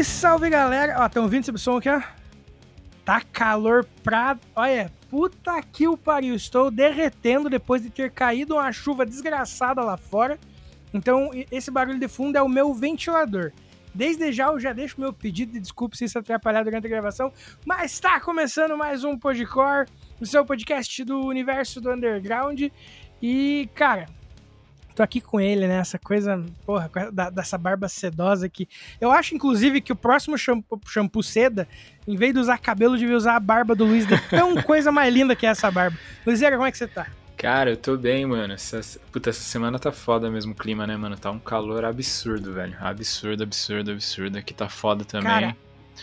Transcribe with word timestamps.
Salve, 0.00 0.04
salve 0.04 0.50
galera! 0.50 0.96
Ó, 0.98 1.06
estão 1.06 1.24
ouvindo 1.24 1.42
esse 1.42 1.58
som 1.58 1.76
aqui, 1.76 1.88
ó? 1.88 2.00
Tá 3.04 3.20
calor 3.20 3.84
pra. 4.02 4.38
Olha, 4.54 4.90
puta 5.08 5.60
que 5.62 5.88
o 5.88 5.96
pariu. 5.96 6.34
Estou 6.34 6.70
derretendo 6.70 7.50
depois 7.50 7.82
de 7.82 7.90
ter 7.90 8.10
caído 8.10 8.54
uma 8.54 8.72
chuva 8.72 9.04
desgraçada 9.04 9.82
lá 9.82 9.96
fora. 9.96 10.38
Então, 10.92 11.30
esse 11.50 11.70
barulho 11.70 11.98
de 11.98 12.08
fundo 12.08 12.36
é 12.36 12.42
o 12.42 12.48
meu 12.48 12.72
ventilador. 12.72 13.52
Desde 13.92 14.32
já 14.32 14.46
eu 14.46 14.60
já 14.60 14.72
deixo 14.72 15.00
meu 15.00 15.12
pedido 15.12 15.52
de 15.52 15.60
desculpa 15.60 15.96
se 15.96 16.04
isso 16.04 16.18
atrapalhar 16.18 16.62
durante 16.62 16.86
a 16.86 16.90
gravação, 16.90 17.32
mas 17.66 17.98
tá 17.98 18.20
começando 18.20 18.76
mais 18.76 19.02
um 19.02 19.18
Podcore, 19.18 19.88
o 20.20 20.26
seu 20.26 20.44
podcast 20.46 21.02
do 21.04 21.26
universo 21.26 21.80
do 21.80 21.90
underground. 21.90 22.62
E, 23.20 23.68
cara, 23.74 24.06
tô 24.94 25.02
aqui 25.02 25.20
com 25.20 25.40
ele, 25.40 25.66
né? 25.66 25.78
Essa 25.78 25.98
coisa, 25.98 26.44
porra, 26.64 26.90
da, 27.12 27.30
dessa 27.30 27.56
barba 27.56 27.88
sedosa 27.88 28.46
aqui. 28.46 28.68
Eu 29.00 29.10
acho, 29.10 29.34
inclusive, 29.34 29.80
que 29.80 29.92
o 29.92 29.96
próximo 29.96 30.36
shampoo, 30.36 30.80
shampoo 30.86 31.22
seda, 31.22 31.68
em 32.06 32.16
vez 32.16 32.34
de 32.34 32.40
usar 32.40 32.58
cabelo, 32.58 32.98
devia 32.98 33.16
usar 33.16 33.36
a 33.36 33.40
barba 33.40 33.74
do 33.74 33.84
Luiz. 33.84 34.06
De 34.06 34.18
tão 34.28 34.54
coisa 34.62 34.90
mais 34.90 35.12
linda 35.12 35.36
que 35.36 35.46
é 35.46 35.50
essa 35.50 35.70
barba. 35.70 35.96
Luizera, 36.26 36.56
como 36.56 36.66
é 36.66 36.72
que 36.72 36.78
você 36.78 36.86
tá? 36.86 37.06
Cara, 37.40 37.70
eu 37.70 37.76
tô 37.78 37.96
bem, 37.96 38.26
mano. 38.26 38.52
Essa, 38.52 38.82
puta, 39.10 39.30
essa 39.30 39.40
semana 39.40 39.78
tá 39.78 39.90
foda 39.90 40.30
mesmo 40.30 40.52
o 40.52 40.54
clima, 40.54 40.86
né, 40.86 40.94
mano? 40.94 41.16
Tá 41.16 41.30
um 41.30 41.38
calor 41.38 41.86
absurdo, 41.86 42.52
velho. 42.52 42.76
Absurdo, 42.78 43.42
absurdo, 43.42 43.92
absurdo. 43.92 44.36
Aqui 44.36 44.52
tá 44.52 44.68
foda 44.68 45.06
também. 45.06 45.26
Cara, 45.26 45.56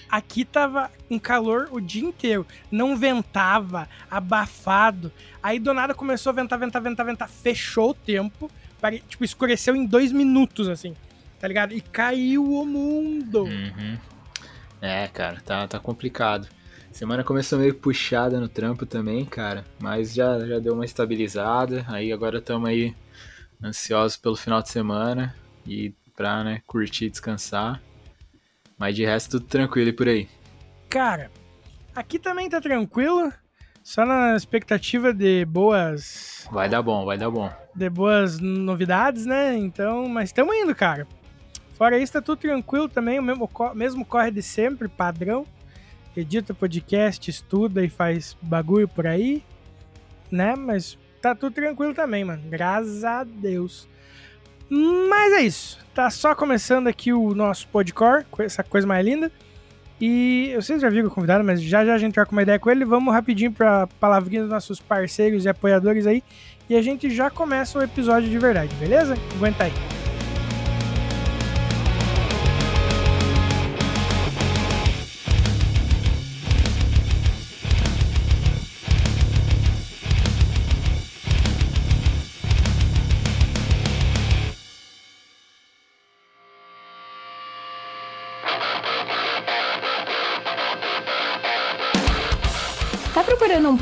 aqui 0.09 0.43
tava 0.43 0.91
um 1.11 1.19
calor 1.19 1.69
o 1.71 1.79
dia 1.79 2.03
inteiro. 2.03 2.43
Não 2.71 2.97
ventava, 2.97 3.87
abafado. 4.09 5.11
Aí 5.43 5.59
do 5.59 5.75
nada 5.75 5.93
começou 5.93 6.31
a 6.31 6.33
ventar, 6.33 6.57
ventar, 6.57 6.81
ventar, 6.81 7.05
ventar. 7.05 7.29
Fechou 7.29 7.91
o 7.91 7.93
tempo. 7.93 8.49
Tipo, 9.07 9.23
escureceu 9.23 9.75
em 9.75 9.85
dois 9.85 10.11
minutos, 10.11 10.69
assim. 10.69 10.95
Tá 11.39 11.47
ligado? 11.47 11.73
E 11.73 11.81
caiu 11.81 12.43
o 12.43 12.65
mundo. 12.65 13.43
Uhum. 13.43 13.97
É, 14.81 15.07
cara, 15.07 15.41
tá, 15.41 15.67
tá 15.67 15.79
complicado. 15.79 16.47
Semana 16.91 17.23
começou 17.23 17.59
meio 17.59 17.75
puxada 17.75 18.39
no 18.39 18.47
trampo 18.47 18.85
também, 18.85 19.23
cara, 19.23 19.63
mas 19.79 20.13
já, 20.13 20.39
já 20.39 20.57
deu 20.57 20.73
uma 20.73 20.85
estabilizada. 20.85 21.85
Aí 21.87 22.11
agora 22.11 22.39
estamos 22.39 22.67
aí 22.67 22.95
ansiosos 23.63 24.17
pelo 24.17 24.35
final 24.35 24.61
de 24.61 24.69
semana 24.69 25.35
e 25.65 25.93
pra, 26.15 26.43
né, 26.43 26.61
curtir, 26.65 27.09
descansar. 27.09 27.81
Mas 28.77 28.95
de 28.95 29.05
resto 29.05 29.39
tudo 29.39 29.47
tranquilo 29.47 29.89
e 29.89 29.93
por 29.93 30.07
aí. 30.07 30.27
Cara, 30.89 31.29
aqui 31.95 32.17
também 32.17 32.49
tá 32.49 32.59
tranquilo, 32.59 33.31
só 33.87 34.05
na 34.05 34.35
expectativa 34.35 35.13
de 35.13 35.45
boas. 35.45 36.45
Vai 36.51 36.67
dar 36.67 36.81
bom, 36.81 37.05
vai 37.05 37.17
dar 37.17 37.31
bom. 37.31 37.49
De 37.73 37.89
boas 37.89 38.37
novidades, 38.37 39.25
né? 39.25 39.55
Então, 39.55 40.09
mas 40.09 40.27
estamos 40.27 40.53
indo, 40.53 40.75
cara. 40.75 41.07
Fora 41.71 41.97
isso, 41.97 42.11
tá 42.11 42.21
tudo 42.21 42.37
tranquilo 42.39 42.89
também, 42.89 43.17
o 43.17 43.23
mesmo, 43.23 43.49
mesmo 43.73 44.03
corre 44.03 44.29
de 44.29 44.41
sempre, 44.41 44.89
padrão 44.89 45.45
edita 46.19 46.53
podcast, 46.53 47.29
estuda 47.29 47.81
e 47.81 47.87
faz 47.87 48.35
bagulho 48.41 48.89
por 48.89 49.07
aí, 49.07 49.41
né? 50.29 50.53
Mas 50.53 50.97
tá 51.21 51.33
tudo 51.33 51.53
tranquilo 51.53 51.93
também, 51.93 52.25
mano. 52.25 52.43
Graças 52.49 53.05
a 53.05 53.23
Deus. 53.23 53.87
Mas 54.69 55.31
é 55.31 55.41
isso. 55.43 55.79
Tá 55.93 56.09
só 56.09 56.35
começando 56.35 56.87
aqui 56.87 57.13
o 57.13 57.33
nosso 57.33 57.69
podcore, 57.69 58.25
essa 58.39 58.63
coisa 58.65 58.85
mais 58.85 59.05
linda. 59.05 59.31
E 59.99 60.53
vocês 60.55 60.81
já 60.81 60.89
viram 60.89 61.07
o 61.07 61.11
convidado, 61.11 61.43
mas 61.43 61.61
já 61.61 61.83
já 61.83 61.95
a 61.95 61.97
gente 61.97 62.13
troca 62.13 62.31
uma 62.31 62.43
ideia 62.43 62.59
com 62.59 62.69
ele. 62.69 62.85
Vamos 62.85 63.13
rapidinho 63.13 63.51
pra 63.51 63.87
palavrinha 63.99 64.41
dos 64.41 64.51
nossos 64.51 64.79
parceiros 64.79 65.45
e 65.45 65.49
apoiadores 65.49 66.05
aí. 66.05 66.23
E 66.69 66.75
a 66.75 66.81
gente 66.81 67.09
já 67.09 67.29
começa 67.29 67.79
o 67.79 67.81
episódio 67.81 68.29
de 68.29 68.37
verdade, 68.37 68.73
beleza? 68.75 69.15
Aguenta 69.35 69.63
aí. 69.63 69.96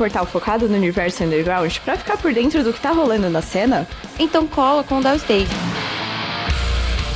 Portal 0.06 0.24
focado 0.24 0.68
no 0.68 0.76
universo 0.76 1.24
underground 1.24 1.76
para 1.78 1.96
ficar 1.96 2.16
por 2.16 2.32
dentro 2.32 2.62
do 2.62 2.72
que 2.72 2.80
tá 2.80 2.92
rolando 2.92 3.28
na 3.28 3.42
cena? 3.42 3.88
Então 4.18 4.46
cola 4.46 4.84
com 4.84 4.98
o 4.98 5.02
Downstage. 5.02 5.48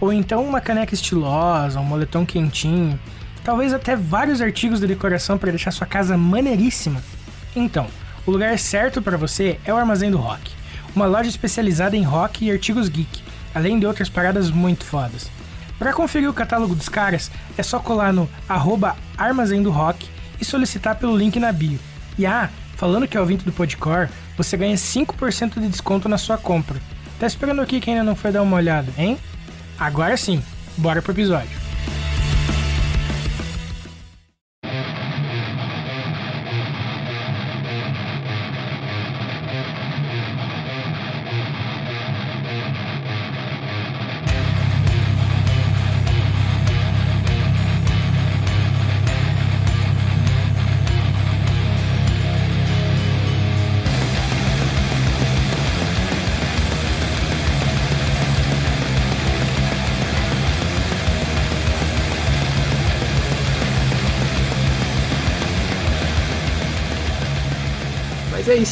Ou 0.00 0.14
então 0.14 0.46
uma 0.46 0.62
caneca 0.62 0.94
estilosa, 0.94 1.78
um 1.78 1.84
moletom 1.84 2.24
quentinho? 2.24 2.98
Talvez 3.44 3.74
até 3.74 3.94
vários 3.94 4.40
artigos 4.40 4.80
de 4.80 4.86
decoração 4.86 5.36
para 5.36 5.50
deixar 5.50 5.72
sua 5.72 5.86
casa 5.86 6.16
maneiríssima? 6.16 7.02
Então, 7.54 7.86
o 8.26 8.30
lugar 8.30 8.58
certo 8.58 9.02
para 9.02 9.16
você 9.16 9.58
é 9.64 9.72
o 9.72 9.76
Armazém 9.76 10.10
do 10.10 10.18
Rock, 10.18 10.52
uma 10.94 11.06
loja 11.06 11.28
especializada 11.28 11.96
em 11.96 12.02
rock 12.02 12.44
e 12.44 12.50
artigos 12.50 12.88
geek, 12.88 13.22
além 13.54 13.78
de 13.78 13.86
outras 13.86 14.08
paradas 14.08 14.50
muito 14.50 14.84
fodas. 14.84 15.30
Para 15.78 15.92
conferir 15.92 16.30
o 16.30 16.34
catálogo 16.34 16.74
dos 16.74 16.88
caras, 16.88 17.30
é 17.58 17.62
só 17.62 17.78
colar 17.78 18.12
no 18.12 18.28
arroba 18.48 18.96
Armazém 19.18 19.62
do 19.62 19.70
Rock 19.70 20.08
e 20.40 20.44
solicitar 20.44 20.96
pelo 20.96 21.16
link 21.16 21.40
na 21.40 21.50
bio. 21.50 21.78
E 22.16 22.24
ah, 22.24 22.48
falando 22.76 23.08
que 23.08 23.16
é 23.16 23.20
ouvinte 23.20 23.44
do 23.44 23.52
Podcore, 23.52 24.08
você 24.36 24.56
ganha 24.56 24.76
5% 24.76 25.60
de 25.60 25.68
desconto 25.68 26.08
na 26.08 26.18
sua 26.18 26.38
compra. 26.38 26.80
Tá 27.18 27.26
esperando 27.26 27.60
aqui 27.60 27.80
quem 27.80 27.94
ainda 27.94 28.04
não 28.04 28.14
foi 28.14 28.30
dar 28.30 28.42
uma 28.42 28.56
olhada, 28.56 28.92
hein? 28.96 29.18
Agora 29.78 30.16
sim, 30.16 30.42
Bora 30.76 31.02
pro 31.02 31.12
episódio. 31.12 31.50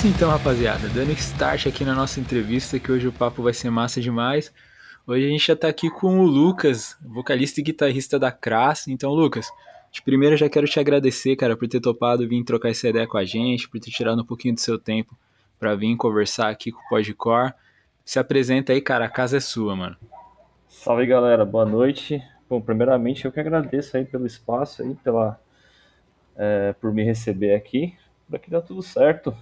Isso 0.01 0.09
então, 0.09 0.31
rapaziada. 0.31 0.89
Dando 0.89 1.13
start 1.13 1.67
aqui 1.67 1.85
na 1.85 1.95
nossa 1.95 2.21
entrevista, 2.21 2.79
que 2.79 2.91
hoje 2.91 3.07
o 3.07 3.13
papo 3.13 3.43
vai 3.43 3.53
ser 3.53 3.69
massa 3.69 4.01
demais. 4.01 4.51
Hoje 5.07 5.27
a 5.27 5.29
gente 5.29 5.47
já 5.47 5.55
tá 5.55 5.69
aqui 5.69 5.91
com 5.91 6.21
o 6.21 6.23
Lucas, 6.23 6.97
vocalista 7.03 7.61
e 7.61 7.63
guitarrista 7.63 8.19
da 8.19 8.33
Crass. 8.33 8.89
Então, 8.89 9.13
Lucas, 9.13 9.51
de 9.93 10.01
primeira 10.01 10.39
já 10.39 10.49
quero 10.49 10.67
te 10.67 10.81
agradecer, 10.81 11.37
cara, 11.37 11.55
por 11.55 11.69
ter 11.69 11.81
topado 11.81 12.27
vir 12.27 12.43
trocar 12.45 12.71
essa 12.71 12.89
ideia 12.89 13.07
com 13.07 13.19
a 13.19 13.27
gente, 13.27 13.69
por 13.69 13.79
ter 13.79 13.91
tirado 13.91 14.23
um 14.23 14.25
pouquinho 14.25 14.55
do 14.55 14.61
seu 14.61 14.79
tempo 14.79 15.15
para 15.59 15.75
vir 15.75 15.95
conversar 15.97 16.49
aqui 16.49 16.73
com 16.73 16.81
o 16.81 16.89
Podcore. 16.89 17.53
Se 18.03 18.19
apresenta 18.19 18.73
aí, 18.73 18.81
cara, 18.81 19.05
a 19.05 19.11
casa 19.11 19.37
é 19.37 19.41
sua, 19.41 19.77
mano. 19.77 19.97
Salve, 20.67 21.05
galera. 21.05 21.45
Boa 21.45 21.67
noite. 21.67 22.23
Bom, 22.49 22.59
primeiramente 22.59 23.27
eu 23.27 23.33
que 23.33 23.41
agradeço 23.41 23.99
aí 23.99 24.07
pelo 24.07 24.27
espaço 24.27 24.83
aí, 24.83 24.95
pela 25.05 25.39
é, 26.37 26.73
por 26.81 26.91
me 26.91 27.05
receber 27.05 27.55
aqui. 27.55 27.95
Por 28.27 28.37
aqui 28.37 28.51
dá 28.51 28.63
tudo 28.63 28.83
certo. 28.83 29.37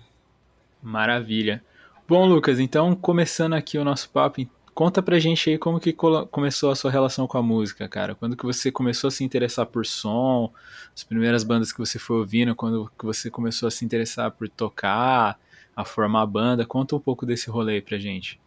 Maravilha. 0.89 1.63
Bom, 2.09 2.25
Lucas, 2.25 2.59
então 2.59 2.95
começando 2.95 3.53
aqui 3.53 3.77
o 3.77 3.85
nosso 3.85 4.09
papo, 4.09 4.41
conta 4.75 5.03
pra 5.03 5.19
gente 5.19 5.51
aí 5.51 5.59
como 5.59 5.79
que 5.79 5.93
começou 5.93 6.71
a 6.71 6.75
sua 6.75 6.91
relação 6.91 7.27
com 7.27 7.37
a 7.37 7.43
música, 7.43 7.87
cara. 7.87 8.15
Quando 8.15 8.35
que 8.35 8.47
você 8.47 8.73
começou 8.73 9.09
a 9.09 9.11
se 9.11 9.23
interessar 9.23 9.67
por 9.67 9.85
som, 9.85 10.51
as 10.97 11.05
primeiras 11.05 11.45
bandas 11.45 11.73
que 11.73 11.79
você 11.79 11.99
foi 11.99 12.17
ouvindo, 12.17 12.55
quando 12.57 12.91
que 12.99 13.05
você 13.05 13.31
começou 13.31 13.67
a 13.67 13.71
se 13.71 13.85
interessar 13.85 14.31
por 14.31 14.49
tocar, 14.49 15.39
a 15.77 15.85
formar 15.85 16.25
banda, 16.25 16.65
conta 16.65 16.97
um 16.97 17.01
pouco 17.01 17.27
desse 17.27 17.51
rolê 17.51 17.75
aí 17.75 17.83
pra 17.83 17.99
gente. 17.99 18.41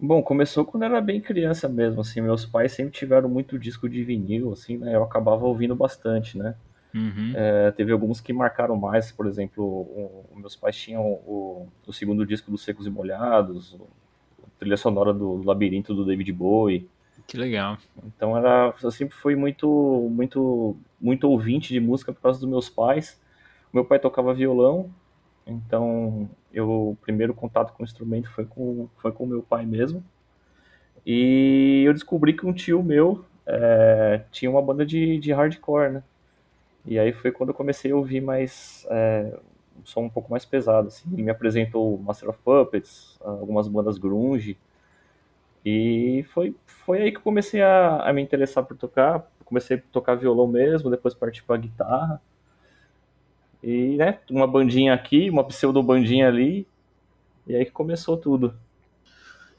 Bom, 0.00 0.22
começou 0.22 0.64
quando 0.64 0.84
eu 0.84 0.88
era 0.88 1.00
bem 1.02 1.20
criança 1.20 1.68
mesmo, 1.68 2.00
assim, 2.00 2.22
meus 2.22 2.46
pais 2.46 2.72
sempre 2.72 2.92
tiveram 2.92 3.28
muito 3.28 3.58
disco 3.58 3.86
de 3.86 4.02
vinil, 4.02 4.50
assim, 4.50 4.78
né, 4.78 4.94
eu 4.94 5.02
acabava 5.02 5.44
ouvindo 5.44 5.76
bastante, 5.76 6.38
né. 6.38 6.54
Uhum. 6.96 7.32
É, 7.34 7.70
teve 7.72 7.92
alguns 7.92 8.22
que 8.22 8.32
marcaram 8.32 8.74
mais, 8.74 9.12
por 9.12 9.26
exemplo, 9.26 9.62
o, 9.62 10.26
o, 10.32 10.38
meus 10.38 10.56
pais 10.56 10.74
tinham 10.74 11.02
o, 11.04 11.68
o, 11.86 11.92
segundo 11.92 12.24
disco 12.24 12.50
dos 12.50 12.64
Secos 12.64 12.86
e 12.86 12.90
Molhados, 12.90 13.76
a 14.42 14.46
trilha 14.58 14.78
sonora 14.78 15.12
do 15.12 15.42
Labirinto 15.44 15.94
do 15.94 16.06
David 16.06 16.32
Bowie. 16.32 16.88
Que 17.26 17.36
legal. 17.36 17.76
Então 18.02 18.34
era, 18.34 18.72
eu 18.82 18.90
sempre 18.90 19.14
fui 19.14 19.36
muito, 19.36 20.08
muito, 20.10 20.74
muito 20.98 21.28
ouvinte 21.28 21.70
de 21.74 21.80
música 21.80 22.14
por 22.14 22.22
causa 22.22 22.40
dos 22.40 22.48
meus 22.48 22.70
pais. 22.70 23.20
Meu 23.70 23.84
pai 23.84 23.98
tocava 23.98 24.32
violão, 24.32 24.90
então 25.46 26.30
eu, 26.50 26.70
o 26.70 26.96
primeiro 27.02 27.34
contato 27.34 27.74
com 27.74 27.82
o 27.82 27.86
instrumento 27.86 28.30
foi 28.30 28.46
com, 28.46 28.88
foi 28.96 29.12
com 29.12 29.26
meu 29.26 29.42
pai 29.42 29.66
mesmo. 29.66 30.02
E 31.04 31.82
eu 31.86 31.92
descobri 31.92 32.32
que 32.32 32.46
um 32.46 32.54
tio 32.54 32.82
meu 32.82 33.22
é, 33.46 34.22
tinha 34.30 34.50
uma 34.50 34.62
banda 34.62 34.86
de, 34.86 35.18
de 35.18 35.30
hardcore, 35.30 35.92
né? 35.92 36.02
E 36.86 36.98
aí 36.98 37.12
foi 37.12 37.32
quando 37.32 37.50
eu 37.50 37.54
comecei 37.54 37.90
a 37.90 37.96
ouvir 37.96 38.20
mais 38.20 38.86
é, 38.90 39.36
um 39.80 39.84
som 39.84 40.02
um 40.02 40.08
pouco 40.08 40.30
mais 40.30 40.44
pesado. 40.44 40.88
Assim. 40.88 41.08
Ele 41.12 41.22
me 41.22 41.30
apresentou 41.30 41.98
Master 41.98 42.30
of 42.30 42.38
Puppets, 42.44 43.18
algumas 43.20 43.66
bandas 43.66 43.98
grunge. 43.98 44.56
E 45.64 46.24
foi, 46.32 46.54
foi 46.64 47.02
aí 47.02 47.10
que 47.10 47.18
eu 47.18 47.22
comecei 47.22 47.60
a, 47.60 48.08
a 48.08 48.12
me 48.12 48.22
interessar 48.22 48.64
por 48.64 48.76
tocar. 48.76 49.28
Comecei 49.44 49.76
a 49.76 49.82
tocar 49.92 50.14
violão 50.14 50.46
mesmo, 50.46 50.90
depois 50.90 51.14
parti 51.14 51.42
para 51.42 51.56
guitarra. 51.56 52.20
E, 53.62 53.96
né, 53.96 54.20
uma 54.30 54.46
bandinha 54.46 54.94
aqui, 54.94 55.28
uma 55.28 55.44
pseudo 55.44 55.82
bandinha 55.82 56.28
ali. 56.28 56.66
E 57.46 57.54
aí 57.54 57.64
que 57.64 57.72
começou 57.72 58.16
tudo. 58.16 58.54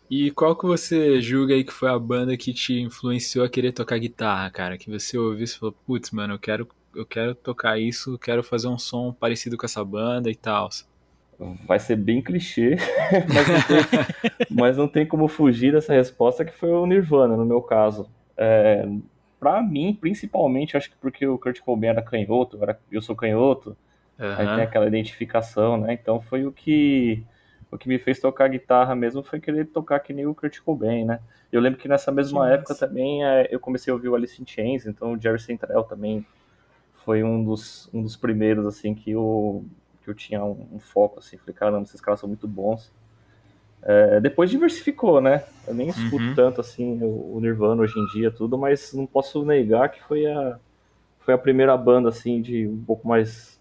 E 0.09 0.31
qual 0.31 0.55
que 0.55 0.65
você 0.65 1.21
julga 1.21 1.53
aí 1.53 1.65
que 1.65 1.73
foi 1.73 1.89
a 1.89 1.99
banda 1.99 2.37
que 2.37 2.53
te 2.53 2.79
influenciou 2.79 3.43
a 3.43 3.49
querer 3.49 3.73
tocar 3.73 3.97
guitarra, 3.97 4.49
cara? 4.49 4.77
Que 4.77 4.89
você 4.89 5.17
ouviu 5.17 5.43
e 5.43 5.47
falou, 5.47 5.75
putz, 5.85 6.11
mano, 6.11 6.35
eu 6.35 6.39
quero 6.39 6.67
eu 6.95 7.05
quero 7.05 7.35
tocar 7.35 7.77
isso, 7.79 8.17
quero 8.17 8.43
fazer 8.43 8.67
um 8.67 8.77
som 8.77 9.13
parecido 9.13 9.57
com 9.57 9.65
essa 9.65 9.83
banda 9.83 10.29
e 10.29 10.35
tal. 10.35 10.69
Vai 11.67 11.77
ser 11.77 11.95
bem 11.95 12.21
clichê, 12.21 12.77
mas, 13.31 13.47
não 13.47 13.61
tem, 13.61 14.47
mas 14.49 14.77
não 14.77 14.87
tem 14.87 15.05
como 15.05 15.27
fugir 15.27 15.71
dessa 15.71 15.93
resposta 15.93 16.43
que 16.43 16.51
foi 16.51 16.71
o 16.71 16.85
Nirvana, 16.87 17.37
no 17.37 17.45
meu 17.45 17.61
caso. 17.61 18.09
É, 18.35 18.87
pra 19.39 19.61
mim, 19.61 19.95
principalmente, 19.99 20.75
acho 20.75 20.89
que 20.89 20.97
porque 20.97 21.27
o 21.27 21.37
Kurt 21.37 21.59
Cobain 21.61 21.89
era 21.89 22.01
canhoto, 22.01 22.57
eu, 22.57 22.63
era, 22.63 22.79
eu 22.91 23.01
sou 23.03 23.15
canhoto, 23.15 23.77
uhum. 24.19 24.35
aí 24.35 24.47
tem 24.47 24.63
aquela 24.63 24.87
identificação, 24.87 25.77
né? 25.77 25.93
Então 25.93 26.19
foi 26.19 26.45
o 26.45 26.51
que 26.51 27.23
o 27.69 27.77
que 27.77 27.87
me 27.87 27.99
fez 27.99 28.19
tocar 28.19 28.47
guitarra 28.47 28.95
mesmo 28.95 29.21
foi 29.21 29.39
querer 29.39 29.65
tocar 29.65 29.99
que 29.99 30.13
nem 30.13 30.25
o 30.25 30.33
Kurt 30.33 30.59
Cobain, 30.61 31.05
né? 31.05 31.19
Eu 31.51 31.61
lembro 31.61 31.79
que 31.79 31.87
nessa 31.87 32.11
mesma 32.11 32.47
que 32.47 32.53
época 32.53 32.73
massa. 32.73 32.87
também 32.87 33.23
é, 33.23 33.47
eu 33.51 33.59
comecei 33.59 33.91
a 33.91 33.93
ouvir 33.93 34.09
o 34.09 34.15
Alice 34.15 34.41
in 34.41 34.45
Chains, 34.45 34.87
então 34.87 35.13
o 35.13 35.21
Jerry 35.21 35.39
Central 35.39 35.83
também 35.83 36.25
foi 37.07 37.23
um 37.23 37.41
dos, 37.41 37.89
um 37.93 38.03
dos 38.03 38.17
primeiros, 38.17 38.65
assim, 38.65 38.93
que 38.93 39.11
eu, 39.11 39.63
que 40.03 40.09
eu 40.09 40.13
tinha 40.13 40.43
um, 40.43 40.67
um 40.73 40.77
foco, 40.77 41.19
assim, 41.19 41.37
falei, 41.37 41.55
caramba, 41.55 41.83
esses 41.83 42.01
caras 42.01 42.19
são 42.19 42.27
muito 42.27 42.45
bons. 42.49 42.91
É, 43.81 44.19
depois 44.19 44.49
diversificou, 44.49 45.21
né? 45.21 45.45
Eu 45.65 45.73
nem 45.73 45.87
escuto 45.87 46.17
uhum. 46.21 46.35
tanto, 46.35 46.59
assim, 46.59 47.01
o, 47.01 47.37
o, 47.37 47.39
Nirvana 47.39 47.81
hoje 47.81 47.97
em 47.97 48.05
dia, 48.07 48.29
tudo, 48.29 48.57
mas 48.57 48.91
não 48.91 49.05
posso 49.05 49.45
negar 49.45 49.87
que 49.87 50.03
foi 50.03 50.25
a, 50.25 50.59
foi 51.21 51.33
a 51.33 51.37
primeira 51.37 51.77
banda, 51.77 52.09
assim, 52.09 52.41
de 52.41 52.67
um 52.67 52.83
pouco 52.83 53.07
mais 53.07 53.57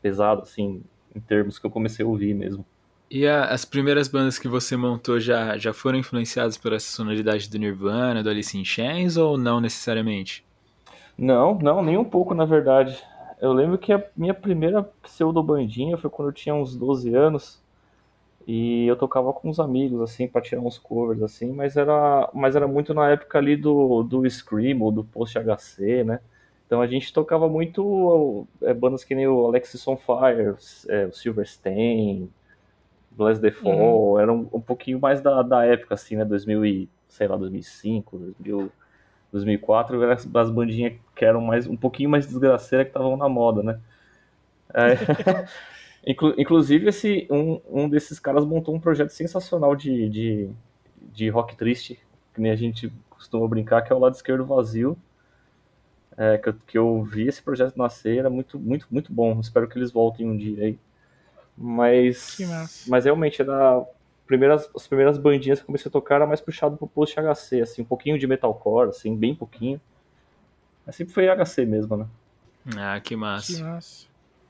pesado, 0.00 0.40
assim, 0.40 0.82
em 1.14 1.20
termos 1.20 1.58
que 1.58 1.66
eu 1.66 1.70
comecei 1.70 2.02
a 2.02 2.08
ouvir 2.08 2.32
mesmo. 2.32 2.64
E 3.10 3.26
a, 3.26 3.44
as 3.44 3.66
primeiras 3.66 4.08
bandas 4.08 4.38
que 4.38 4.48
você 4.48 4.74
montou 4.74 5.20
já, 5.20 5.58
já 5.58 5.74
foram 5.74 5.98
influenciadas 5.98 6.56
por 6.56 6.72
essa 6.72 6.90
sonoridade 6.90 7.50
do 7.50 7.58
Nirvana, 7.58 8.22
do 8.22 8.30
Alice 8.30 8.56
in 8.56 8.64
Chains, 8.64 9.18
ou 9.18 9.36
não 9.36 9.60
necessariamente? 9.60 10.42
Não, 11.16 11.58
não, 11.58 11.82
nem 11.82 11.96
um 11.96 12.04
pouco, 12.04 12.34
na 12.34 12.44
verdade. 12.44 13.02
Eu 13.40 13.52
lembro 13.52 13.78
que 13.78 13.92
a 13.92 14.04
minha 14.16 14.34
primeira 14.34 14.82
pseudo-bandinha 15.02 15.96
foi 15.96 16.10
quando 16.10 16.28
eu 16.28 16.32
tinha 16.32 16.54
uns 16.54 16.76
12 16.76 17.14
anos. 17.14 17.60
E 18.46 18.86
eu 18.86 18.96
tocava 18.96 19.32
com 19.32 19.48
uns 19.48 19.60
amigos, 19.60 20.00
assim, 20.00 20.26
pra 20.26 20.40
tirar 20.40 20.60
uns 20.60 20.78
covers, 20.78 21.22
assim, 21.22 21.52
mas 21.52 21.76
era, 21.76 22.28
mas 22.34 22.56
era 22.56 22.66
muito 22.66 22.92
na 22.92 23.08
época 23.10 23.38
ali 23.38 23.54
do, 23.56 24.02
do 24.02 24.28
Scream 24.28 24.80
ou 24.80 24.90
do 24.90 25.04
Post 25.04 25.38
HC, 25.38 26.04
né? 26.04 26.20
Então 26.66 26.80
a 26.80 26.86
gente 26.86 27.12
tocava 27.12 27.48
muito 27.48 28.46
é, 28.62 28.72
bandas 28.72 29.04
que 29.04 29.14
nem 29.14 29.26
o 29.26 29.46
Alexis 29.46 29.86
on 29.86 29.96
Fire, 29.96 30.56
é, 30.88 31.06
o 31.06 31.12
Silverstein, 31.12 32.30
Bless 33.10 33.40
the 33.40 33.50
Fall, 33.50 34.12
uhum. 34.12 34.18
era 34.18 34.32
um, 34.32 34.48
um, 34.52 34.60
pouquinho 34.60 34.98
mais 34.98 35.20
da, 35.20 35.42
da 35.42 35.64
época, 35.64 35.94
assim, 35.94 36.16
né? 36.16 36.24
2000 36.24 36.64
e, 36.64 36.88
sei 37.08 37.28
lá, 37.28 37.36
2005, 37.36 38.16
2000, 38.16 38.72
2004 39.32 40.02
eram 40.02 40.12
as 40.12 40.50
bandinhas 40.50 40.94
que 41.14 41.24
eram 41.24 41.40
mais 41.40 41.66
um 41.66 41.76
pouquinho 41.76 42.10
mais 42.10 42.26
desgraceiras 42.26 42.86
que 42.86 42.90
estavam 42.90 43.16
na 43.16 43.28
moda, 43.28 43.62
né? 43.62 43.80
É, 44.74 44.94
inclu, 46.10 46.34
inclusive, 46.38 46.88
esse, 46.88 47.26
um, 47.30 47.60
um 47.68 47.88
desses 47.88 48.18
caras 48.18 48.44
montou 48.44 48.74
um 48.74 48.80
projeto 48.80 49.10
sensacional 49.10 49.76
de, 49.76 50.08
de, 50.08 50.50
de 51.12 51.28
rock 51.28 51.56
triste, 51.56 52.00
que 52.34 52.40
nem 52.40 52.50
a 52.50 52.56
gente 52.56 52.92
costuma 53.08 53.46
brincar, 53.46 53.82
que 53.82 53.92
é 53.92 53.96
o 53.96 53.98
lado 53.98 54.14
esquerdo 54.14 54.44
vazio. 54.44 54.96
É, 56.16 56.36
que, 56.36 56.48
eu, 56.48 56.54
que 56.66 56.78
eu 56.78 57.02
vi 57.02 57.26
esse 57.28 57.42
projeto 57.42 57.76
nascer, 57.76 58.18
era 58.18 58.28
muito, 58.28 58.58
muito, 58.58 58.86
muito 58.90 59.12
bom. 59.12 59.40
Espero 59.40 59.66
que 59.66 59.78
eles 59.78 59.90
voltem 59.90 60.28
um 60.28 60.36
dia 60.36 60.64
aí. 60.64 60.78
Mas, 61.56 62.38
mas 62.86 63.04
realmente 63.04 63.40
era 63.40 63.82
primeiras, 64.30 64.70
as 64.74 64.86
primeiras 64.86 65.18
bandinhas 65.18 65.58
que 65.58 65.64
eu 65.64 65.66
comecei 65.66 65.88
a 65.88 65.92
tocar 65.92 66.14
era 66.14 66.26
mais 66.26 66.40
puxado 66.40 66.76
pro 66.76 66.86
post 66.86 67.16
HC, 67.18 67.62
assim, 67.62 67.82
um 67.82 67.84
pouquinho 67.84 68.16
de 68.16 68.28
metalcore, 68.28 68.90
assim, 68.90 69.16
bem 69.16 69.34
pouquinho. 69.34 69.80
Mas 70.86 70.94
sempre 70.94 71.12
foi 71.12 71.26
HC 71.28 71.66
mesmo, 71.66 71.96
né? 71.96 72.06
Ah, 72.76 73.00
que 73.00 73.16
massa. 73.16 73.56
Que 73.56 73.62
massa. 73.62 74.06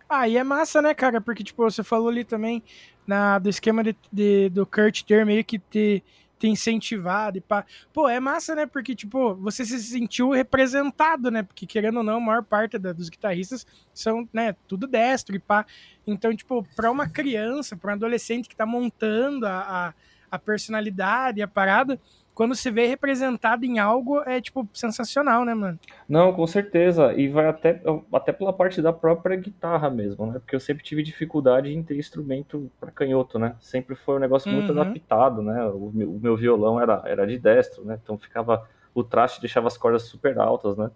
Ah, 0.06 0.28
e 0.28 0.36
é 0.36 0.44
massa, 0.44 0.82
né, 0.82 0.92
cara? 0.92 1.18
Porque, 1.18 1.42
tipo, 1.42 1.62
você 1.62 1.82
falou 1.82 2.10
ali 2.10 2.24
também 2.24 2.62
na, 3.06 3.38
do 3.38 3.48
esquema 3.48 3.82
de, 3.82 3.96
de 4.12 4.50
do 4.50 4.66
Kurt 4.66 5.02
ter 5.02 5.24
meio 5.24 5.42
que 5.42 5.58
ter 5.58 6.02
ter 6.40 6.48
incentivado 6.48 7.36
e 7.36 7.40
pá. 7.40 7.64
Pô, 7.92 8.08
é 8.08 8.18
massa, 8.18 8.54
né? 8.54 8.66
Porque, 8.66 8.94
tipo, 8.96 9.34
você 9.36 9.64
se 9.64 9.78
sentiu 9.78 10.30
representado, 10.30 11.30
né? 11.30 11.42
Porque, 11.42 11.66
querendo 11.66 11.98
ou 11.98 12.02
não, 12.02 12.16
a 12.16 12.20
maior 12.20 12.42
parte 12.42 12.78
da, 12.78 12.92
dos 12.92 13.10
guitarristas 13.10 13.66
são, 13.92 14.26
né, 14.32 14.56
tudo 14.66 14.86
destro 14.86 15.36
e 15.36 15.38
pá. 15.38 15.66
Então, 16.06 16.34
tipo, 16.34 16.66
pra 16.74 16.90
uma 16.90 17.06
criança, 17.06 17.76
pra 17.76 17.92
um 17.92 17.94
adolescente 17.94 18.48
que 18.48 18.56
tá 18.56 18.64
montando 18.64 19.46
a, 19.46 19.60
a, 19.60 19.94
a 20.30 20.38
personalidade, 20.38 21.42
a 21.42 21.46
parada, 21.46 22.00
quando 22.34 22.54
se 22.54 22.70
vê 22.70 22.86
representado 22.86 23.64
em 23.64 23.78
algo, 23.78 24.20
é, 24.22 24.40
tipo, 24.40 24.68
sensacional, 24.72 25.44
né, 25.44 25.54
mano? 25.54 25.78
Não, 26.08 26.32
com 26.32 26.46
certeza. 26.46 27.12
E 27.14 27.28
vai 27.28 27.46
até, 27.46 27.80
até 28.12 28.32
pela 28.32 28.52
parte 28.52 28.82
da 28.82 28.92
própria 28.92 29.36
guitarra 29.36 29.88
mesmo, 29.90 30.26
né? 30.26 30.38
Porque 30.40 30.54
eu 30.56 30.60
sempre 30.60 30.82
tive 30.84 31.02
dificuldade 31.02 31.72
em 31.72 31.82
ter 31.82 31.96
instrumento 31.98 32.70
para 32.80 32.90
canhoto, 32.90 33.38
né? 33.38 33.56
Sempre 33.60 33.94
foi 33.94 34.16
um 34.16 34.18
negócio 34.20 34.52
muito 34.52 34.72
Uhum. 34.72 34.80
adaptado, 34.80 35.42
né? 35.42 35.64
O 35.66 35.90
meu, 35.92 36.10
o 36.12 36.20
meu 36.20 36.36
violão 36.36 36.80
era, 36.80 37.02
era 37.06 37.26
de 37.26 37.38
destro, 37.38 37.84
né? 37.84 37.98
Então 38.02 38.18
ficava. 38.18 38.68
O 38.92 39.04
traste 39.04 39.40
deixava 39.40 39.68
as 39.68 39.78
cordas 39.78 40.02
super 40.02 40.36
altas, 40.38 40.76
né? 40.76 40.90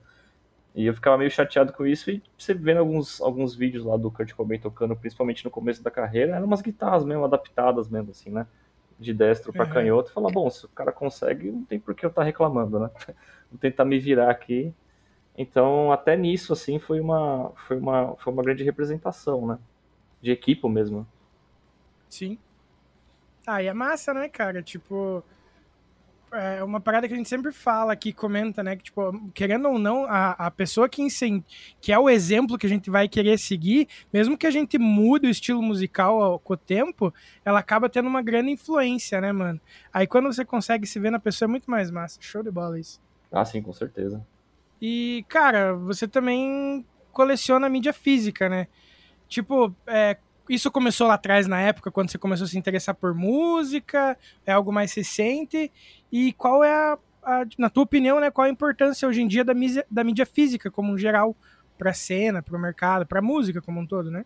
E 0.75 0.87
eu 0.87 0.95
ficava 0.95 1.17
meio 1.19 1.31
chateado 1.31 1.73
com 1.73 1.87
isso. 1.87 2.11
E 2.11 2.23
você 2.37 2.53
vendo 2.53 2.79
alguns, 2.79 3.21
alguns 3.21 3.55
vídeos 3.55 3.85
lá 3.85 3.97
do 3.97 4.11
Kurt 4.11 4.33
Cobain 4.33 4.59
tocando, 4.59 4.97
principalmente 4.97 5.45
no 5.45 5.51
começo 5.51 5.83
da 5.83 5.91
carreira, 5.91 6.35
eram 6.37 6.47
umas 6.47 6.61
guitarras 6.63 7.05
mesmo, 7.05 7.25
adaptadas 7.25 7.89
mesmo, 7.89 8.11
assim, 8.11 8.31
né? 8.31 8.47
De 8.99 9.13
destro 9.13 9.53
para 9.53 9.67
Uhum. 9.67 9.73
canhoto. 9.73 10.13
Fala, 10.13 10.31
bom, 10.31 10.49
se 10.51 10.65
o 10.67 10.69
cara 10.69 10.93
consegue, 10.93 11.51
não 11.51 11.65
tem 11.65 11.81
por 11.81 11.95
que 11.95 12.07
eu 12.07 12.11
estar 12.11 12.23
reclamando, 12.23 12.79
né? 12.79 12.91
Vou 13.51 13.59
tentar 13.59 13.85
me 13.85 13.99
virar 13.99 14.31
aqui. 14.31 14.73
Então, 15.37 15.91
até 15.93 16.17
nisso, 16.17 16.53
assim, 16.53 16.79
foi 16.79 17.01
uma, 17.01 17.53
foi 17.67 17.77
uma, 17.79 18.17
foi 18.17 18.33
uma 18.33 18.43
grande 18.43 18.63
representação, 18.65 19.47
né? 19.47 19.59
De 20.23 20.31
equipe 20.31 20.69
mesmo. 20.69 21.07
Sim. 22.09 22.39
Ah, 23.47 23.63
e 23.63 23.67
é 23.67 23.75
massa, 23.75 24.15
né, 24.15 24.29
cara? 24.29 24.63
Tipo, 24.63 25.23
é 26.35 26.63
uma 26.65 26.81
parada 26.81 27.07
que 27.07 27.15
a 27.15 27.17
gente 27.17 27.29
sempre 27.29 27.53
fala 27.53 27.93
aqui, 27.93 28.13
comenta, 28.13 28.63
né? 28.63 28.77
Que, 28.77 28.85
tipo, 28.85 29.31
querendo 29.31 29.69
ou 29.69 29.79
não, 29.79 30.05
a, 30.05 30.31
a 30.33 30.51
pessoa 30.51 30.89
que, 30.89 31.01
incen... 31.03 31.45
que 31.81 31.93
é 31.93 31.99
o 31.99 32.11
exemplo 32.11 32.59
que 32.59 32.67
a 32.67 32.69
gente 32.69 32.91
vai 32.91 33.09
querer 33.09 33.39
seguir, 33.39 33.89
mesmo 34.13 34.37
que 34.37 34.47
a 34.47 34.51
gente 34.51 34.79
mude 34.79 35.27
o 35.27 35.31
estilo 35.31 35.63
musical 35.63 36.23
ao- 36.23 36.39
com 36.39 36.55
o 36.55 36.57
tempo, 36.57 37.13
ela 37.45 37.59
acaba 37.59 37.89
tendo 37.89 38.09
uma 38.09 38.23
grande 38.23 38.51
influência, 38.51 39.21
né, 39.21 39.33
mano? 39.33 39.61
Aí 39.93 40.07
quando 40.07 40.27
você 40.27 40.45
consegue 40.45 40.87
se 40.87 40.99
ver 40.99 41.11
na 41.11 41.19
pessoa 41.19 41.47
é 41.47 41.51
muito 41.51 41.71
mais 41.71 41.91
massa. 41.91 42.19
Show 42.21 42.43
de 42.43 42.51
bola 42.51 42.79
isso. 42.79 43.01
Ah, 43.33 43.45
sim, 43.45 43.63
com 43.63 43.73
certeza. 43.73 44.25
E, 44.81 45.25
cara, 45.29 45.75
você 45.75 46.07
também 46.07 46.85
coleciona 47.13 47.69
mídia 47.69 47.93
física, 47.93 48.49
né? 48.49 48.67
Tipo, 49.29 49.75
é, 49.87 50.17
isso 50.49 50.71
começou 50.71 51.07
lá 51.07 51.15
atrás, 51.15 51.47
na 51.47 51.61
época, 51.61 51.91
quando 51.91 52.11
você 52.11 52.19
começou 52.19 52.45
a 52.45 52.49
se 52.49 52.59
interessar 52.59 52.95
por 52.95 53.15
música? 53.15 54.17
É 54.47 54.53
algo 54.53 54.73
mais 54.73 54.93
recente? 54.95 55.73
E 56.13 56.33
qual 56.35 56.63
é, 56.65 56.71
a, 56.73 56.99
a- 57.23 57.47
na 57.59 57.71
tua 57.71 57.83
opinião, 57.85 58.21
né, 58.21 58.31
qual 58.31 58.47
a 58.47 58.51
importância 58.51 59.09
hoje 59.09 59.23
em 59.23 59.29
dia 59.29 59.45
da 59.45 59.55
mídia, 59.55 59.87
da 59.91 60.05
mídia 60.05 60.27
física, 60.27 60.71
como 60.71 60.93
um 60.93 60.99
geral, 60.99 61.37
pra 61.79 61.93
cena, 61.93 62.43
pro 62.43 62.59
mercado, 62.59 63.07
pra 63.07 63.23
música 63.23 63.61
como 63.63 63.81
um 63.81 63.87
todo, 63.87 64.11
né? 64.11 64.25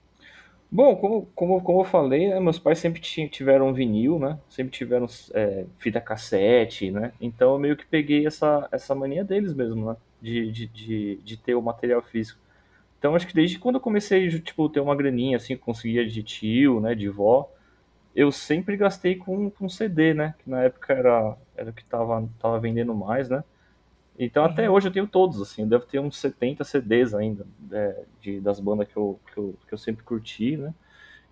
Bom, 0.71 0.95
como, 0.97 1.27
como, 1.35 1.63
como 1.63 1.81
eu 1.81 1.85
falei, 1.85 2.29
né, 2.29 2.39
meus 2.41 2.59
pais 2.59 2.79
sempre 2.79 3.01
ti- 3.01 3.29
tiveram 3.29 3.73
vinil, 3.73 4.19
né? 4.19 4.39
Sempre 4.51 4.73
tiveram 4.77 5.07
é, 5.33 5.65
fita 5.79 5.99
cassete, 6.01 6.91
né? 6.91 7.13
Então 7.21 7.55
eu 7.55 7.59
meio 7.59 7.77
que 7.77 7.87
peguei 7.87 8.27
essa, 8.27 8.69
essa 8.71 8.95
mania 8.95 9.25
deles 9.25 9.55
mesmo, 9.55 9.87
né? 9.91 9.97
De, 10.21 10.51
de, 10.53 10.67
de, 10.67 11.17
de 11.25 11.37
ter 11.39 11.55
o 11.55 11.63
material 11.63 12.03
físico. 12.03 12.39
Então 12.99 13.15
acho 13.15 13.27
que 13.27 13.35
desde 13.35 13.59
quando 13.59 13.77
eu 13.77 13.81
comecei, 13.81 14.29
tipo, 14.41 14.69
ter 14.69 14.81
uma 14.81 14.97
graninha, 14.97 15.37
assim, 15.37 15.57
conseguia 15.57 16.07
de 16.07 16.23
tio, 16.23 16.81
né? 16.81 16.95
De 16.95 17.09
vó, 17.09 17.51
eu 18.15 18.33
sempre 18.33 18.77
gastei 18.77 19.17
com, 19.17 19.51
com 19.51 19.69
CD, 19.69 20.15
né? 20.15 20.35
Que 20.39 20.51
na 20.51 20.63
época 20.65 20.93
era, 20.93 21.37
era 21.57 21.71
o 21.71 21.73
que 21.73 21.85
tava, 21.85 22.29
tava 22.41 22.59
vendendo 22.59 22.95
mais, 22.95 23.29
né? 23.29 23.45
Então 24.19 24.45
até 24.45 24.69
hoje 24.69 24.89
eu 24.89 24.93
tenho 24.93 25.07
todos, 25.07 25.41
assim, 25.41 25.63
eu 25.63 25.69
devo 25.69 25.87
ter 25.87 26.01
uns 26.01 26.19
70 26.19 26.65
CDs 26.65 27.15
ainda, 27.15 27.47
é, 27.71 28.05
de, 28.21 28.41
das 28.41 28.59
bandas 28.59 28.89
que 28.89 28.97
eu, 28.97 29.21
que, 29.33 29.39
eu, 29.39 29.55
que 29.69 29.73
eu 29.73 29.79
sempre 29.79 30.03
curti, 30.03 30.57
né? 30.57 30.75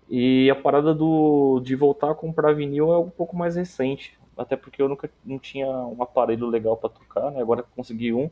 E 0.09 0.49
a 0.49 0.55
parada 0.55 0.93
do, 0.93 1.59
de 1.59 1.75
voltar 1.75 2.11
a 2.11 2.15
comprar 2.15 2.53
vinil 2.53 2.93
é 2.93 2.97
um 2.97 3.09
pouco 3.09 3.35
mais 3.35 3.57
recente, 3.57 4.17
até 4.37 4.55
porque 4.55 4.81
eu 4.81 4.87
nunca 4.87 5.09
não 5.25 5.37
tinha 5.37 5.67
um 5.67 6.01
aparelho 6.01 6.47
legal 6.47 6.77
para 6.77 6.89
tocar, 6.89 7.29
né? 7.31 7.41
Agora 7.41 7.63
consegui 7.75 8.13
um, 8.13 8.29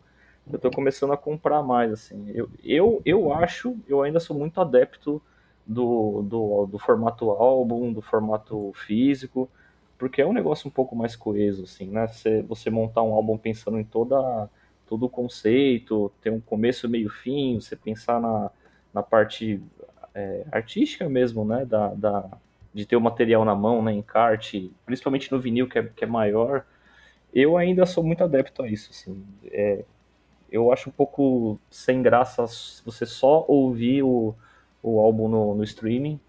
eu 0.51 0.59
tô 0.59 0.69
começando 0.69 1.11
a 1.13 1.17
comprar 1.17 1.63
mais, 1.63 1.91
assim. 1.91 2.29
Eu, 2.33 2.49
eu, 2.63 3.01
eu 3.05 3.33
acho, 3.33 3.77
eu 3.87 4.01
ainda 4.01 4.19
sou 4.19 4.37
muito 4.37 4.61
adepto 4.61 5.21
do, 5.65 6.21
do, 6.21 6.65
do 6.67 6.79
formato 6.79 7.29
álbum, 7.31 7.91
do 7.91 8.01
formato 8.01 8.71
físico, 8.75 9.49
porque 9.97 10.21
é 10.21 10.25
um 10.25 10.33
negócio 10.33 10.67
um 10.67 10.71
pouco 10.71 10.95
mais 10.95 11.15
coeso, 11.15 11.63
assim, 11.63 11.89
né? 11.89 12.07
Você, 12.07 12.41
você 12.43 12.69
montar 12.69 13.01
um 13.01 13.13
álbum 13.13 13.37
pensando 13.37 13.79
em 13.79 13.83
toda, 13.83 14.49
todo 14.87 15.05
o 15.05 15.09
conceito, 15.09 16.11
ter 16.21 16.31
um 16.31 16.39
começo, 16.39 16.87
meio, 16.87 17.09
fim, 17.09 17.59
você 17.59 17.75
pensar 17.75 18.19
na, 18.21 18.51
na 18.93 19.01
parte 19.01 19.61
é, 20.13 20.45
artística 20.51 21.09
mesmo, 21.09 21.43
né? 21.43 21.65
Da, 21.65 21.93
da, 21.93 22.29
de 22.73 22.85
ter 22.85 22.95
o 22.95 23.01
material 23.01 23.43
na 23.45 23.55
mão, 23.55 23.81
né? 23.81 23.93
Encarte, 23.93 24.71
principalmente 24.85 25.31
no 25.31 25.39
vinil, 25.39 25.67
que 25.67 25.79
é, 25.79 25.83
que 25.83 26.03
é 26.03 26.07
maior. 26.07 26.65
Eu 27.33 27.57
ainda 27.57 27.85
sou 27.85 28.03
muito 28.03 28.23
adepto 28.23 28.61
a 28.63 28.67
isso, 28.69 28.91
assim. 28.91 29.25
É, 29.45 29.83
eu 30.55 30.71
acho 30.71 30.89
um 30.89 30.93
pouco 30.93 31.59
sem 31.69 32.01
graça 32.01 32.45
você 32.85 33.05
só 33.05 33.45
ouvir 33.47 34.03
o, 34.03 34.33
o 34.81 34.99
álbum 34.99 35.27
no, 35.27 35.55
no 35.55 35.63
streaming 35.63 36.19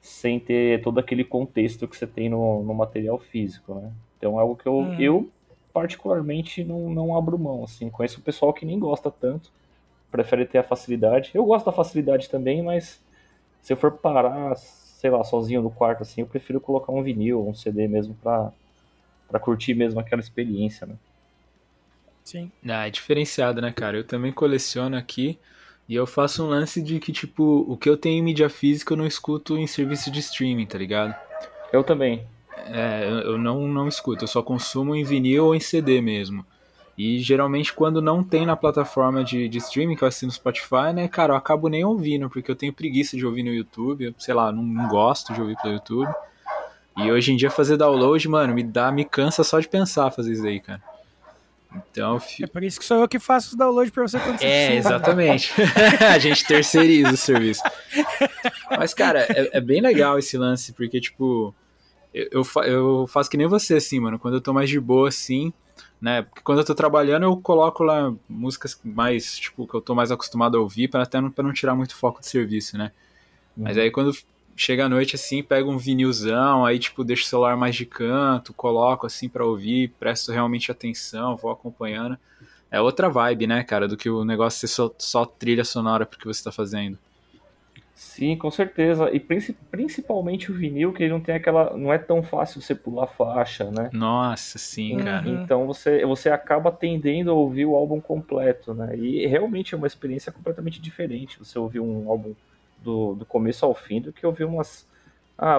sem 0.00 0.38
ter 0.38 0.82
todo 0.82 1.00
aquele 1.00 1.24
contexto 1.24 1.88
que 1.88 1.96
você 1.96 2.06
tem 2.06 2.28
no, 2.28 2.62
no 2.62 2.74
material 2.74 3.18
físico, 3.18 3.74
né? 3.74 3.92
Então 4.16 4.38
é 4.38 4.42
algo 4.42 4.56
que 4.56 4.66
eu, 4.68 4.80
Hum. 4.80 4.94
eu 4.98 5.28
particularmente 5.72 6.62
não, 6.64 6.88
não 6.90 7.16
abro 7.16 7.38
mão, 7.38 7.64
assim. 7.64 7.90
Conheço 7.90 8.20
o 8.20 8.22
pessoal 8.22 8.52
que 8.52 8.64
nem 8.64 8.78
gosta 8.78 9.10
tanto, 9.10 9.50
prefere 10.10 10.46
ter 10.46 10.58
a 10.58 10.62
facilidade. 10.62 11.32
Eu 11.34 11.44
gosto 11.44 11.66
da 11.66 11.72
facilidade 11.72 12.30
também, 12.30 12.62
mas 12.62 13.00
se 13.62 13.72
eu 13.72 13.76
for 13.76 13.90
parar, 13.92 14.54
sei 14.56 15.10
lá, 15.10 15.24
sozinho 15.24 15.60
no 15.60 15.70
quarto, 15.70 16.02
assim, 16.02 16.20
eu 16.20 16.26
prefiro 16.26 16.60
colocar 16.60 16.92
um 16.92 17.02
vinil, 17.02 17.46
um 17.46 17.52
CD 17.54 17.88
mesmo 17.88 18.14
pra, 18.22 18.52
pra 19.28 19.40
curtir 19.40 19.74
mesmo 19.74 19.98
aquela 19.98 20.20
experiência, 20.20 20.86
né? 20.86 20.94
Sim. 22.26 22.50
Ah, 22.68 22.88
é 22.88 22.90
diferenciado, 22.90 23.62
né, 23.62 23.70
cara? 23.70 23.96
Eu 23.96 24.02
também 24.02 24.32
coleciono 24.32 24.96
aqui 24.96 25.38
e 25.88 25.94
eu 25.94 26.08
faço 26.08 26.44
um 26.44 26.48
lance 26.48 26.82
de 26.82 26.98
que, 26.98 27.12
tipo, 27.12 27.64
o 27.68 27.76
que 27.76 27.88
eu 27.88 27.96
tenho 27.96 28.18
em 28.18 28.22
mídia 28.22 28.48
física 28.50 28.92
eu 28.92 28.96
não 28.96 29.06
escuto 29.06 29.56
em 29.56 29.64
serviço 29.68 30.10
de 30.10 30.18
streaming, 30.18 30.66
tá 30.66 30.76
ligado? 30.76 31.14
Eu 31.72 31.84
também. 31.84 32.26
É, 32.66 33.08
eu 33.24 33.38
não, 33.38 33.68
não 33.68 33.86
escuto, 33.86 34.24
eu 34.24 34.28
só 34.28 34.42
consumo 34.42 34.96
em 34.96 35.04
vinil 35.04 35.46
ou 35.46 35.54
em 35.54 35.60
CD 35.60 36.00
mesmo. 36.00 36.44
E 36.98 37.20
geralmente 37.20 37.72
quando 37.72 38.02
não 38.02 38.24
tem 38.24 38.44
na 38.44 38.56
plataforma 38.56 39.22
de, 39.22 39.48
de 39.48 39.58
streaming, 39.58 39.94
que 39.94 40.02
eu 40.02 40.08
assino 40.08 40.30
no 40.30 40.34
Spotify, 40.34 40.92
né, 40.92 41.06
cara, 41.06 41.32
eu 41.32 41.36
acabo 41.36 41.68
nem 41.68 41.84
ouvindo, 41.84 42.28
porque 42.28 42.50
eu 42.50 42.56
tenho 42.56 42.72
preguiça 42.72 43.16
de 43.16 43.24
ouvir 43.24 43.44
no 43.44 43.54
YouTube, 43.54 44.06
eu, 44.06 44.14
sei 44.18 44.34
lá, 44.34 44.50
não, 44.50 44.64
não 44.64 44.88
gosto 44.88 45.32
de 45.32 45.40
ouvir 45.40 45.56
pelo 45.62 45.74
YouTube. 45.74 46.12
E 46.96 47.12
hoje 47.12 47.32
em 47.32 47.36
dia 47.36 47.50
fazer 47.52 47.76
download, 47.76 48.28
mano, 48.28 48.52
me 48.52 48.64
dá, 48.64 48.90
me 48.90 49.04
cansa 49.04 49.44
só 49.44 49.60
de 49.60 49.68
pensar 49.68 50.10
fazer 50.10 50.32
isso 50.32 50.44
aí, 50.44 50.58
cara. 50.58 50.95
Então, 51.74 52.18
É 52.42 52.46
por 52.46 52.62
isso 52.62 52.78
que 52.78 52.84
sou 52.86 52.98
eu 52.98 53.08
que 53.08 53.18
faço 53.18 53.48
os 53.50 53.54
downloads 53.54 53.90
pra 53.90 54.02
você 54.02 54.18
quando 54.18 54.38
você 54.38 54.44
É, 54.44 54.66
precisa. 54.66 54.88
exatamente. 54.96 55.52
a 56.10 56.18
gente 56.18 56.46
terceiriza 56.46 57.10
o 57.12 57.16
serviço. 57.16 57.62
Mas, 58.70 58.94
cara, 58.94 59.20
é, 59.28 59.58
é 59.58 59.60
bem 59.60 59.80
legal 59.80 60.18
esse 60.18 60.36
lance, 60.38 60.72
porque, 60.72 61.00
tipo, 61.00 61.54
eu, 62.14 62.28
eu, 62.32 62.44
fa- 62.44 62.66
eu 62.66 63.06
faço 63.08 63.28
que 63.30 63.36
nem 63.36 63.46
você, 63.46 63.74
assim, 63.74 64.00
mano. 64.00 64.18
Quando 64.18 64.34
eu 64.34 64.40
tô 64.40 64.52
mais 64.52 64.70
de 64.70 64.80
boa, 64.80 65.08
assim, 65.08 65.52
né? 66.00 66.22
Porque 66.22 66.40
quando 66.42 66.58
eu 66.60 66.64
tô 66.64 66.74
trabalhando, 66.74 67.24
eu 67.24 67.36
coloco 67.36 67.82
lá 67.82 68.12
músicas 68.28 68.78
mais, 68.84 69.38
tipo, 69.38 69.66
que 69.66 69.74
eu 69.74 69.80
tô 69.80 69.94
mais 69.94 70.10
acostumado 70.10 70.56
a 70.56 70.60
ouvir, 70.60 70.88
pra 70.88 71.02
até 71.02 71.20
não, 71.20 71.30
pra 71.30 71.44
não 71.44 71.52
tirar 71.52 71.74
muito 71.74 71.94
foco 71.94 72.20
do 72.20 72.26
serviço, 72.26 72.78
né? 72.78 72.90
Mas 73.56 73.76
aí 73.78 73.90
quando 73.90 74.12
chega 74.56 74.86
a 74.86 74.88
noite, 74.88 75.16
assim, 75.16 75.42
pego 75.42 75.70
um 75.70 75.78
vinilzão, 75.78 76.64
aí, 76.64 76.78
tipo, 76.78 77.04
deixo 77.04 77.24
o 77.24 77.26
celular 77.26 77.56
mais 77.56 77.76
de 77.76 77.86
canto, 77.86 78.54
coloco, 78.54 79.06
assim, 79.06 79.28
pra 79.28 79.44
ouvir, 79.44 79.90
presto 79.98 80.32
realmente 80.32 80.70
atenção, 80.72 81.36
vou 81.36 81.50
acompanhando. 81.50 82.18
É 82.70 82.80
outra 82.80 83.08
vibe, 83.08 83.46
né, 83.46 83.62
cara, 83.64 83.86
do 83.88 83.96
que 83.96 84.10
o 84.10 84.24
negócio 84.24 84.60
ser 84.60 84.68
só, 84.68 84.92
só 84.98 85.26
trilha 85.26 85.64
sonora 85.64 86.06
pro 86.06 86.18
que 86.18 86.26
você 86.26 86.42
tá 86.44 86.52
fazendo. 86.52 86.98
Sim, 87.94 88.36
com 88.36 88.50
certeza. 88.50 89.10
E 89.10 89.18
princi- 89.18 89.54
principalmente 89.70 90.50
o 90.50 90.54
vinil, 90.54 90.92
que 90.92 91.02
ele 91.02 91.12
não 91.12 91.20
tem 91.20 91.34
aquela. 91.34 91.76
Não 91.76 91.92
é 91.92 91.98
tão 91.98 92.22
fácil 92.22 92.60
você 92.60 92.74
pular 92.74 93.06
faixa, 93.06 93.70
né? 93.70 93.92
Nossa, 93.92 94.58
sim, 94.58 94.96
Uhum. 94.96 95.04
cara. 95.04 95.26
Então 95.26 95.66
você, 95.66 96.04
você 96.06 96.30
acaba 96.30 96.70
tendendo 96.70 97.30
a 97.30 97.34
ouvir 97.34 97.66
o 97.66 97.74
álbum 97.74 98.00
completo, 98.00 98.74
né? 98.74 98.96
E 98.96 99.26
realmente 99.26 99.74
é 99.74 99.78
uma 99.78 99.86
experiência 99.86 100.30
completamente 100.32 100.80
diferente 100.80 101.38
você 101.38 101.58
ouvir 101.58 101.80
um 101.80 102.08
álbum 102.10 102.34
do, 102.82 103.14
do 103.14 103.24
começo 103.24 103.64
ao 103.64 103.74
fim 103.74 104.00
do 104.00 104.12
que 104.12 104.26
ouvir 104.26 104.44
umas. 104.44 104.86
Ah, 105.36 105.56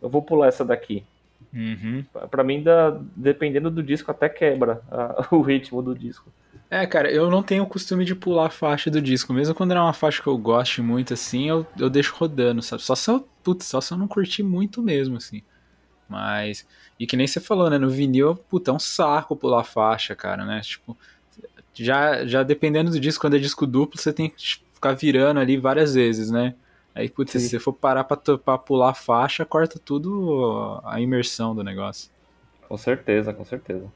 eu 0.00 0.08
vou 0.08 0.22
pular 0.22 0.48
essa 0.48 0.64
daqui. 0.64 1.04
Uhum. 1.52 2.04
Pra 2.30 2.44
mim, 2.44 2.62
dá, 2.62 2.98
dependendo 3.16 3.70
do 3.70 3.82
disco, 3.82 4.10
até 4.10 4.28
quebra 4.28 4.82
ah, 4.90 5.26
o 5.32 5.40
ritmo 5.40 5.82
do 5.82 5.94
disco. 5.94 6.30
É, 6.70 6.86
cara, 6.86 7.10
eu 7.10 7.30
não 7.30 7.42
tenho 7.42 7.62
o 7.62 7.66
costume 7.66 8.04
de 8.04 8.14
pular 8.14 8.46
a 8.46 8.50
faixa 8.50 8.90
do 8.90 9.00
disco. 9.00 9.32
Mesmo 9.32 9.54
quando 9.54 9.72
é 9.72 9.80
uma 9.80 9.94
faixa 9.94 10.22
que 10.22 10.28
eu 10.28 10.36
goste 10.36 10.82
muito, 10.82 11.14
assim, 11.14 11.48
eu, 11.48 11.66
eu 11.78 11.88
deixo 11.88 12.14
rodando, 12.14 12.60
sabe? 12.60 12.82
Só 12.82 12.94
se 12.94 13.10
eu, 13.10 13.26
putz, 13.42 13.64
só 13.66 13.80
se 13.80 13.92
eu 13.92 13.98
não 13.98 14.06
curtir 14.06 14.42
muito 14.42 14.82
mesmo, 14.82 15.16
assim. 15.16 15.42
Mas. 16.08 16.66
E 16.98 17.06
que 17.06 17.16
nem 17.16 17.26
você 17.26 17.40
falou, 17.40 17.70
né? 17.70 17.78
No 17.78 17.88
vinil, 17.88 18.34
puta, 18.34 18.70
é 18.70 18.74
um 18.74 18.78
saco 18.78 19.36
pular 19.36 19.60
a 19.60 19.64
faixa, 19.64 20.14
cara, 20.14 20.44
né? 20.44 20.60
Tipo, 20.60 20.96
já, 21.72 22.26
já 22.26 22.42
dependendo 22.42 22.90
do 22.90 23.00
disco, 23.00 23.20
quando 23.22 23.36
é 23.36 23.38
disco 23.38 23.66
duplo, 23.66 23.98
você 23.98 24.12
tem 24.12 24.28
que 24.28 24.60
ficar 24.78 24.94
virando 24.94 25.40
ali 25.40 25.56
várias 25.56 25.94
vezes, 25.94 26.30
né? 26.30 26.54
Aí, 26.94 27.08
putz, 27.08 27.32
Sim. 27.32 27.38
se 27.38 27.50
você 27.50 27.58
for 27.58 27.72
parar 27.72 28.04
pra, 28.04 28.16
pra 28.38 28.58
pular 28.58 28.90
a 28.90 28.94
faixa, 28.94 29.44
corta 29.44 29.78
tudo 29.78 30.80
a 30.84 31.00
imersão 31.00 31.54
do 31.54 31.62
negócio. 31.62 32.10
Com 32.68 32.76
certeza, 32.76 33.32
com 33.32 33.44
certeza. 33.44 33.86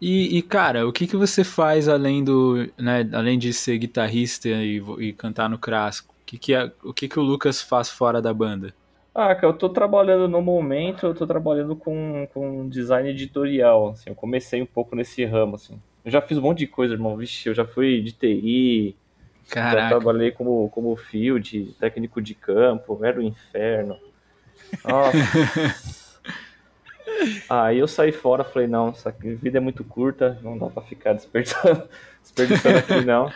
E, 0.00 0.36
e, 0.38 0.42
cara, 0.42 0.86
o 0.86 0.92
que, 0.92 1.06
que 1.06 1.16
você 1.16 1.42
faz 1.42 1.88
além 1.88 2.22
do, 2.22 2.68
né, 2.78 3.08
além 3.12 3.38
de 3.38 3.52
ser 3.52 3.78
guitarrista 3.78 4.48
e, 4.48 4.82
e 4.98 5.12
cantar 5.12 5.48
no 5.48 5.58
Crasco? 5.58 6.14
O 6.22 6.26
que, 6.26 6.38
que, 6.38 6.54
é, 6.54 6.70
o 6.82 6.92
que, 6.92 7.08
que 7.08 7.18
o 7.18 7.22
Lucas 7.22 7.62
faz 7.62 7.88
fora 7.88 8.20
da 8.20 8.32
banda? 8.32 8.74
Ah, 9.14 9.34
cara, 9.34 9.48
eu 9.48 9.52
tô 9.52 9.68
trabalhando 9.68 10.28
no 10.28 10.42
momento, 10.42 11.06
eu 11.06 11.14
tô 11.14 11.26
trabalhando 11.26 11.76
com, 11.76 12.28
com 12.34 12.68
design 12.68 13.08
editorial, 13.08 13.90
assim, 13.90 14.10
eu 14.10 14.14
comecei 14.14 14.60
um 14.60 14.66
pouco 14.66 14.96
nesse 14.96 15.24
ramo, 15.24 15.54
assim. 15.54 15.80
Eu 16.04 16.10
já 16.10 16.20
fiz 16.20 16.36
um 16.36 16.42
monte 16.42 16.58
de 16.58 16.66
coisa, 16.66 16.94
irmão, 16.94 17.16
vixe, 17.16 17.48
eu 17.48 17.54
já 17.54 17.64
fui 17.64 18.00
de 18.00 18.12
TI, 18.12 18.96
Caraca. 19.50 19.80
já 19.80 19.88
trabalhei 19.88 20.30
como, 20.30 20.68
como 20.70 20.96
field, 20.96 21.74
técnico 21.78 22.20
de 22.20 22.34
campo, 22.34 23.04
era 23.04 23.18
o 23.18 23.22
inferno. 23.22 23.98
Nossa. 24.84 26.14
Aí 27.48 27.78
eu 27.78 27.86
saí 27.86 28.12
fora, 28.12 28.44
falei, 28.44 28.66
não, 28.66 28.88
essa 28.88 29.10
vida 29.10 29.58
é 29.58 29.60
muito 29.60 29.84
curta, 29.84 30.38
não 30.42 30.58
dá 30.58 30.68
pra 30.68 30.82
ficar 30.82 31.12
desperdiçando, 31.12 31.88
desperdiçando 32.22 32.78
aqui 32.78 33.04
não. 33.04 33.30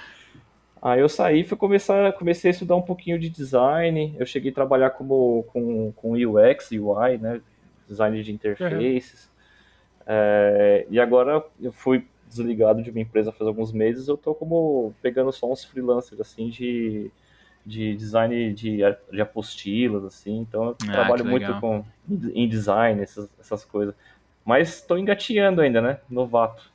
Aí 0.80 1.00
eu 1.00 1.08
saí 1.08 1.40
e 1.40 1.56
começar, 1.56 2.12
comecei 2.12 2.50
a 2.50 2.52
estudar 2.52 2.76
um 2.76 2.82
pouquinho 2.82 3.18
de 3.18 3.28
design. 3.28 4.14
Eu 4.18 4.24
cheguei 4.24 4.50
a 4.50 4.54
trabalhar 4.54 4.90
como, 4.90 5.44
com, 5.52 5.92
com 5.92 6.12
UX, 6.12 6.70
UI, 6.70 7.18
né? 7.18 7.40
Design 7.88 8.22
de 8.22 8.32
interfaces. 8.32 9.24
Uhum. 9.24 10.04
É, 10.06 10.86
e 10.88 11.00
agora 11.00 11.44
eu 11.60 11.72
fui 11.72 12.06
desligado 12.28 12.82
de 12.82 12.90
uma 12.90 13.00
empresa 13.00 13.32
faz 13.32 13.48
alguns 13.48 13.72
meses. 13.72 14.08
Eu 14.08 14.16
tô 14.16 14.34
como 14.34 14.94
pegando 15.02 15.32
só 15.32 15.50
uns 15.50 15.64
freelancers 15.64 16.20
assim 16.20 16.48
de, 16.48 17.10
de 17.64 17.94
design 17.94 18.52
de, 18.52 18.78
de 19.10 19.20
apostilas, 19.20 20.04
assim. 20.04 20.38
Então 20.38 20.64
eu 20.64 20.76
ah, 20.88 20.92
trabalho 20.92 21.24
muito 21.24 21.52
com 21.60 21.84
em 22.34 22.48
design, 22.48 23.02
essas, 23.02 23.28
essas 23.38 23.64
coisas. 23.64 23.94
Mas 24.44 24.76
estou 24.76 24.98
engateando 24.98 25.60
ainda, 25.60 25.80
né? 25.80 25.98
Novato. 26.08 26.70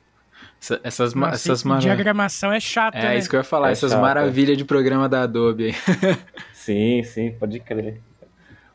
Essa, 0.60 0.80
essas 0.82 1.14
Nossa, 1.14 1.34
essas 1.34 1.62
mara... 1.64 1.80
diagramação 1.80 2.52
é 2.52 2.60
chata, 2.60 2.98
é, 2.98 3.02
né? 3.02 3.14
É 3.14 3.18
isso 3.18 3.28
que 3.28 3.36
eu 3.36 3.40
ia 3.40 3.44
falar, 3.44 3.68
é 3.68 3.72
essas 3.72 3.92
chato. 3.92 4.00
maravilhas 4.00 4.56
de 4.56 4.64
programa 4.64 5.08
da 5.08 5.22
Adobe 5.22 5.66
aí. 5.66 5.74
sim, 6.52 7.02
sim, 7.02 7.32
pode 7.32 7.60
crer. 7.60 8.00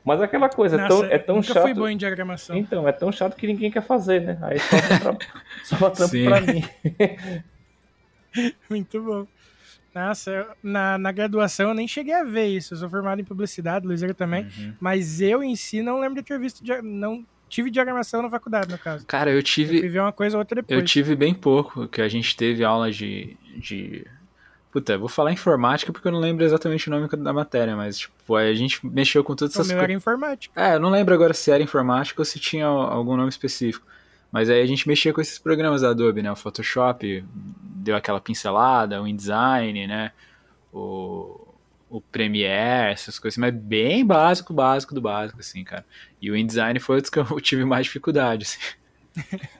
Mas 0.04 0.22
aquela 0.22 0.50
coisa, 0.50 0.78
Nossa, 0.78 0.94
é 0.94 0.98
tão, 0.98 1.06
é 1.06 1.18
tão 1.20 1.36
nunca 1.38 1.54
chato. 1.54 1.62
fui 1.64 1.74
bom 1.74 1.88
em 1.88 1.98
diagramação. 1.98 2.56
Então, 2.56 2.88
é 2.88 2.92
tão 2.92 3.12
chato 3.12 3.36
que 3.36 3.46
ninguém 3.46 3.70
quer 3.70 3.82
fazer, 3.84 4.22
né? 4.22 4.38
Aí 4.42 4.58
só 4.60 4.78
pra, 5.00 5.18
só 5.64 5.90
trampo 5.90 6.24
pra 6.26 6.42
mim. 6.42 6.64
Muito 8.70 9.02
bom. 9.02 9.28
Nossa, 9.94 10.32
eu- 10.32 10.48
na, 10.64 10.98
na 10.98 11.12
graduação 11.12 11.70
eu 11.70 11.74
nem 11.76 11.88
cheguei 11.88 12.14
a 12.14 12.24
ver 12.24 12.46
isso. 12.48 12.74
Eu 12.74 12.78
sou 12.78 12.90
formado 12.90 13.20
em 13.20 13.26
publicidade, 13.26 13.86
Luizeiro 13.88 14.14
também. 14.14 14.44
Uhum. 14.58 14.74
Mas 14.80 15.20
eu 15.20 15.44
em 15.44 15.56
si 15.56 15.82
não 15.82 16.00
lembro 16.00 16.16
de 16.22 16.24
ter 16.28 16.40
visto. 16.40 16.64
dia- 16.64 16.82
Não 16.82 17.26
tive 17.50 17.72
diagramação 17.72 18.22
na 18.22 18.30
faculdade, 18.30 18.72
no 18.72 18.78
caso. 18.78 19.06
Cara, 19.08 19.32
eu 19.32 19.36
Eu 19.38 19.42
fui 19.42 19.44
tive, 19.44 20.00
uma 20.00 20.12
coisa 20.14 20.38
ou 20.38 20.40
outra 20.42 20.56
depois. 20.62 20.80
eu 20.80 20.86
tive 20.86 21.16
bem 21.16 21.34
pouco, 21.34 21.88
que 21.88 22.02
a 22.02 22.08
gente 22.08 22.38
teve 22.38 22.64
aula 22.64 22.92
de, 22.92 23.36
de... 23.58 24.06
Puta, 24.72 24.94
eu 24.94 25.00
vou 25.00 25.10
falar 25.10 25.32
informática 25.32 25.92
porque 25.92 26.08
eu 26.08 26.12
não 26.12 26.20
lembro 26.20 26.46
exatamente 26.46 26.88
o 26.88 26.92
nome 26.92 27.08
da 27.08 27.34
matéria, 27.34 27.76
mas, 27.76 27.98
tipo, 27.98 28.36
a 28.36 28.54
gente 28.54 28.86
mexeu 28.86 29.24
com 29.24 29.36
todas 29.36 29.56
essas 29.56 29.68
coisas. 29.68 29.84
era 29.84 29.94
informática. 29.94 30.62
É, 30.62 30.76
eu 30.76 30.80
não 30.80 30.92
lembro 30.92 31.14
agora 31.14 31.34
se 31.34 31.50
era 31.50 31.64
informática 31.64 32.22
ou 32.22 32.26
se 32.26 32.40
tinha 32.40 32.68
algum 32.68 33.18
nome 33.18 33.30
específico. 33.30 33.86
Mas 34.32 34.48
aí 34.48 34.62
a 34.62 34.66
gente 34.66 34.88
mexia 34.88 35.12
com 35.12 35.20
esses 35.20 35.40
programas 35.40 35.82
da 35.82 35.90
Adobe, 35.90 36.22
né? 36.22 36.32
O 36.32 36.36
Photoshop 36.36 37.26
deu 37.62 37.96
aquela 37.96 38.22
pincelada, 38.22 39.02
o 39.02 39.08
InDesign, 39.08 39.88
né? 39.88 40.12
O, 40.72 41.48
o 41.90 42.00
Premiere, 42.00 42.94
essas 42.94 43.18
coisas. 43.18 43.40
Mas 43.40 43.52
bem 43.56 44.06
básico, 44.06 44.54
básico 44.54 44.94
do 44.94 45.02
básico, 45.02 45.40
assim, 45.40 45.64
cara. 45.64 45.84
E 46.22 46.30
o 46.30 46.38
InDesign 46.38 46.80
foi 46.80 46.98
outro 46.98 47.12
que 47.12 47.18
eu 47.18 47.26
tive 47.42 47.66
mais 47.66 47.88
dificuldade, 47.88 48.44
assim. 48.44 48.60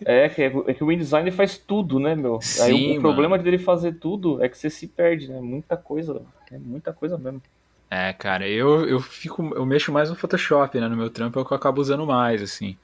É 0.06 0.30
que, 0.30 0.42
é 0.42 0.74
que 0.74 0.84
o 0.84 0.92
InDesign 0.92 1.30
faz 1.32 1.58
tudo, 1.58 2.00
né, 2.00 2.16
meu? 2.16 2.36
Aí 2.36 2.74
Sim, 2.74 2.96
o, 2.96 3.00
o 3.00 3.02
problema 3.02 3.38
dele 3.38 3.58
fazer 3.58 3.94
tudo 3.94 4.44
é 4.44 4.50
que 4.50 4.58
você 4.58 4.70
se 4.70 4.88
perde, 4.88 5.28
né? 5.28 5.40
Muita 5.40 5.76
coisa. 5.76 6.22
É 6.52 6.58
muita 6.58 6.94
coisa 6.94 7.18
mesmo. 7.18 7.42
É, 7.90 8.14
cara, 8.14 8.48
eu, 8.48 8.88
eu 8.88 9.00
fico. 9.00 9.54
Eu 9.56 9.66
mexo 9.66 9.92
mais 9.92 10.10
no 10.10 10.16
Photoshop, 10.16 10.80
né? 10.80 10.88
No 10.88 10.96
meu 10.96 11.10
trampo 11.10 11.40
é 11.40 11.42
o 11.42 11.46
que 11.46 11.52
eu 11.52 11.58
acabo 11.58 11.82
usando 11.82 12.06
mais, 12.06 12.42
assim. 12.42 12.78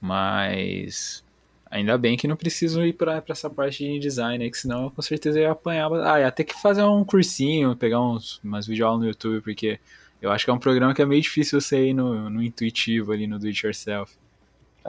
Mas. 0.00 1.24
Ainda 1.70 1.98
bem 1.98 2.16
que 2.16 2.26
não 2.26 2.34
preciso 2.34 2.82
ir 2.82 2.94
pra, 2.94 3.20
pra 3.20 3.32
essa 3.32 3.50
parte 3.50 3.84
de 3.84 3.98
design 3.98 4.42
aí, 4.42 4.50
que 4.50 4.56
senão 4.56 4.84
eu 4.84 4.90
com 4.90 5.02
certeza 5.02 5.38
ia 5.38 5.50
apanhar. 5.50 5.92
Ah, 5.92 6.20
ia 6.20 6.30
ter 6.32 6.44
que 6.44 6.58
fazer 6.60 6.82
um 6.82 7.04
cursinho, 7.04 7.76
pegar 7.76 8.00
uns, 8.00 8.40
umas 8.42 8.66
videoaulas 8.66 9.02
no 9.02 9.06
YouTube, 9.06 9.42
porque 9.42 9.78
eu 10.20 10.30
acho 10.30 10.46
que 10.46 10.50
é 10.50 10.54
um 10.54 10.58
programa 10.58 10.94
que 10.94 11.02
é 11.02 11.04
meio 11.04 11.20
difícil 11.20 11.60
você 11.60 11.88
ir 11.88 11.94
no, 11.94 12.30
no 12.30 12.42
intuitivo 12.42 13.12
ali, 13.12 13.26
no 13.26 13.38
do 13.38 13.46
it 13.46 13.66
yourself. 13.66 14.16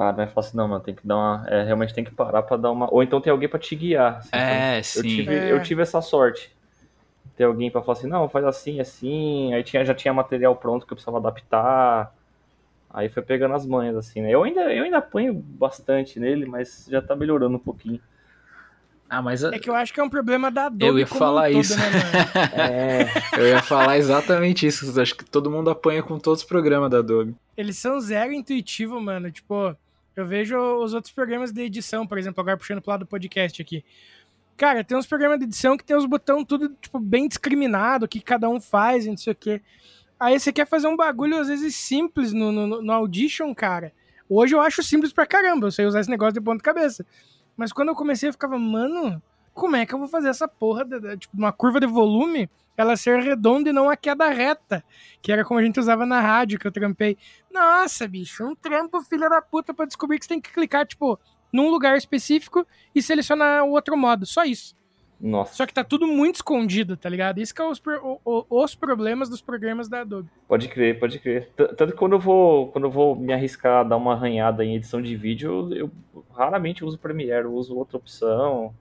Ah, 0.02 0.14
não 0.14 0.24
é 0.24 0.28
fácil 0.28 0.56
não, 0.56 0.68
mano. 0.68 0.82
Tem 0.82 0.96
que 0.96 1.06
dar 1.06 1.18
uma. 1.18 1.46
É, 1.50 1.64
realmente 1.64 1.94
tem 1.94 2.06
que 2.06 2.12
parar 2.12 2.42
pra 2.44 2.56
dar 2.56 2.72
uma. 2.72 2.88
Ou 2.94 3.04
então 3.04 3.20
tem 3.20 3.32
alguém 3.32 3.50
pra 3.50 3.60
te 3.60 3.76
guiar. 3.76 4.20
assim, 4.20 4.30
É, 4.32 4.78
Eu 4.80 4.82
sim. 4.82 5.02
tive, 5.02 5.36
É. 5.36 5.52
eu 5.52 5.62
tive 5.62 5.82
essa 5.82 6.02
sorte. 6.02 6.56
Ter 7.36 7.44
alguém 7.44 7.70
pra 7.70 7.82
falar 7.82 7.98
assim, 7.98 8.08
não, 8.08 8.30
faz 8.30 8.46
assim, 8.46 8.80
assim. 8.80 9.54
Aí 9.54 9.62
tinha, 9.64 9.84
já 9.84 9.94
tinha 9.94 10.14
material 10.14 10.56
pronto 10.56 10.86
que 10.86 10.94
eu 10.94 10.96
precisava 10.96 11.18
adaptar. 11.18 12.14
Aí 12.92 13.10
foi 13.10 13.22
pegando 13.22 13.54
as 13.56 13.66
manhas, 13.66 13.96
assim, 13.98 14.22
né? 14.22 14.32
Eu 14.32 14.44
ainda, 14.44 14.74
eu 14.74 14.84
ainda 14.86 14.98
apanho 15.00 15.34
bastante 15.34 16.18
nele, 16.20 16.46
mas 16.46 16.88
já 16.90 17.02
tá 17.02 17.16
melhorando 17.16 17.56
um 17.58 17.60
pouquinho. 17.60 18.00
Ah, 19.10 19.22
mas 19.22 19.44
a- 19.44 19.54
É 19.54 19.60
que 19.60 19.70
eu 19.70 19.76
acho 19.76 19.94
que 19.94 20.00
é 20.00 20.04
um 20.04 20.10
problema 20.10 20.52
da 20.52 20.66
Adobe 20.68 20.86
eu 20.86 20.98
ia 21.00 21.06
como 21.08 21.20
falar 21.20 21.50
um 21.50 21.54
todo, 21.54 21.62
isso. 21.62 21.78
né? 21.78 21.84
É, 22.54 23.06
eu 23.40 23.48
ia 23.48 23.62
falar 23.62 23.98
exatamente 23.98 24.66
isso. 24.68 25.00
Acho 25.02 25.16
que 25.16 25.26
todo 25.26 25.50
mundo 25.50 25.70
apanha 25.70 26.02
com 26.04 26.18
todos 26.20 26.42
os 26.42 26.48
programas 26.48 26.90
da 26.92 27.00
Adobe. 27.00 27.36
Eles 27.58 27.78
são 27.78 28.00
zero 28.00 28.32
intuitivo, 28.34 29.00
mano. 29.02 29.32
Tipo, 29.32 29.76
eu 30.20 30.28
vejo 30.28 30.58
os 30.58 30.94
outros 30.94 31.14
programas 31.14 31.52
de 31.52 31.62
edição, 31.62 32.06
por 32.06 32.18
exemplo, 32.18 32.42
agora 32.42 32.58
puxando 32.58 32.82
pro 32.82 32.92
lado 32.92 33.02
do 33.02 33.08
podcast 33.08 33.62
aqui. 33.62 33.84
Cara, 34.58 34.84
tem 34.84 34.98
uns 34.98 35.08
programas 35.08 35.40
de 35.40 35.46
edição 35.46 35.78
que 35.78 35.84
tem 35.84 35.96
os 35.96 36.06
botões 36.06 36.46
tudo, 36.46 36.76
tipo, 36.82 37.00
bem 37.00 37.28
discriminado, 37.28 38.06
o 38.06 38.08
que 38.08 38.20
cada 38.20 38.50
um 38.50 38.60
faz 38.60 39.06
e 39.06 39.10
não 39.10 39.18
sei 39.18 39.34
o 39.34 39.36
quê. 39.36 39.62
Aí 40.20 40.38
você 40.38 40.52
quer 40.52 40.68
fazer 40.68 40.88
um 40.88 40.98
bagulho, 40.98 41.38
às 41.38 41.48
vezes, 41.48 41.76
simples 41.76 42.34
no, 42.34 42.52
no, 42.52 42.82
no 42.82 42.92
Audition, 42.92 43.56
cara. 43.56 43.94
Hoje 44.28 44.54
eu 44.54 44.60
acho 44.60 44.84
simples 44.84 45.14
pra 45.14 45.26
caramba, 45.26 45.68
eu 45.68 45.72
sei 45.72 45.86
usar 45.86 46.02
esse 46.02 46.10
negócio 46.10 46.34
de 46.34 46.42
ponta 46.42 46.62
cabeça. 46.62 47.06
Mas 47.56 47.72
quando 47.72 47.90
eu 47.90 47.96
comecei, 47.96 48.28
eu 48.28 48.34
ficava, 48.34 48.60
mano, 48.60 49.22
como 49.60 49.76
é 49.76 49.86
que 49.86 49.94
eu 49.94 50.00
vou 50.00 50.08
fazer 50.08 50.30
essa 50.30 50.48
porra, 50.48 50.86
de, 50.86 51.00
de- 51.00 51.18
tipo, 51.18 51.38
uma 51.38 51.52
curva 51.52 51.80
de 51.80 51.86
volume, 51.88 52.50
ela 52.78 52.96
ser 52.96 53.20
redonda 53.22 53.70
e 53.70 53.74
não 53.74 53.90
a 53.90 53.98
queda 53.98 54.30
reta, 54.30 54.84
que 55.22 55.32
era 55.32 55.44
como 55.44 55.60
a 55.60 55.64
gente 55.64 55.80
usava 55.80 56.06
na 56.06 56.22
rádio, 56.22 56.58
que 56.58 56.66
eu 56.66 56.72
trampei. 56.72 57.18
Nossa, 57.52 58.08
bicho, 58.08 58.44
um 58.46 58.56
trampo 58.56 59.02
filha 59.02 59.30
da 59.30 59.42
puta 59.42 59.74
pra 59.74 59.86
descobrir 59.86 60.18
que 60.18 60.26
você 60.26 60.30
tem 60.30 60.42
que 60.42 60.52
clicar, 60.54 60.86
tipo, 60.88 61.20
num 61.52 61.70
lugar 61.70 61.98
específico 61.98 62.66
e 62.96 63.02
selecionar 63.02 63.64
o 63.66 63.72
outro 63.72 63.98
modo, 63.98 64.26
só 64.26 64.46
isso. 64.46 64.76
nossa, 65.20 65.54
Só 65.56 65.66
que 65.66 65.74
tá 65.74 65.84
tudo 65.84 66.08
muito 66.08 66.36
escondido, 66.36 66.96
tá 66.96 67.10
ligado? 67.10 67.40
Isso 67.40 67.54
que 67.54 67.62
é 67.62 67.66
os, 67.66 67.82
o- 68.24 68.46
os 68.50 68.76
problemas 68.76 69.28
dos 69.28 69.42
programas 69.42 69.90
da 69.90 70.00
Adobe. 70.02 70.30
pode 70.48 70.70
crer, 70.70 70.98
pode 71.00 71.20
crer. 71.20 71.50
Tanto 71.58 71.88
que 71.88 71.98
quando 71.98 72.14
eu 72.14 72.20
vou, 72.20 72.68
quando 72.72 72.86
eu 72.86 72.92
vou 72.92 73.14
me 73.16 73.34
arriscar 73.34 73.82
a 73.82 73.84
dar 73.84 73.98
uma 73.98 74.14
arranhada 74.14 74.64
em 74.64 74.76
edição 74.76 75.02
de 75.02 75.18
vídeo, 75.18 75.70
eu, 75.74 75.92
eu 76.16 76.24
raramente 76.34 76.86
uso 76.86 76.98
Premiere, 76.98 77.44
eu 77.44 77.54
uso 77.54 77.76
outra 77.76 77.98
opção. 77.98 78.74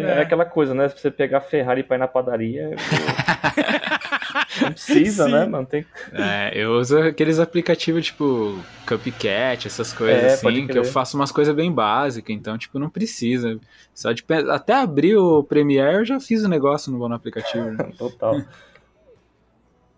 Porque 0.00 0.12
é. 0.12 0.18
É. 0.18 0.22
aquela 0.22 0.44
coisa, 0.44 0.74
né? 0.74 0.88
Se 0.88 0.98
você 0.98 1.10
pegar 1.10 1.40
Ferrari 1.40 1.82
pra 1.82 1.96
ir 1.96 2.00
na 2.00 2.08
padaria, 2.08 2.62
eu- 2.70 2.76
não 4.62 4.72
precisa, 4.72 5.24
Sim. 5.26 5.32
né, 5.32 5.44
mano? 5.46 5.66
Tem... 5.66 5.84
É, 6.12 6.52
eu 6.54 6.72
uso 6.72 6.98
aqueles 6.98 7.38
aplicativos 7.38 8.06
tipo 8.06 8.58
Cupcat, 8.86 9.66
essas 9.66 9.92
coisas 9.92 10.22
É, 10.22 10.32
assim, 10.34 10.66
que 10.66 10.78
eu 10.78 10.84
faço 10.84 11.16
umas 11.16 11.32
coisas 11.32 11.54
bem 11.54 11.70
básicas, 11.72 12.34
então, 12.34 12.56
tipo, 12.58 12.78
não 12.78 12.88
precisa. 12.90 13.58
Só 13.94 14.12
de 14.12 14.24
até 14.50 14.74
abrir 14.74 15.16
o 15.16 15.42
Premiere 15.42 15.96
eu 15.98 16.04
já 16.04 16.20
fiz 16.20 16.42
o 16.44 16.48
negócio 16.48 16.90
no, 16.92 17.08
no 17.08 17.14
aplicativo. 17.14 17.70
né? 17.70 17.90
Total. 17.98 18.40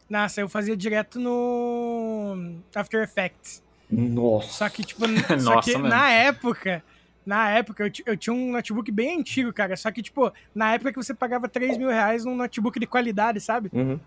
Nossa, 0.08 0.40
eu 0.40 0.48
fazia 0.48 0.76
direto 0.76 1.18
no 1.18 2.56
After 2.74 3.02
Effects. 3.02 3.62
Nossa. 3.90 4.48
Só 4.48 4.68
que, 4.68 4.82
tipo, 4.84 5.02
só 5.40 5.54
Nossa, 5.54 5.70
que 5.70 5.76
mano. 5.76 5.88
na 5.88 6.10
época, 6.10 6.82
na 7.24 7.50
época, 7.50 7.86
eu, 7.86 7.92
eu 8.06 8.16
tinha 8.16 8.34
um 8.34 8.52
notebook 8.52 8.90
bem 8.92 9.18
antigo, 9.18 9.52
cara. 9.52 9.76
Só 9.76 9.90
que, 9.90 10.02
tipo, 10.02 10.32
na 10.54 10.74
época 10.74 10.92
que 10.92 11.02
você 11.02 11.14
pagava 11.14 11.48
3 11.48 11.78
mil 11.78 11.88
reais 11.88 12.24
num 12.24 12.36
notebook 12.36 12.78
de 12.78 12.86
qualidade, 12.86 13.40
sabe? 13.40 13.70
Uhum. 13.72 13.98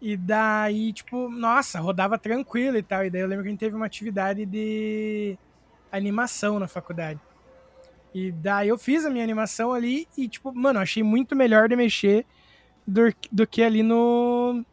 E 0.00 0.16
daí, 0.16 0.92
tipo, 0.92 1.28
nossa, 1.28 1.80
rodava 1.80 2.18
tranquilo 2.18 2.76
e 2.76 2.82
tal. 2.82 3.04
E 3.04 3.10
daí 3.10 3.22
eu 3.22 3.28
lembro 3.28 3.44
que 3.44 3.48
a 3.48 3.52
gente 3.52 3.60
teve 3.60 3.76
uma 3.76 3.86
atividade 3.86 4.44
de 4.44 5.38
animação 5.90 6.58
na 6.58 6.68
faculdade. 6.68 7.20
E 8.14 8.30
daí 8.30 8.68
eu 8.68 8.76
fiz 8.76 9.06
a 9.06 9.10
minha 9.10 9.24
animação 9.24 9.72
ali 9.72 10.06
e, 10.18 10.28
tipo, 10.28 10.52
mano, 10.52 10.78
achei 10.78 11.02
muito 11.02 11.34
melhor 11.34 11.68
de 11.68 11.76
mexer 11.76 12.26
do, 12.86 13.02
do 13.30 13.46
que 13.46 13.62
ali 13.62 13.82
no, 13.82 14.64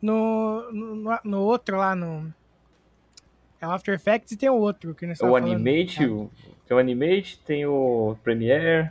no, 0.00 0.72
no. 0.72 1.18
no 1.22 1.40
outro 1.40 1.76
lá, 1.76 1.94
no. 1.94 2.32
É 3.60 3.66
o 3.66 3.70
After 3.70 3.94
Effects 3.94 4.32
e 4.32 4.36
tem 4.36 4.48
o 4.48 4.54
outro 4.54 4.94
que 4.94 5.06
nós 5.06 5.18
O 5.18 5.20
falando, 5.20 5.52
Animate, 5.52 6.04
o... 6.06 6.30
tem 6.72 6.74
o 6.74 6.78
Animate, 6.78 7.38
tem 7.44 7.66
o 7.66 8.16
Premiere. 8.24 8.90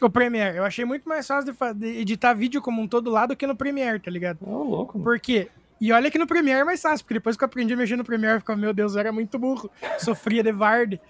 O 0.00 0.10
Premiere. 0.10 0.56
Eu 0.56 0.64
achei 0.64 0.84
muito 0.84 1.08
mais 1.08 1.26
fácil 1.26 1.52
de, 1.52 1.74
de 1.74 2.00
editar 2.00 2.34
vídeo 2.34 2.60
como 2.60 2.82
um 2.82 2.88
todo 2.88 3.10
lá 3.10 3.26
do 3.26 3.36
que 3.36 3.46
no 3.46 3.54
Premiere, 3.54 4.00
tá 4.00 4.10
ligado? 4.10 4.38
Ô, 4.42 4.64
louco, 4.64 4.98
mano. 4.98 5.04
Por 5.04 5.20
quê? 5.20 5.48
E 5.80 5.92
olha 5.92 6.10
que 6.10 6.18
no 6.18 6.26
Premiere 6.26 6.60
é 6.60 6.64
mais 6.64 6.82
fácil, 6.82 7.04
porque 7.04 7.14
depois 7.14 7.36
que 7.36 7.44
eu 7.44 7.46
aprendi 7.46 7.74
a 7.74 7.76
mexer 7.76 7.96
no 7.96 8.04
Premiere, 8.04 8.36
eu 8.36 8.40
ficava, 8.40 8.58
meu 8.58 8.72
Deus, 8.72 8.94
eu 8.94 9.00
era 9.00 9.12
muito 9.12 9.38
burro. 9.38 9.70
Sofria 9.98 10.42
de 10.42 10.50
Vard. 10.50 11.00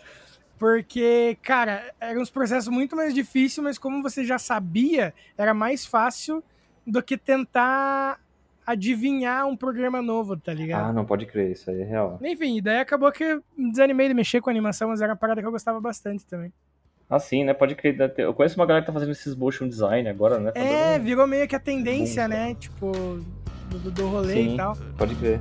Porque, 0.58 1.36
cara, 1.42 1.92
eram 1.98 2.20
uns 2.20 2.30
processos 2.30 2.68
muito 2.68 2.94
mais 2.94 3.14
difíceis, 3.14 3.64
mas 3.64 3.78
como 3.78 4.02
você 4.02 4.24
já 4.24 4.38
sabia, 4.38 5.14
era 5.36 5.54
mais 5.54 5.86
fácil 5.86 6.44
do 6.86 7.02
que 7.02 7.16
tentar 7.16 8.20
adivinhar 8.66 9.46
um 9.46 9.56
programa 9.56 10.00
novo, 10.00 10.36
tá 10.36 10.52
ligado? 10.52 10.90
Ah, 10.90 10.92
não 10.92 11.04
pode 11.04 11.26
crer, 11.26 11.52
isso 11.52 11.70
aí 11.70 11.80
é 11.80 11.84
real. 11.84 12.18
Enfim, 12.22 12.60
daí 12.62 12.78
acabou 12.78 13.10
que 13.12 13.40
desanimei 13.56 14.08
de 14.08 14.14
mexer 14.14 14.40
com 14.40 14.50
animação, 14.50 14.88
mas 14.88 15.00
era 15.00 15.12
uma 15.12 15.16
parada 15.18 15.40
que 15.40 15.46
eu 15.46 15.52
gostava 15.52 15.80
bastante 15.80 16.24
também. 16.26 16.52
Ah, 17.08 17.18
sim, 17.18 17.44
né? 17.44 17.52
Pode 17.52 17.74
crer. 17.74 18.14
Eu 18.16 18.32
conheço 18.32 18.58
uma 18.58 18.64
galera 18.64 18.82
que 18.82 18.86
tá 18.86 18.92
fazendo 18.92 19.12
esses 19.12 19.34
motion 19.36 19.68
design 19.68 20.08
agora, 20.08 20.38
né? 20.38 20.50
Tá 20.50 20.58
É, 20.58 20.98
virou 20.98 21.26
meio 21.26 21.46
que 21.46 21.54
a 21.54 21.60
tendência, 21.60 22.22
Boom, 22.22 22.34
né? 22.34 22.54
Tipo, 22.54 22.92
do, 23.68 23.90
do 23.90 24.06
rolê 24.08 24.32
Sim, 24.32 24.54
e 24.54 24.56
tal. 24.56 24.76
pode 24.96 25.14
crer. 25.16 25.38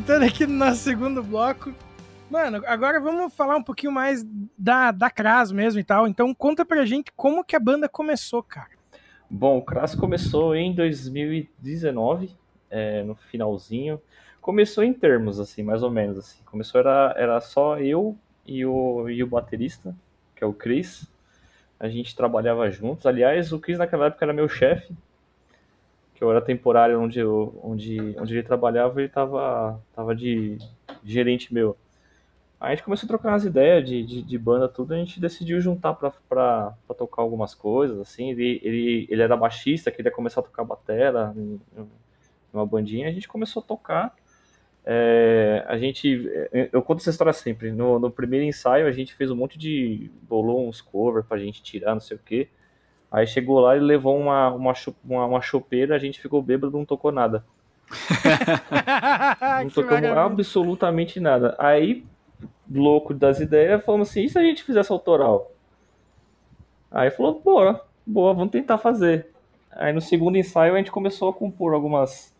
Voltando 0.00 0.24
aqui 0.24 0.46
no 0.46 0.54
nosso 0.54 0.76
segundo 0.76 1.22
bloco. 1.22 1.74
Mano, 2.30 2.62
agora 2.66 2.98
vamos 2.98 3.34
falar 3.34 3.56
um 3.56 3.62
pouquinho 3.62 3.92
mais 3.92 4.24
da, 4.56 4.90
da 4.90 5.10
Cras 5.10 5.52
mesmo 5.52 5.78
e 5.78 5.84
tal. 5.84 6.08
Então 6.08 6.34
conta 6.34 6.64
pra 6.64 6.86
gente 6.86 7.12
como 7.14 7.44
que 7.44 7.54
a 7.54 7.60
banda 7.60 7.86
começou, 7.86 8.42
cara. 8.42 8.70
Bom, 9.28 9.58
o 9.58 9.62
Crass 9.62 9.94
começou 9.94 10.56
em 10.56 10.74
2019, 10.74 12.34
é, 12.70 13.02
no 13.02 13.14
finalzinho. 13.14 14.00
Começou 14.40 14.82
em 14.82 14.94
termos, 14.94 15.38
assim, 15.38 15.62
mais 15.62 15.82
ou 15.82 15.90
menos. 15.90 16.16
Assim. 16.16 16.42
Começou, 16.46 16.80
era, 16.80 17.14
era 17.18 17.40
só 17.42 17.78
eu 17.78 18.16
e 18.46 18.64
o, 18.64 19.06
e 19.06 19.22
o 19.22 19.26
baterista, 19.26 19.94
que 20.34 20.42
é 20.42 20.46
o 20.46 20.54
Chris. 20.54 21.06
A 21.78 21.90
gente 21.90 22.16
trabalhava 22.16 22.70
juntos. 22.70 23.04
Aliás, 23.04 23.52
o 23.52 23.58
Chris 23.58 23.76
naquela 23.76 24.06
época 24.06 24.24
era 24.24 24.32
meu 24.32 24.48
chefe, 24.48 24.96
que 26.20 26.24
eu 26.24 26.30
era 26.30 26.42
temporário 26.42 27.00
onde, 27.00 27.18
eu, 27.18 27.58
onde, 27.64 28.14
onde 28.18 28.34
ele 28.34 28.42
trabalhava, 28.42 29.00
ele 29.00 29.08
tava, 29.08 29.82
tava 29.94 30.14
de, 30.14 30.58
gerente 31.02 31.52
meu. 31.52 31.74
Aí 32.60 32.72
a 32.72 32.74
gente 32.74 32.84
começou 32.84 33.06
a 33.06 33.08
trocar 33.08 33.30
umas 33.30 33.46
ideias 33.46 33.88
de, 33.88 34.04
de, 34.04 34.22
de 34.22 34.38
banda, 34.38 34.68
tudo, 34.68 34.92
a 34.92 34.98
gente 34.98 35.18
decidiu 35.18 35.58
juntar 35.62 35.94
pra 35.94 36.74
tocar 36.88 37.22
algumas 37.22 37.54
coisas, 37.54 37.98
assim, 37.98 38.32
ele, 38.32 38.60
ele, 38.62 39.06
ele 39.08 39.22
era 39.22 39.34
baixista, 39.34 39.90
queria 39.90 40.10
começar 40.10 40.40
a 40.40 40.42
tocar 40.42 40.62
batera 40.62 41.34
uma 42.52 42.66
bandinha, 42.66 43.08
a 43.08 43.12
gente 43.12 43.26
começou 43.26 43.62
a 43.62 43.64
tocar, 43.64 44.14
é, 44.84 45.64
a 45.66 45.78
gente, 45.78 46.30
eu 46.70 46.82
conto 46.82 47.00
essa 47.00 47.08
história 47.08 47.32
sempre, 47.32 47.72
no, 47.72 47.98
no 47.98 48.10
primeiro 48.10 48.44
ensaio 48.44 48.86
a 48.86 48.92
gente 48.92 49.14
fez 49.14 49.30
um 49.30 49.36
monte 49.36 49.58
de, 49.58 50.10
bolou 50.28 50.68
uns 50.68 50.82
covers 50.82 51.24
pra 51.26 51.38
gente 51.38 51.62
tirar, 51.62 51.94
não 51.94 52.00
sei 52.00 52.18
o 52.18 52.20
que, 52.20 52.46
aí 53.10 53.26
chegou 53.26 53.60
lá 53.60 53.76
e 53.76 53.80
levou 53.80 54.18
uma, 54.18 54.50
uma, 54.50 54.72
uma, 55.04 55.26
uma 55.26 55.40
chopeira, 55.40 55.94
a 55.94 55.98
gente 55.98 56.20
ficou 56.20 56.42
bêbado, 56.42 56.76
não 56.76 56.84
tocou 56.84 57.12
nada. 57.12 57.44
Não 59.74 59.84
maravilha. 59.84 60.20
absolutamente 60.20 61.18
nada. 61.18 61.56
Aí, 61.58 62.04
louco 62.70 63.12
das 63.12 63.40
ideias, 63.40 63.84
falamos 63.84 64.08
assim, 64.08 64.22
e 64.22 64.28
se 64.28 64.38
a 64.38 64.42
gente 64.42 64.62
fizesse 64.62 64.92
autoral? 64.92 65.50
Aí 66.88 67.10
falou, 67.10 67.40
bora, 67.40 67.80
boa, 68.06 68.32
vamos 68.32 68.52
tentar 68.52 68.78
fazer. 68.78 69.26
Aí 69.72 69.92
no 69.92 70.00
segundo 70.00 70.36
ensaio 70.36 70.74
a 70.74 70.78
gente 70.78 70.92
começou 70.92 71.28
a 71.28 71.34
compor 71.34 71.74
algumas, 71.74 72.32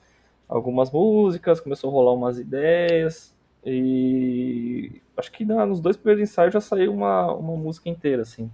algumas 0.48 0.90
músicas, 0.92 1.58
começou 1.58 1.90
a 1.90 1.92
rolar 1.92 2.12
umas 2.12 2.38
ideias, 2.38 3.34
e 3.64 5.00
acho 5.16 5.30
que 5.32 5.44
nos 5.44 5.80
dois 5.80 5.96
primeiros 5.96 6.28
ensaios 6.28 6.52
já 6.52 6.60
saiu 6.60 6.92
uma, 6.92 7.32
uma 7.32 7.56
música 7.56 7.88
inteira, 7.88 8.22
assim. 8.22 8.50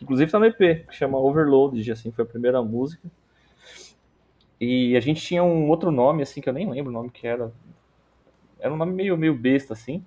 Que 0.00 0.04
inclusive 0.04 0.32
tá 0.32 0.38
no 0.38 0.46
EP, 0.46 0.86
que 0.86 0.94
chama 0.94 1.18
Overloaded, 1.18 1.92
assim, 1.92 2.10
foi 2.10 2.24
a 2.24 2.26
primeira 2.26 2.62
música. 2.62 3.06
E 4.58 4.96
a 4.96 5.00
gente 5.00 5.20
tinha 5.20 5.44
um 5.44 5.68
outro 5.68 5.90
nome, 5.90 6.22
assim, 6.22 6.40
que 6.40 6.48
eu 6.48 6.54
nem 6.54 6.68
lembro 6.70 6.90
o 6.90 6.94
nome 6.94 7.10
que 7.10 7.26
era. 7.26 7.52
Era 8.58 8.72
um 8.72 8.78
nome 8.78 8.94
meio, 8.94 9.14
meio 9.18 9.34
besta, 9.34 9.74
assim. 9.74 10.02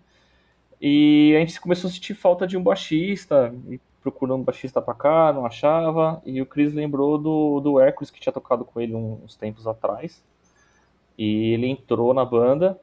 E 0.82 1.36
a 1.36 1.40
gente 1.42 1.62
começou 1.62 1.92
a 1.92 1.94
sentir 1.94 2.16
falta 2.16 2.48
de 2.48 2.58
um 2.58 2.64
baixista, 2.64 3.54
e 3.70 3.80
procurando 4.02 4.42
um 4.42 4.44
baixista 4.44 4.82
pra 4.82 4.96
cá, 4.96 5.32
não 5.32 5.46
achava. 5.46 6.20
E 6.26 6.42
o 6.42 6.46
Chris 6.48 6.74
lembrou 6.74 7.20
do, 7.20 7.60
do 7.60 7.80
Hércules, 7.80 8.10
que 8.10 8.20
tinha 8.20 8.34
tocado 8.34 8.66
com 8.66 8.82
ele 8.82 8.96
uns 8.96 9.36
tempos 9.36 9.68
atrás. 9.68 10.24
E 11.16 11.54
ele 11.54 11.68
entrou 11.68 12.16
na 12.16 12.26
banda. 12.26 12.80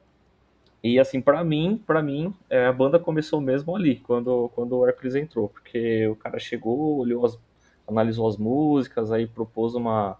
E 0.83 0.99
assim, 0.99 1.21
pra 1.21 1.43
mim, 1.43 1.81
para 1.85 2.01
mim, 2.01 2.33
é, 2.49 2.65
a 2.65 2.73
banda 2.73 2.97
começou 2.97 3.39
mesmo 3.39 3.75
ali, 3.75 3.97
quando, 3.97 4.49
quando 4.55 4.77
o 4.77 4.87
Hércules 4.87 5.15
entrou. 5.15 5.49
Porque 5.49 6.07
o 6.07 6.15
cara 6.15 6.39
chegou, 6.39 6.97
olhou 6.97 7.25
as, 7.25 7.37
analisou 7.87 8.27
as 8.27 8.37
músicas, 8.37 9.11
aí 9.11 9.27
propôs 9.27 9.75
uma, 9.75 10.17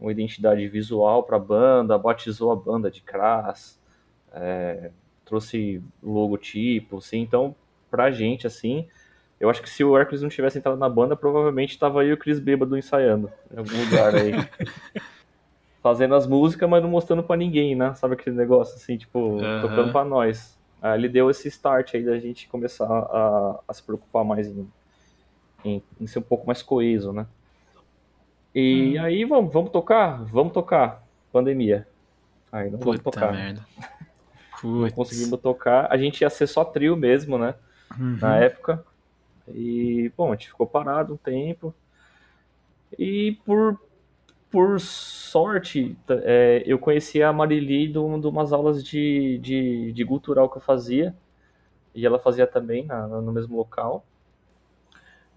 uma 0.00 0.12
identidade 0.12 0.66
visual 0.68 1.24
pra 1.24 1.38
banda, 1.38 1.98
batizou 1.98 2.52
a 2.52 2.56
banda 2.56 2.90
de 2.90 3.00
Crass, 3.00 3.80
é, 4.32 4.90
trouxe 5.24 5.82
logotipo, 6.02 6.98
assim, 6.98 7.18
então 7.18 7.54
pra 7.90 8.10
gente, 8.10 8.46
assim, 8.46 8.86
eu 9.40 9.50
acho 9.50 9.62
que 9.62 9.70
se 9.70 9.82
o 9.82 9.96
Hércules 9.96 10.22
não 10.22 10.28
tivesse 10.28 10.58
entrado 10.58 10.78
na 10.78 10.88
banda, 10.88 11.16
provavelmente 11.16 11.78
tava 11.78 12.02
aí 12.02 12.12
o 12.12 12.16
Chris 12.16 12.38
bêbado 12.38 12.76
ensaiando, 12.76 13.30
em 13.52 13.58
algum 13.58 13.84
lugar 13.84 14.14
aí. 14.14 14.32
Fazendo 15.88 16.14
as 16.14 16.26
músicas, 16.26 16.68
mas 16.68 16.82
não 16.82 16.90
mostrando 16.90 17.22
pra 17.22 17.34
ninguém, 17.34 17.74
né? 17.74 17.94
Sabe 17.94 18.12
aquele 18.12 18.36
negócio 18.36 18.76
assim, 18.76 18.98
tipo, 18.98 19.40
Aham. 19.42 19.62
tocando 19.62 19.90
pra 19.90 20.04
nós. 20.04 20.58
Aí 20.82 20.98
ele 20.98 21.08
deu 21.08 21.30
esse 21.30 21.48
start 21.48 21.94
aí 21.94 22.04
da 22.04 22.18
gente 22.18 22.46
começar 22.46 22.84
a, 22.84 23.58
a 23.66 23.72
se 23.72 23.82
preocupar 23.82 24.22
mais 24.22 24.48
em, 24.48 24.68
em, 25.64 25.82
em 25.98 26.06
ser 26.06 26.18
um 26.18 26.22
pouco 26.22 26.46
mais 26.46 26.62
coeso, 26.62 27.10
né? 27.10 27.26
E 28.54 28.98
aí, 28.98 29.24
vamos, 29.24 29.50
vamos 29.50 29.70
tocar? 29.70 30.22
Vamos 30.26 30.52
tocar. 30.52 31.02
Pandemia. 31.32 31.88
Aí 32.52 32.70
não 32.70 32.78
vamos 32.78 32.98
Puta 32.98 33.10
tocar. 33.10 33.32
merda. 33.32 33.66
Não 34.62 34.90
conseguimos 34.90 35.40
tocar. 35.40 35.86
A 35.90 35.96
gente 35.96 36.20
ia 36.20 36.28
ser 36.28 36.48
só 36.48 36.64
trio 36.64 36.96
mesmo, 36.96 37.38
né? 37.38 37.54
Uhum. 37.98 38.18
Na 38.20 38.36
época. 38.36 38.84
E, 39.46 40.12
bom, 40.14 40.32
a 40.32 40.32
gente 40.32 40.48
ficou 40.48 40.66
parado 40.66 41.14
um 41.14 41.16
tempo. 41.16 41.72
E 42.98 43.38
por, 43.44 43.80
por 44.50 44.80
sorte, 44.80 45.96
é, 46.08 46.62
eu 46.66 46.78
conheci 46.78 47.22
a 47.22 47.32
Marili 47.32 47.88
de, 47.88 47.98
um- 47.98 48.20
umas 48.28 48.52
aulas 48.52 48.82
de, 48.84 49.38
de, 49.38 49.92
de 49.92 50.04
cultural 50.04 50.48
que 50.48 50.56
eu 50.58 50.62
fazia. 50.62 51.14
E 51.94 52.06
ela 52.06 52.18
fazia 52.18 52.46
também 52.46 52.86
na- 52.86 53.06
no 53.08 53.32
mesmo 53.32 53.56
local. 53.56 54.04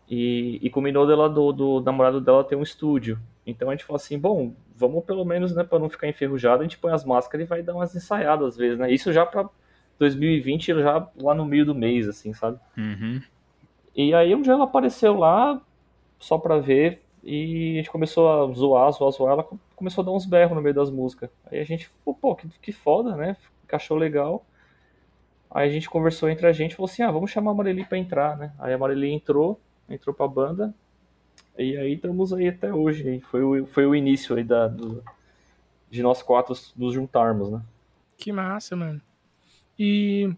E, 0.10 0.60
e 0.62 0.70
combinou 0.70 1.08
dela, 1.08 1.30
do, 1.30 1.52
do 1.54 1.82
namorado 1.82 2.20
dela 2.20 2.44
ter 2.44 2.56
um 2.56 2.62
estúdio. 2.64 3.18
Então 3.46 3.70
a 3.70 3.74
gente 3.74 3.86
falou 3.86 3.96
assim, 3.98 4.20
bom, 4.20 4.54
vamos 4.76 5.04
pelo 5.06 5.24
menos, 5.24 5.56
né, 5.56 5.64
para 5.64 5.80
não 5.80 5.90
ficar 5.90 6.08
enferrujado, 6.08 6.62
a 6.62 6.64
gente 6.64 6.78
põe 6.78 6.92
as 6.92 7.06
máscaras 7.06 7.46
e 7.46 7.50
vai 7.50 7.64
dar 7.64 7.74
umas 7.76 7.96
ensaiadas 7.96 8.50
às 8.50 8.58
vezes, 8.58 8.78
né? 8.78 8.92
Isso 8.92 9.12
já 9.14 9.26
para 9.26 9.50
2020, 9.98 10.68
já 10.68 11.08
lá 11.22 11.34
no 11.34 11.46
meio 11.46 11.66
do 11.66 11.74
mês, 11.74 12.08
assim, 12.08 12.34
sabe? 12.34 12.60
Uhum. 12.78 13.22
E 13.96 14.14
aí 14.14 14.36
um 14.36 14.42
dia 14.42 14.54
ela 14.54 14.66
apareceu 14.66 15.16
lá, 15.16 15.62
só 16.20 16.38
pra 16.38 16.58
ver, 16.60 17.04
e 17.24 17.74
a 17.74 17.78
gente 17.78 17.92
começou 17.92 18.30
a 18.30 18.54
zoar, 18.54 18.92
zoar, 18.92 19.12
zoar, 19.12 19.34
ela 19.34 19.48
começou 19.76 20.02
a 20.02 20.06
dar 20.06 20.12
uns 20.12 20.26
berros 20.26 20.56
no 20.56 20.62
meio 20.62 20.74
das 20.74 20.90
músicas. 20.90 21.30
Aí 21.46 21.60
a 21.60 21.64
gente 21.64 21.88
ficou, 21.88 22.14
pô, 22.14 22.36
que, 22.36 22.48
que 22.60 22.72
foda, 22.72 23.16
né? 23.16 23.38
Achou 23.72 23.98
legal. 23.98 24.46
Aí 25.50 25.70
a 25.70 25.72
gente 25.72 25.90
conversou 25.90 26.30
entre 26.30 26.48
a 26.48 26.52
gente, 26.52 26.76
falou 26.76 26.90
assim, 26.90 27.04
ah, 27.04 27.12
vamos 27.12 27.32
chamar 27.32 27.52
a 27.52 27.54
Mareli 27.54 27.86
pra 27.86 27.98
entrar, 27.98 28.38
né? 28.38 28.54
Aí 28.58 28.74
a 28.74 28.78
Mareli 28.78 29.12
entrou, 29.12 29.60
entrou 29.90 30.16
pra 30.16 30.28
banda, 30.28 30.74
e 31.58 31.78
aí 31.78 31.94
estamos 31.94 32.34
aí 32.34 32.48
até 32.48 32.74
hoje. 32.74 33.08
Aí 33.08 33.22
foi, 33.22 33.44
o, 33.44 33.66
foi 33.68 33.86
o 33.86 33.96
início 33.96 34.36
aí 34.36 34.44
da, 34.44 34.68
do, 34.68 35.04
de 35.90 36.02
nós 36.02 36.24
quatro 36.24 36.56
nos 36.76 36.94
juntarmos, 36.94 37.52
né? 37.52 37.62
Que 38.18 38.32
massa, 38.32 38.76
mano. 38.76 39.02
E 39.78 40.34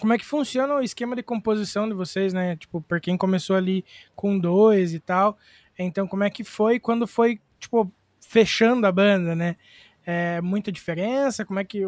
como 0.00 0.12
é 0.12 0.18
que 0.18 0.24
funciona 0.24 0.74
o 0.74 0.82
esquema 0.82 1.14
de 1.14 1.22
composição 1.22 1.88
de 1.88 1.94
vocês, 1.94 2.32
né? 2.32 2.56
Tipo, 2.56 2.80
por 2.80 3.00
quem 3.00 3.16
começou 3.16 3.56
ali 3.56 3.84
com 4.16 4.38
dois 4.38 4.94
e 4.94 5.00
tal. 5.00 5.36
Então, 5.82 6.06
como 6.06 6.24
é 6.24 6.30
que 6.30 6.44
foi 6.44 6.78
quando 6.78 7.06
foi, 7.06 7.40
tipo, 7.58 7.90
fechando 8.20 8.86
a 8.86 8.92
banda, 8.92 9.34
né? 9.34 9.56
É 10.04 10.40
muita 10.40 10.70
diferença? 10.70 11.44
Como 11.44 11.58
é 11.58 11.64
que. 11.64 11.82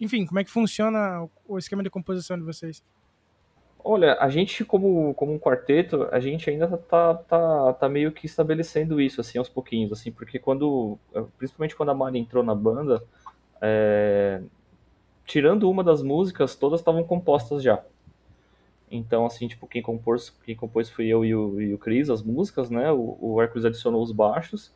Enfim, 0.00 0.26
como 0.26 0.38
é 0.38 0.44
que 0.44 0.50
funciona 0.50 1.28
o 1.46 1.58
esquema 1.58 1.82
de 1.82 1.90
composição 1.90 2.36
de 2.36 2.42
vocês? 2.42 2.82
Olha, 3.86 4.16
a 4.18 4.30
gente 4.30 4.64
como, 4.64 5.12
como 5.14 5.34
um 5.34 5.38
quarteto, 5.38 6.08
a 6.10 6.18
gente 6.18 6.48
ainda 6.48 6.66
tá, 6.78 7.14
tá, 7.14 7.72
tá 7.74 7.88
meio 7.88 8.12
que 8.12 8.24
estabelecendo 8.24 8.98
isso, 8.98 9.20
assim, 9.20 9.36
aos 9.36 9.48
pouquinhos, 9.48 9.92
assim, 9.92 10.10
porque 10.10 10.38
quando, 10.38 10.98
principalmente 11.36 11.76
quando 11.76 11.90
a 11.90 11.94
Mari 11.94 12.18
entrou 12.18 12.42
na 12.42 12.54
banda, 12.54 13.04
é, 13.60 14.40
tirando 15.26 15.70
uma 15.70 15.84
das 15.84 16.02
músicas, 16.02 16.56
todas 16.56 16.80
estavam 16.80 17.04
compostas 17.04 17.62
já. 17.62 17.84
Então, 18.96 19.26
assim, 19.26 19.48
tipo, 19.48 19.66
quem 19.66 19.82
compôs, 19.82 20.30
quem 20.44 20.54
compôs 20.54 20.88
fui 20.88 21.08
eu 21.08 21.24
e 21.24 21.34
o, 21.34 21.60
e 21.60 21.74
o 21.74 21.78
Cris, 21.78 22.08
as 22.08 22.22
músicas, 22.22 22.70
né, 22.70 22.92
o, 22.92 23.18
o 23.20 23.42
Hércules 23.42 23.64
adicionou 23.64 24.00
os 24.00 24.12
baixos, 24.12 24.72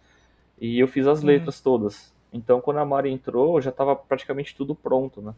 e 0.60 0.78
eu 0.80 0.88
fiz 0.88 1.06
as 1.06 1.22
letras 1.22 1.60
todas. 1.60 2.12
Então, 2.32 2.60
quando 2.60 2.78
a 2.78 2.84
Mari 2.84 3.12
entrou, 3.12 3.60
já 3.60 3.70
estava 3.70 3.94
praticamente 3.94 4.56
tudo 4.56 4.74
pronto, 4.74 5.22
né. 5.22 5.34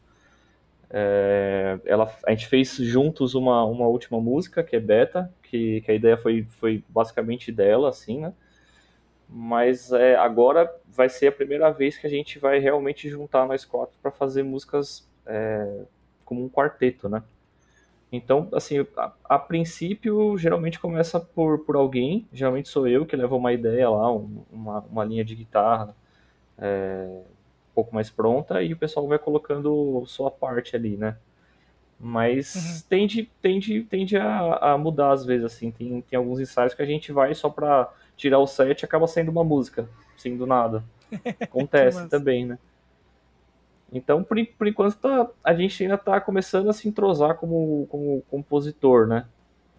É, 0.88 1.78
ela, 1.84 2.10
a 2.26 2.30
gente 2.30 2.48
fez 2.48 2.74
juntos 2.76 3.34
uma, 3.34 3.62
uma 3.64 3.86
última 3.86 4.18
música, 4.18 4.64
que 4.64 4.74
é 4.74 4.80
Beta, 4.80 5.30
que, 5.42 5.82
que 5.82 5.90
a 5.90 5.94
ideia 5.94 6.16
foi, 6.16 6.46
foi 6.48 6.82
basicamente 6.88 7.52
dela, 7.52 7.90
assim, 7.90 8.18
né? 8.18 8.32
Mas 9.28 9.92
é, 9.92 10.16
agora 10.16 10.74
vai 10.88 11.08
ser 11.08 11.28
a 11.28 11.32
primeira 11.32 11.70
vez 11.70 11.96
que 11.98 12.06
a 12.06 12.10
gente 12.10 12.38
vai 12.38 12.58
realmente 12.58 13.08
juntar 13.08 13.46
nós 13.46 13.64
quatro 13.64 13.94
para 14.02 14.10
fazer 14.10 14.42
músicas 14.42 15.06
é, 15.26 15.82
como 16.24 16.42
um 16.42 16.48
quarteto, 16.48 17.08
né? 17.08 17.22
Então, 18.12 18.48
assim, 18.52 18.84
a, 18.96 19.12
a, 19.24 19.38
princípio, 19.38 20.36
geralmente 20.36 20.80
começa 20.80 21.20
por, 21.20 21.60
por 21.60 21.76
alguém, 21.76 22.26
geralmente 22.32 22.68
sou 22.68 22.88
eu 22.88 23.06
que 23.06 23.14
levo 23.14 23.36
uma 23.36 23.52
ideia 23.52 23.88
lá, 23.88 24.12
um, 24.12 24.44
uma, 24.50 24.80
uma 24.80 25.04
linha 25.04 25.24
de 25.24 25.36
guitarra, 25.36 25.94
é, 26.58 27.20
pouco 27.74 27.94
mais 27.94 28.10
pronta 28.10 28.62
e 28.62 28.72
o 28.72 28.76
pessoal 28.76 29.06
vai 29.06 29.18
colocando 29.18 30.02
sua 30.06 30.30
parte 30.30 30.74
ali, 30.74 30.96
né? 30.96 31.16
Mas 31.98 32.54
uhum. 32.54 32.82
tende, 32.88 33.30
tende, 33.42 33.82
tende 33.84 34.16
a, 34.16 34.72
a, 34.72 34.78
mudar 34.78 35.12
às 35.12 35.24
vezes, 35.24 35.44
assim. 35.44 35.70
Tem, 35.70 36.00
tem 36.00 36.16
alguns 36.16 36.40
ensaios 36.40 36.72
que 36.72 36.82
a 36.82 36.86
gente 36.86 37.12
vai 37.12 37.34
só 37.34 37.50
pra 37.50 37.92
tirar 38.16 38.38
o 38.38 38.46
set 38.46 38.80
e 38.80 38.84
acaba 38.84 39.06
sendo 39.06 39.30
uma 39.30 39.44
música, 39.44 39.86
assim, 40.16 40.34
do 40.36 40.46
nada. 40.46 40.82
Acontece 41.40 42.08
também, 42.08 42.46
né? 42.46 42.58
Então, 43.92 44.22
por, 44.22 44.36
por 44.58 44.66
enquanto, 44.66 44.96
tá, 44.96 45.28
a 45.42 45.54
gente 45.54 45.82
ainda 45.82 45.98
tá 45.98 46.20
começando 46.20 46.68
a 46.68 46.72
se 46.72 46.88
entrosar 46.88 47.36
como, 47.36 47.86
como 47.90 48.22
compositor, 48.30 49.06
né? 49.06 49.26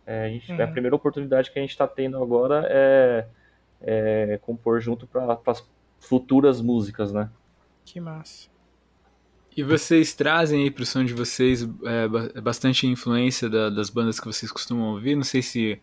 É, 0.06 0.26
a, 0.26 0.30
gente, 0.30 0.52
uhum. 0.52 0.63
a 0.63 0.67
primeira 0.67 0.95
oportunidade 0.95 1.52
que 1.52 1.60
a 1.60 1.62
gente 1.62 1.71
está 1.71 1.88
tendo 1.88 2.21
agora 2.21 2.65
é, 2.69 3.26
é 3.82 4.39
compor 4.41 4.82
junto 4.82 5.08
para 5.08 5.39
as 5.47 5.65
futuras 6.00 6.60
músicas, 6.60 7.13
né? 7.13 7.30
Que 7.86 8.00
massa. 8.00 8.50
E 9.56 9.63
vocês 9.63 10.13
trazem 10.13 10.63
aí 10.63 10.71
pro 10.71 10.86
som 10.86 11.04
de 11.04 11.13
vocês 11.13 11.67
é, 11.84 12.41
bastante 12.41 12.88
influência 12.88 13.50
da, 13.50 13.69
das 13.69 13.89
bandas 13.89 14.19
que 14.19 14.26
vocês 14.26 14.52
costumam 14.52 14.91
ouvir? 14.91 15.15
Não 15.15 15.24
sei 15.24 15.41
se 15.41 15.80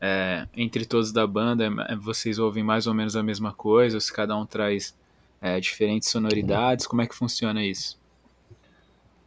é, 0.00 0.46
entre 0.56 0.86
todos 0.86 1.12
da 1.12 1.26
banda 1.26 1.66
é, 1.88 1.96
vocês 1.96 2.38
ouvem 2.38 2.64
mais 2.64 2.86
ou 2.86 2.94
menos 2.94 3.16
a 3.16 3.22
mesma 3.22 3.52
coisa, 3.52 3.96
ou 3.96 4.00
se 4.00 4.12
cada 4.12 4.34
um 4.36 4.46
traz 4.46 4.98
é, 5.40 5.58
diferentes 5.60 6.08
sonoridades, 6.08 6.86
como 6.86 7.02
é 7.02 7.06
que 7.06 7.14
funciona 7.14 7.64
isso? 7.64 7.98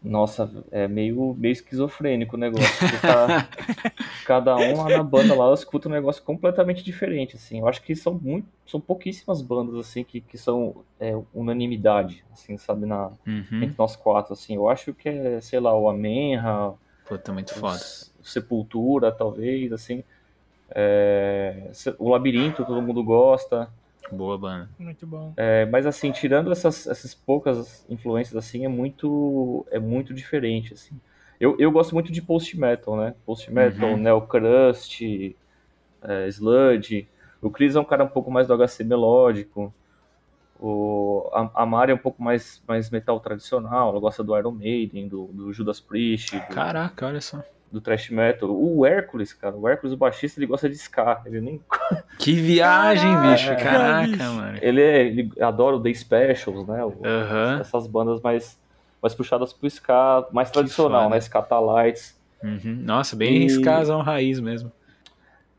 Nossa, 0.03 0.51
é 0.69 0.85
meio, 0.85 1.33
meio 1.37 1.53
esquizofrênico 1.53 2.35
o 2.35 2.39
negócio. 2.39 2.67
Tá, 3.01 3.47
cada 4.27 4.55
um 4.57 4.83
lá 4.83 4.89
na 4.89 5.03
banda 5.03 5.33
lá 5.33 5.53
escuta 5.53 5.87
um 5.87 5.91
negócio 5.91 6.21
completamente 6.23 6.83
diferente, 6.83 7.37
assim. 7.37 7.59
Eu 7.59 7.67
acho 7.69 7.81
que 7.81 7.95
são 7.95 8.13
muito, 8.13 8.45
são 8.65 8.81
pouquíssimas 8.81 9.41
bandas 9.41 9.75
assim 9.75 10.03
que, 10.03 10.19
que 10.19 10.37
são 10.37 10.83
é, 10.99 11.17
unanimidade, 11.33 12.23
assim, 12.33 12.57
sabe, 12.57 12.85
na 12.85 13.11
uhum. 13.25 13.63
entre 13.63 13.75
nós 13.77 13.95
quatro, 13.95 14.33
assim. 14.33 14.55
Eu 14.55 14.67
acho 14.67 14.93
que 14.93 15.07
é, 15.07 15.39
sei 15.39 15.61
lá, 15.61 15.73
o 15.73 15.87
Amenra, 15.87 16.73
Puta, 17.05 17.33
muito 17.33 17.53
foda. 17.53 17.79
Sepultura, 18.21 19.11
talvez, 19.11 19.71
assim. 19.71 20.03
É, 20.69 21.69
o 21.99 22.09
Labirinto, 22.09 22.65
todo 22.65 22.81
mundo 22.81 23.03
gosta. 23.03 23.69
Boa 24.11 24.37
banda. 24.37 24.69
Muito 24.77 25.07
bom. 25.07 25.33
É, 25.37 25.65
mas 25.65 25.85
assim, 25.85 26.11
tirando 26.11 26.51
essas, 26.51 26.87
essas 26.87 27.13
poucas 27.13 27.85
influências 27.89 28.35
assim, 28.35 28.65
é 28.65 28.67
muito 28.67 29.65
é 29.71 29.79
muito 29.79 30.13
diferente 30.13 30.73
assim. 30.73 30.99
Eu, 31.39 31.55
eu 31.59 31.71
gosto 31.71 31.93
muito 31.93 32.11
de 32.11 32.21
post 32.21 32.57
metal, 32.57 32.95
né? 32.95 33.15
Post 33.25 33.51
metal, 33.51 33.89
uhum. 33.89 33.97
neocrust, 33.97 35.01
é, 36.01 36.27
sludge. 36.27 37.07
O 37.41 37.49
Chris 37.49 37.75
é 37.75 37.79
um 37.79 37.85
cara 37.85 38.03
um 38.03 38.09
pouco 38.09 38.31
mais 38.31 38.47
do 38.47 38.55
HC 38.55 38.83
melódico. 38.83 39.73
O, 40.59 41.29
a, 41.33 41.63
a 41.63 41.65
Mari 41.65 41.91
é 41.91 41.95
um 41.95 41.97
pouco 41.97 42.23
mais, 42.23 42.63
mais 42.67 42.89
metal 42.89 43.19
tradicional. 43.19 43.89
Ela 43.89 43.99
gosta 43.99 44.23
do 44.23 44.37
Iron 44.37 44.51
Maiden, 44.51 45.09
do, 45.09 45.25
do 45.27 45.51
Judas 45.51 45.81
Priest. 45.81 46.37
Do... 46.37 46.47
Caraca, 46.47 47.07
olha 47.07 47.19
só 47.19 47.43
do 47.73 47.81
thrash 47.81 48.11
metal. 48.11 48.51
O 48.51 48.85
Hércules, 48.85 49.33
cara, 49.33 49.55
o 49.55 49.67
Hércules, 49.67 49.93
o 49.93 49.97
baixista, 49.97 50.39
ele 50.39 50.45
gosta 50.45 50.69
de 50.69 50.75
ska. 50.75 51.23
Ele 51.25 51.41
nem. 51.41 51.61
Que 52.19 52.33
viagem, 52.33 53.11
Caraca, 53.11 53.31
bicho. 53.31 53.63
Caraca, 53.63 54.07
bicho. 54.07 54.23
mano. 54.23 54.59
Ele, 54.61 54.81
é, 54.81 55.01
ele 55.01 55.31
adora 55.41 55.75
o 55.75 55.81
The 55.81 55.93
Specials, 55.93 56.67
né? 56.67 56.85
O, 56.85 56.89
uhum. 56.89 57.59
Essas 57.59 57.87
bandas 57.87 58.21
mais, 58.21 58.57
mais 59.01 59.15
puxadas 59.15 59.51
pro 59.51 59.67
ska, 59.67 60.27
mais 60.31 60.49
que 60.49 60.53
tradicional, 60.53 61.05
foda. 61.05 61.15
né? 61.15 61.21
Scatalites. 61.21 62.15
Uhum. 62.43 62.77
Nossa, 62.83 63.15
bem 63.15 63.43
e... 63.43 63.45
skazão 63.47 64.01
raiz 64.01 64.39
mesmo. 64.39 64.71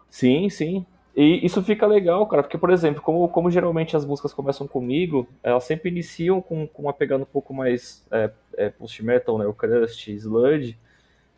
Sim, 0.09 0.49
sim. 0.49 0.87
E 1.17 1.45
isso 1.45 1.63
fica 1.63 1.87
legal, 1.87 2.27
cara, 2.27 2.43
porque, 2.43 2.57
por 2.57 2.71
exemplo, 2.71 3.03
como, 3.03 3.29
como 3.29 3.51
geralmente 3.51 3.97
as 3.97 4.05
músicas 4.05 4.33
começam 4.33 4.67
comigo, 4.67 5.29
elas 5.43 5.65
sempre 5.65 5.91
iniciam 5.91 6.41
com, 6.41 6.67
com 6.67 6.83
uma 6.83 6.93
pegada 6.93 7.23
um 7.23 7.27
pouco 7.27 7.53
mais 7.53 8.07
é, 8.11 8.31
é, 8.57 8.69
post-metal, 8.69 9.39
né? 9.39 9.47
O 9.47 9.53
crust, 9.53 10.09
sludge. 10.09 10.79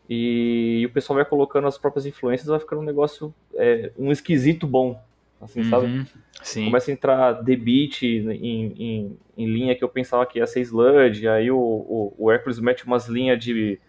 E, 0.09 0.81
e, 0.83 0.87
o 0.87 0.90
pessoal 0.90 1.16
vai 1.16 1.25
colocando 1.25 1.66
as 1.66 1.77
próprias 1.77 2.07
influências, 2.07 2.49
vai 2.49 2.61
ficando 2.61 2.81
um 2.81 2.85
negócio, 2.85 3.35
é, 3.55 3.90
um 3.99 4.12
esquisito 4.12 4.66
bom, 4.66 5.01
assim, 5.40 5.61
uhum, 5.61 5.71
sabe? 5.71 6.07
Sim. 6.42 6.66
Começa 6.66 6.90
a 6.90 6.95
entrar 6.95 7.42
Beat 7.42 8.03
em, 8.03 8.31
em, 8.31 9.19
em, 9.37 9.47
linha 9.47 9.75
que 9.75 9.83
eu 9.83 9.88
pensava 9.88 10.25
que 10.25 10.38
ia 10.38 10.47
ser 10.47 10.61
Sludge, 10.61 11.27
aí 11.27 11.51
o, 11.51 11.59
o, 11.59 12.14
o 12.19 12.31
Hércules 12.31 12.61
mete 12.61 12.87
umas 12.87 13.09
linhas 13.09 13.42
de 13.42 13.81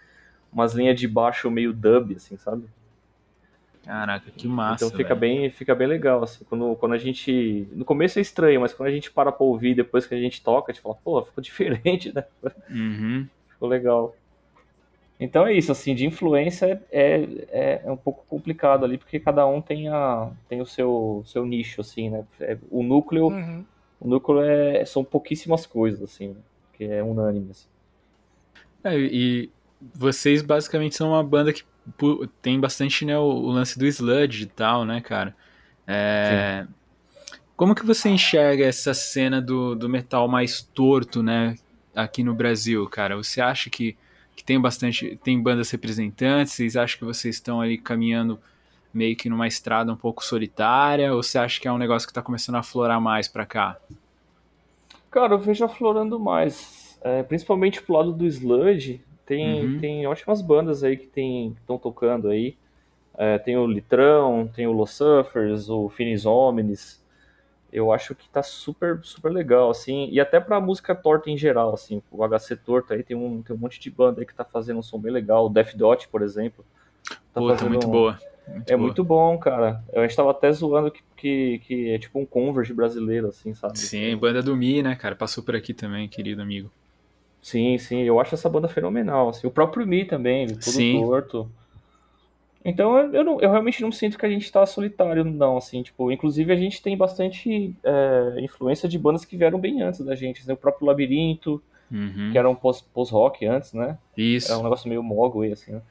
umas 0.51 0.73
linhas 0.73 0.99
de 0.99 1.07
baixo 1.07 1.51
meio 1.51 1.71
dub, 1.71 2.15
assim, 2.15 2.37
sabe? 2.37 2.63
Caraca, 3.85 4.29
que 4.31 4.47
massa. 4.47 4.85
Então 4.85 4.97
fica 4.97 5.15
bem, 5.15 5.49
fica 5.49 5.73
bem 5.73 5.87
legal, 5.87 6.23
assim, 6.23 6.43
quando, 6.43 6.75
quando 6.75 6.93
a 6.93 6.97
gente. 6.97 7.67
No 7.71 7.85
começo 7.85 8.19
é 8.19 8.21
estranho, 8.21 8.59
mas 8.59 8.73
quando 8.73 8.89
a 8.89 8.91
gente 8.91 9.09
para 9.09 9.31
pra 9.31 9.45
ouvir 9.45 9.75
depois 9.75 10.05
que 10.05 10.13
a 10.13 10.19
gente 10.19 10.43
toca, 10.43 10.71
a 10.71 10.73
gente 10.73 10.81
fala, 10.81 10.95
pô, 10.95 11.23
ficou 11.23 11.41
diferente, 11.43 12.13
né? 12.13 12.25
Uhum. 12.69 13.27
Ficou 13.49 13.69
legal. 13.69 14.13
Então 15.19 15.47
é 15.47 15.53
isso, 15.53 15.71
assim, 15.71 15.95
de 15.95 16.05
influência 16.05 16.81
é, 16.91 17.27
é, 17.49 17.81
é, 17.83 17.91
um 17.91 17.97
pouco 17.97 18.23
complicado 18.27 18.85
ali, 18.85 18.97
porque 18.97 19.19
cada 19.19 19.47
um 19.47 19.61
tem, 19.61 19.87
a, 19.87 20.29
tem 20.47 20.61
o 20.61 20.65
seu, 20.65 21.23
seu 21.25 21.45
nicho, 21.45 21.81
assim, 21.81 22.09
né? 22.09 22.23
É, 22.39 22.57
o 22.69 22.83
núcleo, 22.83 23.29
uhum. 23.29 23.65
o 23.99 24.07
núcleo 24.07 24.41
é, 24.41 24.85
são 24.85 25.03
pouquíssimas 25.03 25.65
coisas, 25.65 26.03
assim, 26.03 26.35
que 26.73 26.83
é 26.83 27.01
unânime, 27.01 27.49
assim. 27.49 27.67
É, 28.83 28.95
e 28.95 29.49
vocês 29.93 30.43
basicamente 30.43 30.95
são 30.95 31.09
uma 31.09 31.23
banda 31.23 31.51
que 31.51 31.63
tem 32.41 32.59
bastante, 32.59 33.03
né, 33.03 33.17
o, 33.17 33.23
o 33.23 33.49
lance 33.49 33.77
do 33.79 33.87
sludge 33.87 34.43
e 34.43 34.47
tal, 34.47 34.85
né, 34.85 35.01
cara? 35.01 35.35
É, 35.87 36.67
como 37.55 37.73
que 37.73 37.85
você 37.85 38.07
enxerga 38.09 38.63
essa 38.65 38.93
cena 38.93 39.41
do, 39.41 39.73
do 39.73 39.89
metal 39.89 40.27
mais 40.27 40.61
torto, 40.61 41.23
né, 41.23 41.55
aqui 41.95 42.21
no 42.21 42.35
Brasil, 42.35 42.87
cara? 42.87 43.17
Você 43.17 43.41
acha 43.41 43.67
que 43.67 43.97
que 44.37 44.43
tem 44.43 44.61
bastante, 44.61 45.19
tem 45.23 45.41
bandas 45.41 45.71
representantes, 45.71 46.53
vocês 46.53 46.77
acham 46.77 46.99
que 46.99 47.03
vocês 47.03 47.35
estão 47.35 47.59
ali 47.59 47.75
caminhando 47.75 48.39
meio 48.93 49.15
que 49.15 49.27
numa 49.27 49.47
estrada 49.47 49.91
um 49.91 49.95
pouco 49.95 50.23
solitária, 50.23 51.11
ou 51.11 51.23
você 51.23 51.39
acha 51.39 51.59
que 51.59 51.67
é 51.67 51.71
um 51.71 51.77
negócio 51.79 52.07
que 52.07 52.11
está 52.11 52.21
começando 52.21 52.55
a 52.55 52.59
aflorar 52.59 53.01
mais 53.01 53.27
para 53.27 53.47
cá? 53.47 53.77
Cara, 55.09 55.33
eu 55.33 55.39
vejo 55.39 55.65
aflorando 55.65 56.19
mais, 56.19 56.99
é, 57.01 57.23
principalmente 57.23 57.81
pro 57.81 57.95
lado 57.95 58.13
do 58.13 58.27
sludge, 58.27 59.01
tem, 59.25 59.65
uhum. 59.65 59.79
tem 59.79 60.05
ótimas 60.05 60.39
bandas 60.39 60.83
aí 60.83 60.95
que 60.95 61.19
estão 61.59 61.79
tocando 61.79 62.29
aí, 62.29 62.55
é, 63.17 63.39
tem 63.39 63.57
o 63.57 63.65
Litrão, 63.65 64.47
tem 64.55 64.67
o 64.67 64.71
Los 64.71 64.91
Suffers, 64.91 65.67
o 65.67 65.89
Finis 65.89 66.27
Homines, 66.27 67.03
eu 67.71 67.91
acho 67.91 68.15
que 68.15 68.29
tá 68.29 68.41
super, 68.41 68.99
super 69.03 69.31
legal, 69.31 69.69
assim, 69.69 70.07
e 70.11 70.19
até 70.19 70.39
pra 70.39 70.59
música 70.59 70.95
torta 70.95 71.29
em 71.29 71.37
geral, 71.37 71.73
assim, 71.73 72.01
o 72.11 72.27
HC 72.27 72.55
Torto 72.55 72.93
aí 72.93 73.03
tem 73.03 73.15
um, 73.15 73.41
tem 73.41 73.55
um 73.55 73.59
monte 73.59 73.79
de 73.79 73.89
banda 73.89 74.21
aí 74.21 74.25
que 74.25 74.33
tá 74.33 74.45
fazendo 74.45 74.79
um 74.79 74.83
som 74.83 74.99
bem 74.99 75.11
legal, 75.11 75.45
o 75.45 75.49
Death 75.49 75.75
Dot, 75.75 76.07
por 76.07 76.21
exemplo. 76.21 76.65
Tá 77.33 77.41
Pô, 77.41 77.55
tá 77.55 77.65
muito 77.65 77.87
boa. 77.87 78.19
Muito 78.47 78.71
é 78.71 78.75
boa. 78.75 78.85
muito 78.85 79.03
bom, 79.03 79.37
cara. 79.37 79.83
A 79.93 80.01
gente 80.01 80.15
tava 80.15 80.31
até 80.31 80.51
zoando 80.51 80.89
que, 80.89 81.01
que, 81.15 81.59
que, 81.59 81.89
é 81.91 81.99
tipo 81.99 82.19
um 82.19 82.25
Converge 82.25 82.73
brasileiro, 82.73 83.27
assim, 83.27 83.53
sabe? 83.53 83.77
Sim, 83.77 84.15
banda 84.15 84.41
do 84.41 84.55
Mi, 84.55 84.81
né, 84.81 84.95
cara? 84.95 85.15
Passou 85.15 85.43
por 85.43 85.55
aqui 85.55 85.73
também, 85.73 86.07
querido 86.07 86.41
amigo. 86.41 86.71
Sim, 87.41 87.77
sim, 87.77 88.01
eu 88.01 88.19
acho 88.19 88.35
essa 88.35 88.49
banda 88.49 88.67
fenomenal. 88.67 89.29
Assim. 89.29 89.47
O 89.47 89.51
próprio 89.51 89.85
Mi 89.85 90.05
também, 90.05 90.47
tudo 90.47 90.63
sim. 90.63 90.99
torto. 90.99 91.51
Então 92.63 92.97
eu, 93.13 93.23
não, 93.23 93.39
eu 93.39 93.49
realmente 93.49 93.81
não 93.81 93.91
sinto 93.91 94.17
que 94.17 94.25
a 94.25 94.29
gente 94.29 94.51
tá 94.51 94.65
solitário, 94.65 95.23
não, 95.23 95.57
assim, 95.57 95.81
tipo, 95.83 96.11
inclusive 96.11 96.51
a 96.51 96.55
gente 96.55 96.81
tem 96.81 96.97
bastante 96.97 97.73
é, 97.83 98.35
influência 98.39 98.89
de 98.89 98.97
bandas 98.97 99.23
que 99.23 99.37
vieram 99.37 99.59
bem 99.59 99.81
antes 99.81 100.01
da 100.01 100.15
gente, 100.15 100.45
né? 100.47 100.53
O 100.53 100.57
próprio 100.57 100.87
Labirinto, 100.87 101.61
uhum. 101.91 102.29
que 102.31 102.37
era 102.37 102.49
um 102.49 102.55
post-rock 102.55 103.45
antes, 103.45 103.73
né? 103.73 103.97
Isso. 104.17 104.51
Era 104.51 104.59
um 104.59 104.63
negócio 104.63 104.89
meio 104.89 105.03
mogwai, 105.03 105.51
assim, 105.51 105.73
né? 105.73 105.81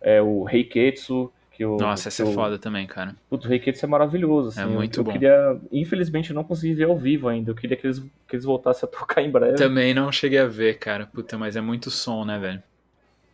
É, 0.00 0.22
o 0.22 0.44
Reiketsu, 0.44 1.30
que 1.52 1.64
o... 1.64 1.76
Nossa, 1.76 2.08
essa 2.08 2.22
é 2.22 2.32
foda 2.32 2.58
também, 2.58 2.86
cara. 2.86 3.14
O 3.30 3.36
Reiketsu 3.36 3.84
é 3.84 3.88
maravilhoso, 3.88 4.48
assim. 4.48 4.62
É 4.62 4.66
muito 4.66 5.00
eu, 5.00 5.04
bom. 5.04 5.10
Eu 5.10 5.12
queria, 5.14 5.60
infelizmente, 5.72 6.30
eu 6.30 6.34
não 6.34 6.44
consegui 6.44 6.74
ver 6.74 6.84
ao 6.84 6.96
vivo 6.96 7.28
ainda, 7.28 7.50
eu 7.50 7.54
queria 7.54 7.76
que 7.76 7.86
eles, 7.86 7.98
que 7.98 8.36
eles 8.36 8.44
voltassem 8.44 8.88
a 8.88 8.90
tocar 8.98 9.22
em 9.22 9.30
breve. 9.30 9.56
Também 9.56 9.92
não 9.92 10.10
cheguei 10.10 10.38
a 10.38 10.46
ver, 10.46 10.78
cara. 10.78 11.06
Puta, 11.06 11.36
mas 11.36 11.56
é 11.56 11.60
muito 11.60 11.90
som, 11.90 12.24
né, 12.24 12.38
velho? 12.38 12.62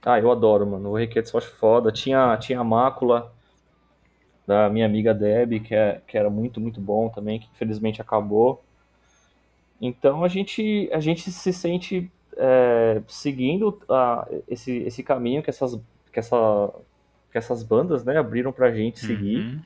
Ah, 0.07 0.21
eu 0.21 0.31
adoro, 0.31 0.64
mano. 0.64 0.90
O 0.90 0.97
Reiketsu 0.97 1.37
eu 1.37 1.38
acho 1.38 1.51
foda. 1.57 1.90
Tinha, 1.90 2.37
tinha 2.37 2.61
a 2.61 2.64
Mácula, 2.64 3.35
da 4.47 4.71
minha 4.71 4.87
amiga 4.87 5.12
Deb, 5.12 5.59
que, 5.59 5.75
é, 5.75 6.01
que 6.07 6.16
era 6.16 6.31
muito, 6.31 6.61
muito 6.61 6.81
bom 6.81 7.09
também, 7.09 7.40
que 7.40 7.49
infelizmente 7.53 8.01
acabou. 8.01 8.62
Então 9.81 10.23
a 10.23 10.29
gente, 10.29 10.88
a 10.92 11.01
gente 11.01 11.29
se 11.33 11.53
sente 11.53 12.09
é, 12.37 13.03
seguindo 13.09 13.81
a, 13.88 14.29
esse, 14.47 14.77
esse 14.79 15.03
caminho 15.03 15.42
que 15.42 15.51
essas, 15.51 15.77
que, 16.12 16.21
essa, 16.21 16.73
que 17.33 17.37
essas 17.37 17.64
bandas 17.64 18.05
né, 18.05 18.16
abriram 18.16 18.53
pra 18.53 18.71
gente 18.71 19.01
seguir. 19.01 19.38
Uhum. 19.38 19.61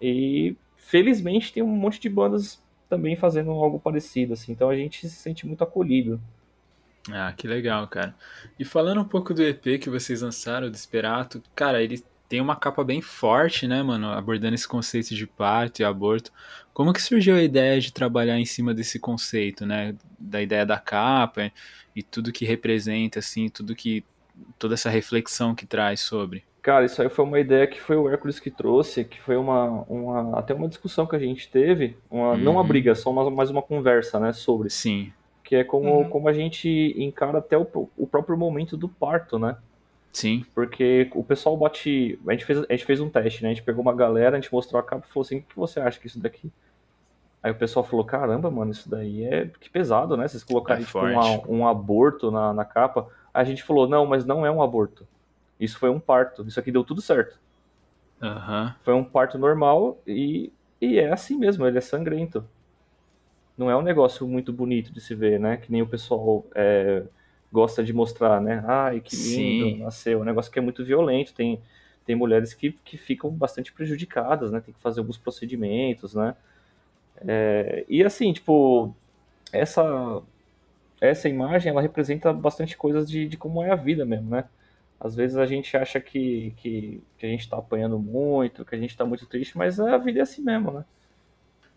E 0.00 0.56
felizmente 0.76 1.52
tem 1.52 1.62
um 1.62 1.66
monte 1.66 2.00
de 2.00 2.08
bandas 2.08 2.58
também 2.88 3.16
fazendo 3.16 3.50
algo 3.50 3.78
parecido, 3.78 4.32
assim, 4.32 4.52
então 4.52 4.70
a 4.70 4.76
gente 4.76 5.08
se 5.08 5.16
sente 5.16 5.46
muito 5.46 5.62
acolhido. 5.62 6.18
Ah, 7.12 7.32
que 7.36 7.46
legal, 7.46 7.86
cara. 7.86 8.14
E 8.58 8.64
falando 8.64 9.00
um 9.00 9.04
pouco 9.04 9.34
do 9.34 9.42
EP 9.42 9.78
que 9.78 9.90
vocês 9.90 10.22
lançaram, 10.22 10.70
do 10.70 10.74
Esperato, 10.74 11.42
cara, 11.54 11.82
ele 11.82 12.02
tem 12.28 12.40
uma 12.40 12.56
capa 12.56 12.82
bem 12.82 13.02
forte, 13.02 13.66
né, 13.66 13.82
mano, 13.82 14.10
abordando 14.10 14.54
esse 14.54 14.66
conceito 14.66 15.14
de 15.14 15.26
parto 15.26 15.80
e 15.80 15.84
aborto. 15.84 16.32
Como 16.72 16.92
que 16.92 17.02
surgiu 17.02 17.36
a 17.36 17.42
ideia 17.42 17.80
de 17.80 17.92
trabalhar 17.92 18.38
em 18.38 18.46
cima 18.46 18.72
desse 18.72 18.98
conceito, 18.98 19.66
né, 19.66 19.94
da 20.18 20.40
ideia 20.42 20.64
da 20.64 20.78
capa 20.78 21.52
e 21.94 22.02
tudo 22.02 22.32
que 22.32 22.44
representa, 22.44 23.18
assim, 23.18 23.48
tudo 23.48 23.74
que 23.74 24.02
toda 24.58 24.74
essa 24.74 24.88
reflexão 24.88 25.54
que 25.54 25.66
traz 25.66 26.00
sobre? 26.00 26.42
Cara, 26.62 26.86
isso 26.86 27.02
aí 27.02 27.10
foi 27.10 27.24
uma 27.26 27.38
ideia 27.38 27.66
que 27.66 27.78
foi 27.78 27.94
o 27.94 28.08
Hércules 28.08 28.40
que 28.40 28.50
trouxe, 28.50 29.04
que 29.04 29.20
foi 29.20 29.36
uma, 29.36 29.82
uma 29.82 30.38
até 30.38 30.54
uma 30.54 30.66
discussão 30.66 31.06
que 31.06 31.14
a 31.14 31.18
gente 31.18 31.50
teve, 31.50 31.94
uma, 32.10 32.30
uhum. 32.30 32.38
não 32.38 32.52
uma 32.52 32.62
uhum. 32.62 32.66
briga, 32.66 32.94
só 32.94 33.12
mais, 33.12 33.30
mais 33.30 33.50
uma 33.50 33.60
conversa, 33.60 34.18
né, 34.18 34.32
sobre. 34.32 34.70
Sim. 34.70 35.12
Que 35.44 35.56
é 35.56 35.64
como, 35.64 35.98
uhum. 35.98 36.08
como 36.08 36.28
a 36.28 36.32
gente 36.32 36.94
encara 36.96 37.38
até 37.38 37.56
o, 37.56 37.66
o 37.96 38.06
próprio 38.06 38.36
momento 38.36 38.76
do 38.76 38.88
parto, 38.88 39.38
né? 39.38 39.56
Sim. 40.10 40.44
Porque 40.54 41.10
o 41.14 41.22
pessoal 41.22 41.56
bote. 41.56 42.18
A 42.26 42.32
gente, 42.32 42.44
fez, 42.44 42.58
a 42.60 42.72
gente 42.72 42.84
fez 42.84 43.00
um 43.00 43.10
teste, 43.10 43.42
né? 43.42 43.50
A 43.50 43.52
gente 43.52 43.64
pegou 43.64 43.82
uma 43.82 43.94
galera, 43.94 44.36
a 44.36 44.40
gente 44.40 44.52
mostrou 44.52 44.80
a 44.80 44.82
capa 44.82 45.04
e 45.06 45.12
falou 45.12 45.24
assim: 45.24 45.38
o 45.38 45.42
que 45.42 45.56
você 45.56 45.80
acha 45.80 46.00
que 46.00 46.06
isso 46.06 46.18
daqui? 46.18 46.50
Aí 47.42 47.50
o 47.50 47.56
pessoal 47.56 47.84
falou: 47.84 48.04
caramba, 48.04 48.50
mano, 48.50 48.70
isso 48.70 48.88
daí 48.88 49.24
é 49.24 49.50
que 49.60 49.68
pesado, 49.68 50.16
né? 50.16 50.26
Vocês 50.26 50.42
colocarem 50.42 50.82
é 50.82 50.86
tipo, 50.86 50.98
uma, 50.98 51.48
um 51.48 51.68
aborto 51.68 52.30
na, 52.30 52.54
na 52.54 52.64
capa. 52.64 53.06
Aí 53.34 53.42
a 53.42 53.44
gente 53.44 53.62
falou: 53.62 53.88
não, 53.88 54.06
mas 54.06 54.24
não 54.24 54.46
é 54.46 54.50
um 54.50 54.62
aborto. 54.62 55.06
Isso 55.58 55.78
foi 55.78 55.90
um 55.90 56.00
parto. 56.00 56.46
Isso 56.46 56.58
aqui 56.58 56.72
deu 56.72 56.84
tudo 56.84 57.02
certo. 57.02 57.38
Uhum. 58.22 58.72
Foi 58.82 58.94
um 58.94 59.04
parto 59.04 59.36
normal 59.36 59.98
e, 60.06 60.52
e 60.80 60.98
é 60.98 61.12
assim 61.12 61.36
mesmo, 61.36 61.66
ele 61.66 61.78
é 61.78 61.80
sangrento. 61.80 62.44
Não 63.56 63.70
é 63.70 63.76
um 63.76 63.82
negócio 63.82 64.26
muito 64.26 64.52
bonito 64.52 64.92
de 64.92 65.00
se 65.00 65.14
ver, 65.14 65.38
né? 65.38 65.56
Que 65.56 65.70
nem 65.70 65.82
o 65.82 65.86
pessoal. 65.86 66.44
É 66.54 67.04
gosta 67.54 67.84
de 67.84 67.92
mostrar, 67.92 68.40
né? 68.40 68.64
Ai, 68.66 69.00
que 69.00 69.14
lindo, 69.14 69.76
Sim. 69.76 69.78
nasceu. 69.78 70.18
É 70.18 70.22
um 70.22 70.24
negócio 70.24 70.50
que 70.50 70.58
é 70.58 70.62
muito 70.62 70.84
violento. 70.84 71.32
Tem, 71.32 71.60
tem 72.04 72.16
mulheres 72.16 72.52
que, 72.52 72.72
que 72.72 72.98
ficam 72.98 73.30
bastante 73.30 73.72
prejudicadas, 73.72 74.50
né? 74.50 74.60
Tem 74.60 74.74
que 74.74 74.80
fazer 74.80 74.98
alguns 74.98 75.16
procedimentos, 75.16 76.14
né? 76.16 76.34
É, 77.18 77.84
e 77.88 78.02
assim, 78.02 78.32
tipo, 78.32 78.92
essa, 79.52 80.20
essa 81.00 81.28
imagem, 81.28 81.70
ela 81.70 81.80
representa 81.80 82.32
bastante 82.32 82.76
coisas 82.76 83.08
de, 83.08 83.28
de 83.28 83.36
como 83.36 83.62
é 83.62 83.70
a 83.70 83.76
vida 83.76 84.04
mesmo, 84.04 84.30
né? 84.30 84.44
Às 84.98 85.14
vezes 85.14 85.36
a 85.36 85.46
gente 85.46 85.76
acha 85.76 86.00
que, 86.00 86.52
que, 86.56 87.00
que 87.16 87.24
a 87.24 87.28
gente 87.28 87.48
tá 87.48 87.56
apanhando 87.56 88.00
muito, 88.00 88.64
que 88.64 88.74
a 88.74 88.78
gente 88.78 88.96
tá 88.96 89.04
muito 89.04 89.26
triste, 89.26 89.56
mas 89.56 89.78
a 89.78 89.96
vida 89.96 90.18
é 90.18 90.22
assim 90.22 90.42
mesmo, 90.42 90.72
né? 90.72 90.84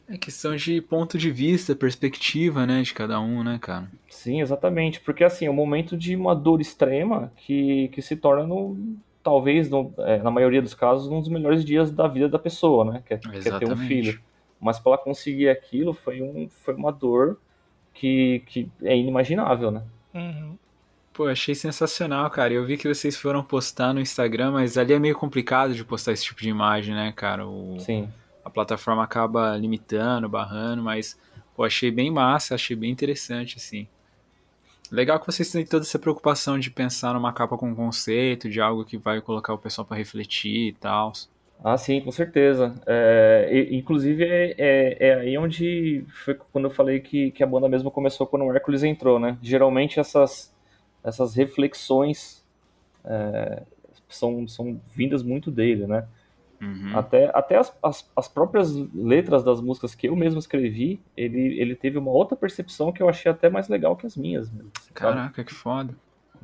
É 0.10 0.18
questão 0.18 0.56
de 0.56 0.82
ponto 0.82 1.18
de 1.18 1.30
vista, 1.30 1.76
perspectiva, 1.76 2.66
né, 2.66 2.82
de 2.82 2.94
cada 2.94 3.20
um, 3.20 3.44
né, 3.44 3.60
cara? 3.62 3.92
Sim, 4.10 4.40
exatamente. 4.40 5.02
Porque, 5.02 5.24
assim, 5.24 5.46
é 5.46 5.52
um 5.52 5.54
momento 5.54 5.98
de 5.98 6.16
uma 6.16 6.34
dor 6.34 6.62
extrema 6.62 7.32
que, 7.36 7.90
que 7.90 8.02
se 8.02 8.16
torna, 8.16 8.48
no, 8.48 8.78
talvez, 9.22 9.70
no, 9.70 9.94
é, 9.98 10.20
na 10.20 10.32
maioria 10.32 10.62
dos 10.62 10.74
casos, 10.74 11.10
um 11.10 11.20
dos 11.20 11.28
melhores 11.28 11.66
dias 11.66 11.92
da 11.92 12.08
vida 12.08 12.30
da 12.30 12.40
pessoa, 12.40 12.86
né? 12.86 13.04
Que 13.06 13.16
é, 13.16 13.18
que 13.18 13.50
é 13.50 13.60
ter 13.60 13.70
um 13.70 13.76
filho. 13.76 14.18
Mas 14.62 14.80
para 14.80 14.94
ela 14.94 14.98
conseguir 14.98 15.50
aquilo 15.50 15.94
foi, 15.94 16.22
um, 16.22 16.48
foi 16.50 16.74
uma 16.74 16.92
dor 16.92 17.38
que, 17.94 18.42
que 18.46 18.72
é 18.84 18.96
inimaginável, 18.96 19.72
né? 19.72 19.84
Uhum. 20.14 20.58
Pô, 21.12 21.28
achei 21.28 21.54
sensacional, 21.54 22.30
cara. 22.30 22.54
Eu 22.54 22.66
vi 22.66 22.78
que 22.78 22.88
vocês 22.88 23.18
foram 23.18 23.44
postar 23.44 23.94
no 23.94 24.00
Instagram, 24.00 24.52
mas 24.52 24.78
ali 24.78 24.94
é 24.94 25.00
meio 25.00 25.16
complicado 25.16 25.74
de 25.74 25.84
postar 25.84 26.14
esse 26.14 26.24
tipo 26.24 26.42
de 26.42 26.50
imagem, 26.50 26.96
né, 26.96 27.12
cara? 27.14 27.46
O... 27.46 27.78
Sim 27.80 28.08
a 28.48 28.50
plataforma 28.50 29.04
acaba 29.04 29.58
limitando, 29.58 30.30
barrando, 30.30 30.82
mas 30.82 31.20
pô, 31.56 31.64
achei 31.66 31.92
bem 31.92 32.10
massa, 32.10 32.56
achei 32.56 32.76
bem 32.76 32.90
interessante, 32.90 33.58
assim. 33.58 33.88
Legal 34.90 35.20
que 35.20 35.26
vocês 35.26 35.52
têm 35.52 35.66
toda 35.66 35.84
essa 35.84 36.00
preocupação 36.00 36.58
de 36.58 36.72
pensar 36.72 37.14
numa 37.14 37.34
capa 37.34 37.58
com 37.58 37.76
conceito, 37.76 38.50
de 38.50 38.62
algo 38.62 38.86
que 38.86 38.98
vai 38.98 39.20
colocar 39.20 39.54
o 39.54 39.58
pessoal 39.58 39.86
para 39.86 39.98
refletir 39.98 40.70
e 40.70 40.74
tal. 40.74 41.12
Ah, 41.62 41.78
sim, 41.78 42.00
com 42.00 42.12
certeza. 42.12 42.74
É, 42.86 43.68
inclusive, 43.72 44.24
é, 44.24 44.56
é, 44.58 45.08
é, 45.10 45.14
aí 45.16 45.38
onde 45.38 46.06
foi 46.24 46.36
quando 46.36 46.66
eu 46.66 46.72
falei 46.72 47.02
que, 47.02 47.32
que 47.32 47.44
a 47.44 47.48
banda 47.48 47.68
mesmo 47.68 47.92
começou 47.92 48.26
quando 48.26 48.46
o 48.46 48.54
Hércules 48.54 48.84
entrou, 48.84 49.20
né? 49.20 49.38
Geralmente 49.42 50.00
essas, 50.00 50.56
essas 51.04 51.36
reflexões 51.36 52.46
é, 53.04 53.64
são, 54.08 54.48
são 54.48 54.80
vindas 54.96 55.22
muito 55.22 55.52
dele, 55.52 55.86
né? 55.86 56.08
Uhum. 56.60 56.98
Até, 56.98 57.30
até 57.34 57.58
as, 57.58 57.78
as, 57.84 58.10
as, 58.16 58.28
próprias 58.28 58.74
letras 58.94 59.44
das 59.44 59.62
músicas 59.62 59.94
que 59.94 60.08
eu 60.08 60.16
mesmo 60.16 60.40
escrevi, 60.40 61.00
ele, 61.16 61.60
ele 61.60 61.76
teve 61.76 62.00
uma 62.00 62.10
outra 62.10 62.36
percepção 62.36 62.92
que 62.92 63.02
eu 63.02 63.08
achei 63.08 63.32
até 63.32 63.48
mais 63.48 63.68
legal 63.68 63.96
que 63.96 64.08
as 64.08 64.18
minhas. 64.18 64.52
Mesmo, 64.52 64.72
Caraca, 64.94 65.36
sabe? 65.36 65.48
que 65.48 65.54
foda. 65.54 65.94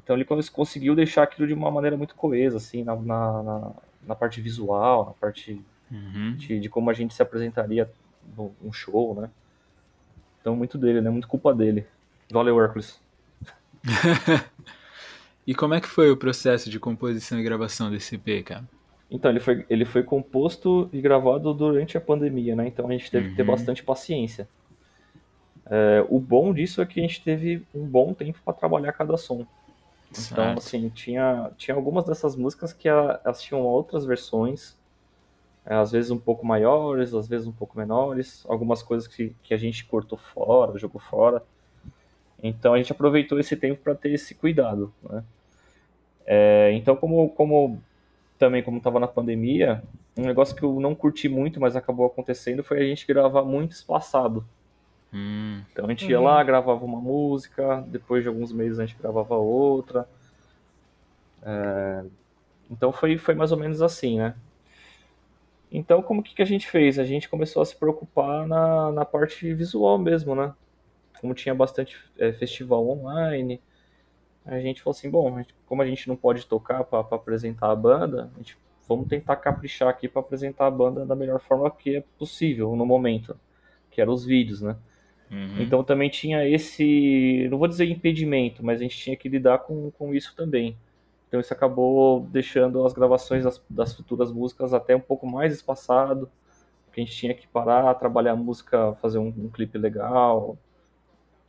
Então 0.03 0.15
ele 0.15 0.25
conseguiu 0.25 0.95
deixar 0.95 1.23
aquilo 1.23 1.47
de 1.47 1.53
uma 1.53 1.71
maneira 1.71 1.97
muito 1.97 2.13
coesa, 2.13 2.57
assim, 2.57 2.83
na, 2.83 2.95
na, 2.95 3.43
na, 3.43 3.71
na 4.07 4.15
parte 4.15 4.39
visual, 4.39 5.05
na 5.07 5.13
parte 5.13 5.59
uhum. 5.89 6.35
de, 6.35 6.59
de, 6.59 6.69
como 6.69 6.89
a 6.89 6.93
gente 6.93 7.13
se 7.13 7.21
apresentaria 7.21 7.89
num 8.37 8.71
show, 8.71 9.19
né? 9.19 9.29
Então 10.41 10.55
muito 10.55 10.77
dele, 10.77 11.01
né? 11.01 11.09
Muito 11.09 11.27
culpa 11.27 11.53
dele. 11.55 11.87
Valeu, 12.31 12.61
Hércules. 12.61 13.01
e 15.47 15.55
como 15.55 15.73
é 15.73 15.81
que 15.81 15.87
foi 15.87 16.11
o 16.11 16.17
processo 16.17 16.69
de 16.69 16.79
composição 16.79 17.39
e 17.39 17.43
gravação 17.43 17.89
desse 17.89 18.15
EP, 18.15 18.43
cara? 18.45 18.65
Então, 19.09 19.29
ele 19.29 19.39
foi, 19.39 19.65
ele 19.69 19.85
foi 19.85 20.03
composto 20.03 20.89
e 20.91 20.99
gravado 20.99 21.53
durante 21.53 21.97
a 21.97 22.01
pandemia, 22.01 22.55
né? 22.55 22.67
Então 22.67 22.87
a 22.87 22.91
gente 22.91 23.11
teve 23.11 23.25
uhum. 23.25 23.31
que 23.31 23.35
ter 23.37 23.43
uhum. 23.43 23.55
bastante 23.55 23.83
paciência. 23.83 24.47
É, 25.65 26.05
o 26.09 26.19
bom 26.19 26.53
disso 26.53 26.81
é 26.81 26.85
que 26.85 26.99
a 26.99 27.03
gente 27.03 27.23
teve 27.23 27.65
um 27.73 27.85
bom 27.85 28.13
tempo 28.13 28.39
para 28.43 28.53
trabalhar 28.53 28.91
cada 28.93 29.15
som. 29.17 29.45
Então, 30.11 30.45
certo. 30.45 30.57
assim, 30.57 30.89
tinha, 30.89 31.51
tinha 31.57 31.75
algumas 31.75 32.05
dessas 32.05 32.35
músicas 32.35 32.73
que 32.73 32.87
elas 32.87 33.41
tinham 33.41 33.61
outras 33.61 34.05
versões, 34.05 34.77
é, 35.65 35.73
às 35.73 35.91
vezes 35.91 36.11
um 36.11 36.19
pouco 36.19 36.45
maiores, 36.45 37.13
às 37.13 37.27
vezes 37.27 37.47
um 37.47 37.51
pouco 37.51 37.77
menores, 37.77 38.43
algumas 38.47 38.83
coisas 38.83 39.07
que, 39.07 39.35
que 39.41 39.53
a 39.53 39.57
gente 39.57 39.85
cortou 39.85 40.17
fora, 40.17 40.77
jogou 40.77 41.01
fora. 41.01 41.41
Então 42.41 42.73
a 42.73 42.77
gente 42.77 42.91
aproveitou 42.91 43.39
esse 43.39 43.55
tempo 43.55 43.81
para 43.81 43.95
ter 43.95 44.11
esse 44.11 44.35
cuidado, 44.35 44.93
né? 45.01 45.23
É, 46.25 46.71
então, 46.73 46.95
como, 46.95 47.29
como 47.29 47.81
também, 48.43 48.61
como 48.61 48.77
estava 48.77 48.99
na 48.99 49.07
pandemia, 49.07 49.81
um 50.17 50.25
negócio 50.25 50.53
que 50.53 50.63
eu 50.63 50.77
não 50.77 50.93
curti 50.93 51.29
muito, 51.29 51.61
mas 51.61 51.77
acabou 51.77 52.05
acontecendo, 52.05 52.61
foi 52.61 52.81
a 52.81 52.83
gente 52.85 53.07
gravar 53.07 53.43
muito 53.43 53.71
espaçado. 53.71 54.45
Hum. 55.13 55.61
Então 55.71 55.85
a 55.85 55.87
gente 55.87 56.05
ia 56.09 56.19
uhum. 56.19 56.25
lá, 56.25 56.43
gravava 56.43 56.83
uma 56.83 56.99
música, 56.99 57.85
depois 57.87 58.21
de 58.21 58.27
alguns 58.27 58.51
meses 58.51 58.79
a 58.79 58.85
gente 58.85 58.99
gravava 58.99 59.35
outra. 59.35 60.05
É... 61.41 62.03
Então 62.69 62.91
foi, 62.91 63.17
foi 63.17 63.33
mais 63.33 63.53
ou 63.53 63.57
menos 63.57 63.81
assim, 63.81 64.17
né? 64.17 64.35
Então, 65.71 66.01
como 66.01 66.21
que, 66.21 66.35
que 66.35 66.41
a 66.41 66.45
gente 66.45 66.69
fez? 66.69 66.99
A 66.99 67.05
gente 67.05 67.29
começou 67.29 67.61
a 67.61 67.65
se 67.65 67.77
preocupar 67.77 68.45
na, 68.45 68.91
na 68.91 69.05
parte 69.05 69.53
visual 69.53 69.97
mesmo, 69.97 70.35
né? 70.35 70.53
Como 71.21 71.33
tinha 71.33 71.55
bastante 71.55 71.97
é, 72.17 72.33
festival 72.33 72.85
online, 72.89 73.61
a 74.45 74.59
gente 74.59 74.81
falou 74.81 74.95
assim, 74.95 75.09
bom, 75.09 75.43
como 75.65 75.81
a 75.81 75.85
gente 75.85 76.07
não 76.07 76.15
pode 76.15 76.45
tocar 76.45 76.83
para 76.83 76.99
apresentar 76.99 77.71
a 77.71 77.75
banda, 77.75 78.29
a 78.35 78.37
gente 78.37 78.57
vamos 78.87 79.07
tentar 79.07 79.37
caprichar 79.37 79.87
aqui 79.87 80.07
para 80.07 80.21
apresentar 80.21 80.67
a 80.67 80.71
banda 80.71 81.05
da 81.05 81.15
melhor 81.15 81.39
forma 81.39 81.69
que 81.71 81.97
é 81.97 82.03
possível 82.17 82.75
no 82.75 82.85
momento, 82.85 83.35
que 83.89 84.01
eram 84.01 84.13
os 84.13 84.25
vídeos, 84.25 84.61
né? 84.61 84.75
Uhum. 85.31 85.61
Então 85.61 85.83
também 85.83 86.09
tinha 86.09 86.47
esse, 86.47 87.47
não 87.49 87.57
vou 87.57 87.67
dizer 87.67 87.89
impedimento, 87.89 88.63
mas 88.63 88.79
a 88.79 88.83
gente 88.83 88.97
tinha 88.97 89.15
que 89.15 89.29
lidar 89.29 89.59
com, 89.59 89.89
com 89.91 90.13
isso 90.13 90.35
também. 90.35 90.77
Então 91.27 91.39
isso 91.39 91.53
acabou 91.53 92.21
deixando 92.31 92.85
as 92.85 92.93
gravações 92.93 93.43
das, 93.43 93.63
das 93.69 93.93
futuras 93.93 94.31
músicas 94.31 94.73
até 94.73 94.95
um 94.95 94.99
pouco 94.99 95.25
mais 95.25 95.53
espaçado, 95.53 96.29
porque 96.85 97.01
a 97.01 97.03
gente 97.03 97.15
tinha 97.15 97.33
que 97.33 97.47
parar, 97.47 97.93
trabalhar 97.95 98.33
a 98.33 98.35
música, 98.35 98.93
fazer 99.01 99.17
um, 99.17 99.33
um 99.35 99.49
clipe 99.49 99.77
legal, 99.77 100.57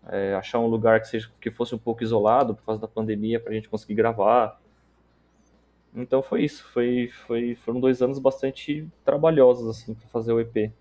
é, 0.08 0.34
achar 0.34 0.58
um 0.58 0.66
lugar 0.66 1.00
que, 1.00 1.08
seja, 1.08 1.30
que 1.40 1.50
fosse 1.50 1.74
um 1.74 1.78
pouco 1.78 2.02
isolado 2.02 2.54
por 2.54 2.64
causa 2.64 2.80
da 2.80 2.88
pandemia 2.88 3.40
para 3.40 3.52
a 3.52 3.54
gente 3.54 3.68
conseguir 3.68 3.94
gravar. 3.94 4.60
Então 5.94 6.22
foi 6.22 6.44
isso, 6.44 6.64
foi, 6.72 7.10
foi, 7.26 7.54
foram 7.54 7.80
dois 7.80 8.02
anos 8.02 8.18
bastante 8.18 8.86
trabalhosos 9.04 9.68
assim 9.68 9.94
para 9.94 10.08
fazer 10.08 10.32
o 10.32 10.40
EP. 10.40 10.72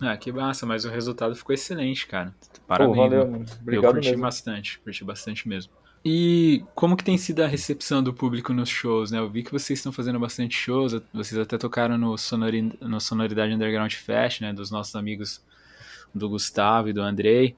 Ah, 0.00 0.16
que 0.16 0.32
massa, 0.32 0.66
mas 0.66 0.84
o 0.84 0.90
resultado 0.90 1.34
ficou 1.34 1.54
excelente, 1.54 2.06
cara. 2.06 2.34
Parabéns. 2.66 2.96
Pô, 2.96 3.02
valeu, 3.02 3.20
mano. 3.20 3.32
mano. 3.32 3.44
Eu 3.48 3.60
Obrigado 3.62 3.92
curti 3.94 4.08
mesmo. 4.10 4.22
bastante, 4.22 4.78
curti 4.80 5.04
bastante 5.04 5.48
mesmo. 5.48 5.72
E 6.04 6.64
como 6.74 6.96
que 6.96 7.04
tem 7.04 7.16
sido 7.16 7.44
a 7.44 7.46
recepção 7.46 8.02
do 8.02 8.12
público 8.12 8.52
nos 8.52 8.68
shows, 8.68 9.12
né? 9.12 9.18
Eu 9.20 9.30
vi 9.30 9.44
que 9.44 9.52
vocês 9.52 9.78
estão 9.78 9.92
fazendo 9.92 10.18
bastante 10.18 10.56
shows, 10.56 11.00
vocês 11.14 11.40
até 11.40 11.56
tocaram 11.56 11.96
no, 11.96 12.18
Sonori... 12.18 12.76
no 12.80 13.00
Sonoridade 13.00 13.54
Underground 13.54 13.92
Fest, 13.92 14.40
né? 14.40 14.52
Dos 14.52 14.70
nossos 14.70 14.96
amigos 14.96 15.40
do 16.12 16.28
Gustavo 16.28 16.88
e 16.88 16.92
do 16.92 17.00
Andrei. 17.00 17.56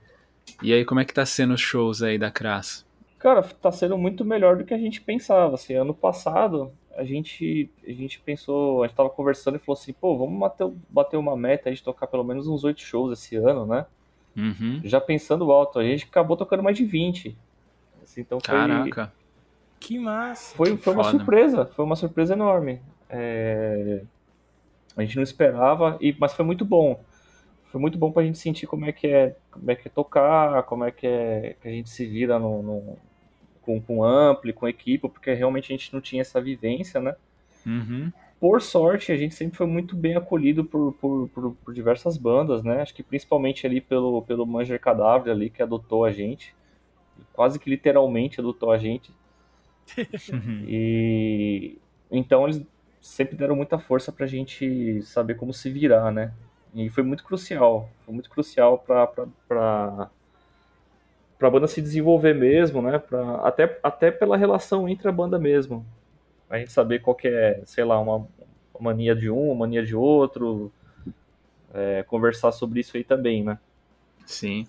E 0.62 0.72
aí, 0.72 0.84
como 0.84 1.00
é 1.00 1.04
que 1.04 1.14
tá 1.14 1.26
sendo 1.26 1.54
os 1.54 1.60
shows 1.60 2.02
aí 2.02 2.18
da 2.18 2.30
Crass? 2.30 2.84
Cara, 3.18 3.42
tá 3.42 3.72
sendo 3.72 3.96
muito 3.96 4.24
melhor 4.24 4.56
do 4.56 4.64
que 4.64 4.74
a 4.74 4.78
gente 4.78 5.00
pensava. 5.00 5.54
Assim, 5.54 5.74
ano 5.74 5.94
passado, 5.94 6.72
a 6.96 7.04
gente, 7.04 7.70
a 7.86 7.92
gente 7.92 8.20
pensou, 8.20 8.82
a 8.82 8.86
gente 8.86 8.96
tava 8.96 9.10
conversando 9.10 9.56
e 9.56 9.58
falou 9.58 9.78
assim, 9.78 9.92
pô, 9.92 10.16
vamos 10.16 10.38
bater, 10.38 10.70
bater 10.88 11.16
uma 11.16 11.36
meta 11.36 11.68
aí 11.68 11.74
de 11.74 11.82
tocar 11.82 12.06
pelo 12.06 12.24
menos 12.24 12.46
uns 12.46 12.64
oito 12.64 12.80
shows 12.80 13.18
esse 13.18 13.36
ano, 13.36 13.66
né? 13.66 13.86
Uhum. 14.36 14.80
Já 14.84 15.00
pensando 15.00 15.50
alto, 15.50 15.78
a 15.78 15.84
gente 15.84 16.04
acabou 16.04 16.36
tocando 16.36 16.62
mais 16.62 16.76
de 16.76 16.84
20. 16.84 17.36
Assim, 18.02 18.20
então 18.20 18.38
foi, 18.40 18.54
Caraca. 18.54 19.12
Que 19.80 19.98
massa. 19.98 20.56
foi, 20.56 20.76
que 20.76 20.82
foi 20.82 20.94
uma 20.94 21.04
surpresa, 21.04 21.66
foi 21.66 21.84
uma 21.84 21.96
surpresa 21.96 22.34
enorme. 22.34 22.80
É, 23.08 24.02
A 24.96 25.02
gente 25.02 25.16
não 25.16 25.22
esperava, 25.22 25.96
e... 26.00 26.14
mas 26.18 26.32
foi 26.32 26.44
muito 26.44 26.64
bom. 26.64 27.02
Foi 27.74 27.80
muito 27.80 27.98
bom 27.98 28.12
pra 28.12 28.22
gente 28.22 28.38
sentir 28.38 28.68
como 28.68 28.84
é 28.84 28.92
que 28.92 29.08
é, 29.08 29.34
como 29.50 29.68
é, 29.68 29.74
que 29.74 29.88
é 29.88 29.90
tocar, 29.90 30.62
como 30.62 30.84
é 30.84 30.92
que, 30.92 31.08
é 31.08 31.56
que 31.60 31.66
a 31.66 31.72
gente 31.72 31.90
se 31.90 32.06
vira 32.06 32.38
no, 32.38 32.62
no- 32.62 32.96
com, 33.62 33.80
com 33.80 34.04
ampli, 34.04 34.52
com 34.52 34.68
equipe, 34.68 35.08
porque 35.08 35.32
realmente 35.32 35.72
a 35.72 35.76
gente 35.76 35.92
não 35.92 36.00
tinha 36.00 36.22
essa 36.22 36.40
vivência, 36.40 37.00
né? 37.00 37.16
Uhum. 37.66 38.12
Por 38.38 38.62
sorte, 38.62 39.10
a 39.10 39.16
gente 39.16 39.34
sempre 39.34 39.56
foi 39.56 39.66
muito 39.66 39.96
bem 39.96 40.14
acolhido 40.14 40.64
por, 40.64 40.92
por, 41.00 41.28
por, 41.30 41.56
por 41.64 41.74
diversas 41.74 42.16
bandas, 42.16 42.62
né? 42.62 42.80
Acho 42.80 42.94
que 42.94 43.02
principalmente 43.02 43.66
ali 43.66 43.80
pelo, 43.80 44.22
pelo 44.22 44.46
Manger 44.46 44.78
Cadáver 44.78 45.32
ali, 45.32 45.50
que 45.50 45.60
adotou 45.60 46.04
a 46.04 46.12
gente. 46.12 46.54
Quase 47.32 47.58
que 47.58 47.68
literalmente 47.68 48.38
adotou 48.38 48.70
a 48.70 48.78
gente. 48.78 49.10
Uhum. 50.32 50.64
E 50.68 51.76
então 52.08 52.44
eles 52.44 52.62
sempre 53.00 53.36
deram 53.36 53.56
muita 53.56 53.80
força 53.80 54.12
pra 54.12 54.28
gente 54.28 55.02
saber 55.02 55.34
como 55.34 55.52
se 55.52 55.68
virar, 55.72 56.12
né? 56.12 56.32
E 56.74 56.90
foi 56.90 57.04
muito 57.04 57.22
crucial, 57.22 57.88
foi 58.04 58.12
muito 58.12 58.28
crucial 58.28 58.78
pra, 58.78 59.06
pra 61.38 61.50
banda 61.50 61.68
se 61.68 61.80
desenvolver 61.80 62.34
mesmo, 62.34 62.82
né? 62.82 62.98
Pra, 62.98 63.36
até, 63.46 63.78
até 63.82 64.10
pela 64.10 64.36
relação 64.36 64.88
entre 64.88 65.08
a 65.08 65.12
banda 65.12 65.38
mesmo. 65.38 65.86
A 66.50 66.58
gente 66.58 66.72
saber 66.72 67.00
qual 67.00 67.14
que 67.14 67.28
é, 67.28 67.62
sei 67.64 67.84
lá, 67.84 68.00
uma, 68.00 68.26
mania 68.80 69.14
de 69.14 69.30
um, 69.30 69.50
uma 69.50 69.54
mania 69.66 69.84
de 69.84 69.94
outro. 69.94 70.72
é, 71.72 72.02
conversar 72.04 72.52
sobre 72.52 72.80
isso 72.80 72.96
aí 72.96 73.04
também, 73.04 73.42
né? 73.44 73.58
Sim. 74.26 74.66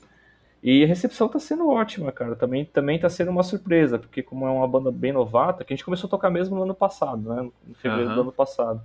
E 0.62 0.84
a 0.84 0.88
recepção 0.88 1.28
tá 1.28 1.39
sendo 1.39 1.68
ótima, 1.70 2.12
cara. 2.12 2.36
Também, 2.36 2.66
também 2.66 2.99
tá 2.99 3.10
sendo 3.10 3.30
uma 3.32 3.43
surpresa, 3.43 3.99
porque 3.99 4.24
como 4.24 4.47
é 4.47 4.49
uma 4.49 4.68
banda 4.68 4.91
bem 4.91 5.12
novata, 5.12 5.64
que 5.64 5.74
a 5.74 5.76
gente 5.76 5.86
começou 5.86 6.08
a 6.08 6.12
tocar 6.12 6.30
mesmo 6.30 6.56
no 6.56 6.64
ano 6.64 6.74
passado, 6.74 7.30
né? 7.30 7.49
Em 7.70 7.74
fevereiro 7.76 8.10
Aham. 8.10 8.16
do 8.16 8.22
ano 8.22 8.32
passado. 8.32 8.82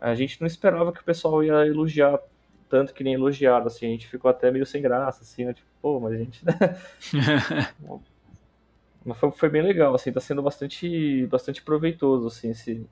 A 0.00 0.14
gente 0.14 0.40
não 0.40 0.46
esperava 0.46 0.92
que 0.92 1.00
o 1.00 1.04
pessoal 1.04 1.42
ia 1.42 1.66
elogiar 1.66 2.18
tanto 2.72 2.94
que 2.94 3.04
nem 3.04 3.12
elogiaram, 3.12 3.66
assim. 3.66 3.84
A 3.84 3.90
gente 3.90 4.08
ficou 4.08 4.30
até 4.30 4.50
meio 4.50 4.64
sem 4.64 4.80
graça, 4.80 5.22
assim, 5.22 5.44
né? 5.44 5.52
Tipo, 5.52 5.68
pô, 5.82 6.00
mas 6.00 6.14
a 6.14 6.16
gente... 6.16 6.42
Mas 9.04 9.18
foi, 9.18 9.32
foi 9.32 9.48
bem 9.48 9.62
legal, 9.62 9.92
assim. 9.96 10.12
Tá 10.12 10.20
sendo 10.20 10.40
bastante, 10.40 11.26
bastante 11.26 11.60
proveitoso, 11.60 12.28
assim, 12.28 12.50
esse... 12.50 12.86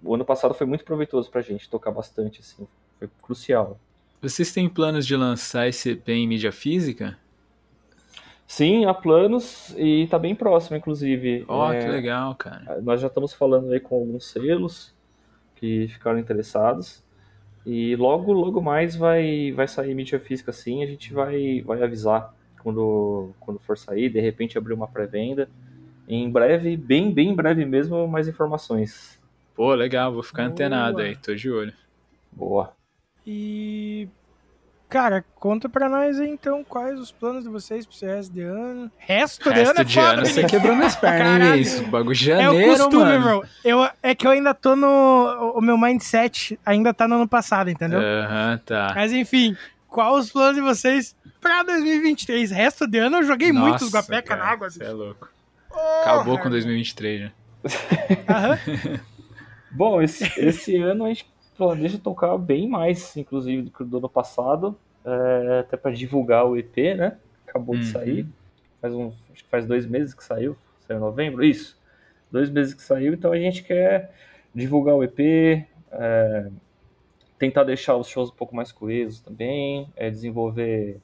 O 0.00 0.14
ano 0.14 0.24
passado 0.24 0.54
foi 0.54 0.64
muito 0.64 0.84
proveitoso 0.84 1.28
pra 1.28 1.42
gente 1.42 1.68
tocar 1.68 1.90
bastante, 1.90 2.40
assim. 2.40 2.68
Foi 3.00 3.10
crucial. 3.20 3.78
Vocês 4.22 4.52
têm 4.52 4.68
planos 4.68 5.04
de 5.04 5.16
lançar 5.16 5.66
esse 5.66 5.90
EP 5.90 6.08
em 6.10 6.28
mídia 6.28 6.52
física? 6.52 7.18
Sim, 8.46 8.84
há 8.84 8.94
planos 8.94 9.74
e 9.76 10.06
tá 10.06 10.20
bem 10.20 10.36
próximo, 10.36 10.76
inclusive. 10.76 11.44
Ó, 11.48 11.72
É, 11.72 11.80
que 11.80 11.90
legal, 11.90 12.34
cara. 12.36 12.80
Nós 12.80 13.00
já 13.00 13.08
estamos 13.08 13.34
falando 13.34 13.72
aí 13.72 13.80
com 13.80 13.96
alguns 13.96 14.30
selos 14.30 14.94
que 15.56 15.88
ficaram 15.88 16.18
interessados. 16.20 17.02
E 17.64 17.94
logo, 17.96 18.32
logo 18.32 18.60
mais 18.60 18.96
vai, 18.96 19.52
vai 19.52 19.68
sair 19.68 19.94
mídia 19.94 20.18
física 20.18 20.52
sim, 20.52 20.82
a 20.82 20.86
gente 20.86 21.12
vai, 21.12 21.60
vai 21.62 21.82
avisar 21.82 22.34
quando, 22.62 23.30
quando 23.38 23.58
for 23.60 23.76
sair, 23.76 24.08
de 24.08 24.20
repente 24.20 24.56
abrir 24.56 24.74
uma 24.74 24.88
pré-venda. 24.88 25.48
Em 26.08 26.30
breve, 26.30 26.76
bem, 26.76 27.12
bem 27.12 27.28
em 27.30 27.34
breve 27.34 27.64
mesmo, 27.64 28.06
mais 28.08 28.26
informações. 28.26 29.20
Pô, 29.54 29.74
legal, 29.74 30.12
vou 30.12 30.22
ficar 30.22 30.44
Boa. 30.44 30.52
antenado 30.52 31.00
aí, 31.00 31.14
tô 31.16 31.34
de 31.34 31.50
olho. 31.50 31.72
Boa. 32.32 32.72
E. 33.26 34.08
Cara, 34.90 35.24
conta 35.36 35.68
pra 35.68 35.88
nós 35.88 36.18
aí, 36.18 36.28
então 36.28 36.64
quais 36.64 36.98
os 36.98 37.12
planos 37.12 37.44
de 37.44 37.48
vocês 37.48 37.86
pro 37.86 37.96
resto 38.08 38.32
de 38.32 38.42
ano. 38.42 38.90
Resto, 38.98 39.44
de 39.44 39.48
ano 39.50 39.58
Resto 39.60 39.80
é 39.80 39.84
de 39.84 39.94
foda, 39.94 40.08
ano 40.14 40.26
você 40.26 40.44
quebrou 40.44 40.74
minhas 40.74 40.96
pernas, 40.96 41.20
hein, 41.20 41.38
Caralho. 41.38 41.60
isso? 41.62 41.86
Bagulho 41.86 42.14
de 42.16 42.32
É 42.32 42.36
janeiro, 42.42 42.72
o 42.72 42.76
costume, 42.76 43.04
mano. 43.04 43.22
bro. 43.22 43.44
Eu, 43.64 43.88
é 44.02 44.14
que 44.16 44.26
eu 44.26 44.32
ainda 44.32 44.52
tô 44.52 44.74
no. 44.74 45.52
O 45.54 45.60
meu 45.60 45.78
mindset 45.78 46.58
ainda 46.66 46.92
tá 46.92 47.06
no 47.06 47.14
ano 47.14 47.28
passado, 47.28 47.70
entendeu? 47.70 48.00
Aham, 48.00 48.60
tá. 48.66 48.92
Mas 48.94 49.12
enfim, 49.12 49.56
qual 49.86 50.16
os 50.16 50.32
planos 50.32 50.56
de 50.56 50.60
vocês 50.60 51.14
pra 51.40 51.62
2023? 51.62 52.50
Resto 52.50 52.84
de 52.88 52.98
ano 52.98 53.18
eu 53.18 53.22
joguei 53.22 53.52
muitos 53.52 53.92
Nossa, 53.92 53.96
guapeca 54.08 54.28
cara, 54.30 54.44
na 54.44 54.50
água. 54.50 54.70
Você 54.70 54.82
é 54.82 54.90
louco. 54.90 55.28
Porra, 55.68 56.00
Acabou 56.02 56.36
com 56.40 56.50
2023, 56.50 57.20
né? 57.20 57.32
Aham. 58.28 58.58
Bom, 59.70 60.02
esse, 60.02 60.24
esse 60.36 60.76
ano 60.76 61.04
a 61.04 61.08
gente 61.10 61.26
planeja 61.66 61.98
tocar 61.98 62.36
bem 62.38 62.68
mais, 62.68 63.16
inclusive, 63.16 63.62
do 63.62 63.70
que 63.70 63.84
do 63.84 63.98
ano 63.98 64.08
passado. 64.08 64.76
é, 65.04 65.60
até 65.60 65.76
para 65.78 65.92
divulgar 65.92 66.44
o 66.46 66.56
EP, 66.58 66.94
né? 66.94 67.16
Acabou 67.46 67.74
de 67.76 67.86
Uhum. 67.86 67.92
sair. 67.92 68.26
Faz 68.82 68.92
um, 68.94 69.08
acho 69.32 69.44
que 69.44 69.50
faz 69.50 69.66
dois 69.66 69.86
meses 69.86 70.12
que 70.12 70.22
saiu. 70.22 70.56
Saiu 70.86 70.98
em 70.98 71.00
novembro? 71.00 71.42
Isso. 71.42 71.78
Dois 72.30 72.50
meses 72.50 72.74
que 72.74 72.82
saiu, 72.82 73.14
então 73.14 73.32
a 73.32 73.38
gente 73.38 73.62
quer 73.62 74.12
divulgar 74.54 74.94
o 74.94 75.02
EP, 75.02 75.66
é, 75.90 76.50
tentar 77.38 77.64
deixar 77.64 77.96
os 77.96 78.08
shows 78.08 78.30
um 78.30 78.34
pouco 78.34 78.54
mais 78.54 78.70
coesos 78.72 79.20
também, 79.20 79.88
é, 79.96 80.10
desenvolver 80.10 81.00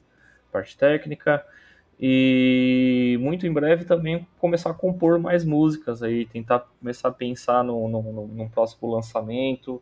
parte 0.51 0.77
técnica. 0.77 1.43
E 1.99 3.17
muito 3.19 3.47
em 3.47 3.51
breve 3.51 3.83
também 3.83 4.27
começar 4.39 4.69
a 4.69 4.73
compor 4.75 5.17
mais 5.19 5.43
músicas 5.43 6.03
aí, 6.03 6.25
tentar 6.27 6.59
começar 6.79 7.07
a 7.09 7.11
pensar 7.11 7.63
no, 7.63 7.87
no, 7.87 8.01
no- 8.03 8.27
num 8.27 8.47
próximo 8.47 8.91
lançamento. 8.93 9.81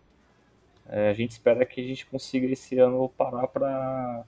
É, 0.88 1.10
a 1.10 1.14
gente 1.14 1.32
espera 1.32 1.66
que 1.66 1.82
a 1.82 1.84
gente 1.84 2.06
consiga 2.06 2.46
esse 2.48 2.78
ano 2.80 3.10
parar 3.18 3.48
para 3.48 4.24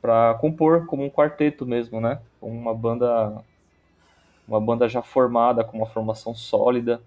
para 0.00 0.34
compor 0.40 0.86
como 0.86 1.04
um 1.04 1.10
quarteto 1.10 1.64
mesmo, 1.64 2.00
né? 2.00 2.20
Com 2.40 2.50
uma 2.50 2.74
banda 2.74 3.42
uma 4.46 4.60
banda 4.60 4.88
já 4.88 5.02
formada, 5.02 5.62
com 5.62 5.76
uma 5.76 5.86
formação 5.86 6.34
sólida, 6.34 7.00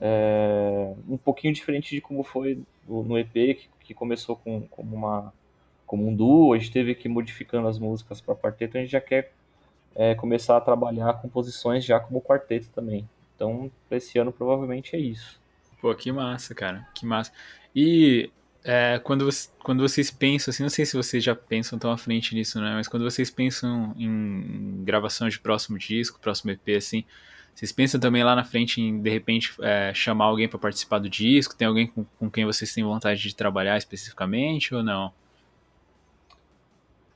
é, 0.00 0.94
um 1.08 1.16
pouquinho 1.16 1.52
diferente 1.52 1.94
de 1.94 2.00
como 2.00 2.22
foi 2.22 2.62
no 2.86 3.18
EP, 3.18 3.32
que, 3.32 3.68
que 3.80 3.94
começou 3.94 4.36
com, 4.36 4.62
como 4.68 4.94
uma 4.94 5.32
como 5.86 6.06
um 6.06 6.14
duo, 6.14 6.52
a 6.52 6.58
gente 6.58 6.70
teve 6.70 6.94
que 6.94 7.08
ir 7.08 7.10
modificando 7.10 7.66
as 7.66 7.78
músicas 7.78 8.20
para 8.20 8.36
quarteto, 8.36 8.76
a 8.76 8.80
gente 8.80 8.90
já 8.90 9.00
quer 9.00 9.32
é, 9.94 10.14
começar 10.14 10.56
a 10.56 10.60
trabalhar 10.60 11.14
composições 11.14 11.82
já 11.82 11.98
como 11.98 12.20
quarteto 12.20 12.68
também. 12.68 13.08
Então, 13.34 13.70
esse 13.90 14.18
ano 14.18 14.30
provavelmente 14.30 14.94
é 14.94 14.98
isso. 14.98 15.40
Pô, 15.80 15.94
que 15.94 16.12
massa, 16.12 16.54
cara. 16.54 16.86
Que 16.94 17.06
massa. 17.06 17.32
E 17.80 18.30
é, 18.64 18.98
quando, 19.04 19.24
você- 19.24 19.48
quando 19.62 19.80
vocês 19.88 20.10
pensam, 20.10 20.50
assim, 20.50 20.62
não 20.64 20.70
sei 20.70 20.84
se 20.84 20.96
vocês 20.96 21.22
já 21.22 21.34
pensam 21.34 21.78
tão 21.78 21.92
à 21.92 21.96
frente 21.96 22.34
nisso, 22.34 22.60
né? 22.60 22.74
Mas 22.74 22.88
quando 22.88 23.04
vocês 23.08 23.30
pensam 23.30 23.94
em 23.96 24.82
gravação 24.84 25.28
de 25.28 25.38
próximo 25.38 25.78
disco, 25.78 26.18
próximo 26.20 26.50
EP, 26.50 26.74
assim, 26.76 27.04
Vocês 27.54 27.72
pensam 27.72 27.98
também 28.00 28.22
lá 28.22 28.36
na 28.36 28.44
frente 28.44 28.80
em, 28.80 29.00
de 29.02 29.10
repente, 29.10 29.52
é, 29.60 29.92
chamar 29.92 30.26
alguém 30.26 30.46
para 30.48 30.60
participar 30.60 30.98
do 31.00 31.08
disco? 31.10 31.56
Tem 31.56 31.66
alguém 31.66 31.88
com, 31.88 32.04
com 32.18 32.30
quem 32.30 32.44
vocês 32.44 32.72
têm 32.72 32.84
vontade 32.84 33.20
de 33.20 33.34
trabalhar 33.34 33.76
especificamente 33.76 34.72
ou 34.74 34.80
não? 34.82 35.12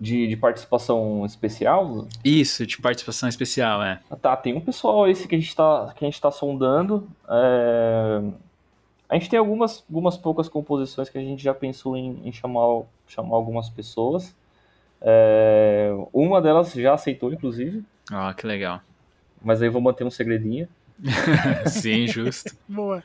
De, 0.00 0.26
de 0.26 0.36
participação 0.36 1.24
especial? 1.24 2.08
Isso, 2.24 2.66
de 2.66 2.76
participação 2.80 3.28
especial, 3.28 3.80
é. 3.84 4.00
Ah, 4.10 4.16
Tá, 4.16 4.36
tem 4.36 4.52
um 4.52 4.60
pessoal 4.60 5.08
esse 5.08 5.28
que 5.28 5.36
a 5.36 5.38
gente 5.38 5.54
tá, 5.54 5.92
que 5.96 6.04
a 6.04 6.08
gente 6.08 6.20
tá 6.20 6.30
sondando. 6.32 7.08
é, 7.28 8.20
A 9.12 9.16
gente 9.16 9.28
tem 9.28 9.38
algumas, 9.38 9.84
algumas 9.90 10.16
poucas 10.16 10.48
composições 10.48 11.10
que 11.10 11.18
a 11.18 11.20
gente 11.20 11.42
já 11.42 11.52
pensou 11.52 11.98
em, 11.98 12.26
em 12.26 12.32
chamar, 12.32 12.84
chamar 13.06 13.36
algumas 13.36 13.68
pessoas. 13.68 14.34
É, 15.02 15.90
Uma 16.14 16.40
delas 16.40 16.72
já 16.72 16.94
aceitou, 16.94 17.30
inclusive, 17.30 17.84
Ó, 18.10 18.32
que 18.32 18.46
legal. 18.46 18.80
mas 19.42 19.60
aí 19.60 19.68
eu 19.68 19.72
vou 19.72 19.82
manter 19.82 20.02
um 20.04 20.10
segredinho. 20.10 20.66
Sim, 21.68 22.06
justo. 22.06 22.56
Boa. 22.66 23.04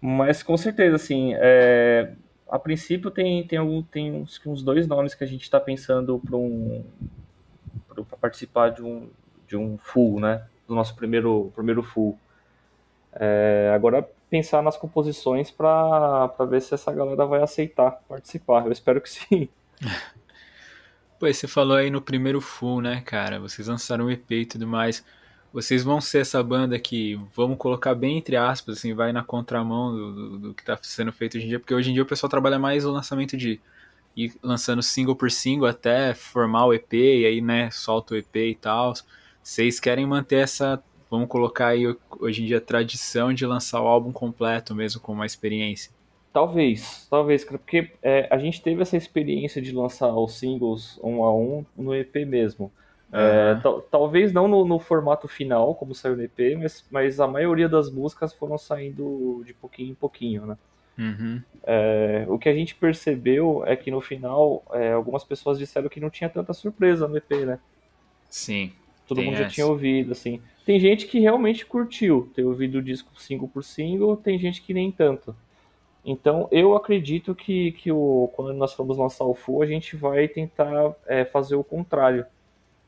Mas 0.00 0.42
com 0.42 0.56
certeza, 0.56 0.96
assim, 0.96 1.34
é, 1.36 2.10
a 2.50 2.58
princípio 2.58 3.08
tem, 3.08 3.46
tem, 3.46 3.60
algum, 3.60 3.84
tem 3.84 4.12
uns, 4.12 4.40
uns 4.44 4.64
dois 4.64 4.88
nomes 4.88 5.14
que 5.14 5.22
a 5.22 5.28
gente 5.28 5.42
está 5.42 5.60
pensando 5.60 6.20
para 6.26 6.36
um, 6.36 6.84
para 7.86 8.18
participar 8.20 8.70
de 8.70 8.82
um, 8.82 9.08
de 9.46 9.56
um 9.56 9.78
full, 9.78 10.18
né? 10.18 10.44
Do 10.66 10.74
nosso 10.74 10.96
primeiro, 10.96 11.52
primeiro 11.54 11.84
full. 11.84 12.18
É, 13.12 13.70
agora 13.72 14.08
pensar 14.28 14.62
nas 14.62 14.76
composições 14.76 15.50
para 15.50 16.28
ver 16.48 16.60
se 16.60 16.74
essa 16.74 16.92
galera 16.92 17.26
vai 17.26 17.42
aceitar 17.42 17.92
participar. 18.08 18.66
Eu 18.66 18.72
espero 18.72 19.00
que 19.00 19.10
sim. 19.10 19.48
Pô, 21.18 21.26
você 21.26 21.48
falou 21.48 21.76
aí 21.76 21.90
no 21.90 22.02
primeiro 22.02 22.40
full, 22.40 22.82
né, 22.82 23.00
cara? 23.00 23.40
Vocês 23.40 23.68
lançaram 23.68 24.06
um 24.06 24.10
EP 24.10 24.30
e 24.30 24.46
tudo 24.46 24.66
mais. 24.66 25.02
Vocês 25.52 25.82
vão 25.82 26.00
ser 26.00 26.18
essa 26.18 26.42
banda 26.42 26.78
que, 26.78 27.18
vamos 27.34 27.56
colocar 27.56 27.94
bem 27.94 28.18
entre 28.18 28.36
aspas, 28.36 28.76
assim, 28.76 28.92
vai 28.92 29.12
na 29.12 29.24
contramão 29.24 29.94
do, 29.94 30.12
do, 30.12 30.38
do 30.38 30.54
que 30.54 30.62
tá 30.62 30.78
sendo 30.82 31.10
feito 31.12 31.38
hoje 31.38 31.46
em 31.46 31.48
dia, 31.48 31.58
porque 31.58 31.72
hoje 31.72 31.90
em 31.90 31.94
dia 31.94 32.02
o 32.02 32.06
pessoal 32.06 32.28
trabalha 32.28 32.58
mais 32.58 32.84
o 32.84 32.90
lançamento 32.90 33.36
de 33.36 33.58
ir 34.14 34.34
lançando 34.42 34.82
single 34.82 35.16
por 35.16 35.30
single 35.30 35.66
até 35.66 36.14
formar 36.14 36.66
o 36.66 36.74
EP, 36.74 36.92
e 36.92 37.26
aí, 37.26 37.40
né, 37.40 37.70
solta 37.70 38.14
o 38.14 38.16
EP 38.18 38.36
e 38.36 38.54
tal. 38.54 38.92
Vocês 39.42 39.80
querem 39.80 40.06
manter 40.06 40.42
essa, 40.42 40.82
vamos 41.10 41.28
colocar 41.28 41.68
aí 41.68 41.86
hoje 42.18 42.42
em 42.42 42.46
dia, 42.46 42.60
tradição 42.60 43.32
de 43.32 43.46
lançar 43.46 43.80
o 43.80 43.86
álbum 43.86 44.12
completo 44.12 44.74
mesmo 44.74 45.00
com 45.00 45.12
uma 45.12 45.26
experiência? 45.26 45.92
Talvez, 46.32 47.06
talvez, 47.08 47.44
cara, 47.44 47.58
porque 47.58 47.92
é, 48.02 48.28
a 48.30 48.36
gente 48.36 48.60
teve 48.60 48.82
essa 48.82 48.96
experiência 48.96 49.62
de 49.62 49.72
lançar 49.72 50.14
os 50.14 50.38
singles 50.38 51.00
um 51.02 51.24
a 51.24 51.34
um 51.34 51.64
no 51.76 51.94
EP 51.94 52.14
mesmo. 52.26 52.70
É, 53.12 53.58
talvez 53.90 54.32
não 54.32 54.46
no, 54.46 54.64
no 54.66 54.78
formato 54.78 55.28
final, 55.28 55.74
como 55.74 55.94
saiu 55.94 56.16
no 56.16 56.22
EP, 56.22 56.58
mas, 56.58 56.84
mas 56.90 57.20
a 57.20 57.26
maioria 57.26 57.68
das 57.68 57.90
músicas 57.90 58.34
foram 58.34 58.58
saindo 58.58 59.42
de 59.46 59.54
pouquinho 59.54 59.92
em 59.92 59.94
pouquinho, 59.94 60.46
né? 60.46 60.58
Uhum. 60.98 61.42
É, 61.62 62.24
o 62.28 62.38
que 62.38 62.48
a 62.48 62.54
gente 62.54 62.74
percebeu 62.74 63.62
é 63.66 63.76
que 63.76 63.90
no 63.90 64.00
final, 64.00 64.62
é, 64.72 64.92
algumas 64.92 65.24
pessoas 65.24 65.58
disseram 65.58 65.88
que 65.88 66.00
não 66.00 66.10
tinha 66.10 66.28
tanta 66.28 66.52
surpresa 66.52 67.06
no 67.06 67.16
EP, 67.16 67.30
né? 67.46 67.58
Sim. 68.28 68.72
Todo 69.06 69.18
Tem 69.18 69.26
mundo 69.26 69.36
já 69.36 69.44
essa. 69.44 69.54
tinha 69.54 69.66
ouvido, 69.66 70.12
assim. 70.12 70.40
Tem 70.64 70.80
gente 70.80 71.06
que 71.06 71.20
realmente 71.20 71.64
curtiu 71.64 72.30
ter 72.34 72.44
ouvido 72.44 72.78
o 72.78 72.82
disco 72.82 73.10
single 73.20 73.48
por 73.48 73.62
single, 73.62 74.16
tem 74.16 74.38
gente 74.38 74.60
que 74.62 74.74
nem 74.74 74.90
tanto. 74.90 75.34
Então, 76.04 76.48
eu 76.52 76.76
acredito 76.76 77.34
que, 77.34 77.72
que 77.72 77.90
o, 77.90 78.30
quando 78.34 78.52
nós 78.52 78.72
formos 78.72 78.96
lançar 78.96 79.24
o 79.24 79.34
full, 79.34 79.62
a 79.62 79.66
gente 79.66 79.96
vai 79.96 80.28
tentar 80.28 80.94
é, 81.06 81.24
fazer 81.24 81.56
o 81.56 81.64
contrário. 81.64 82.24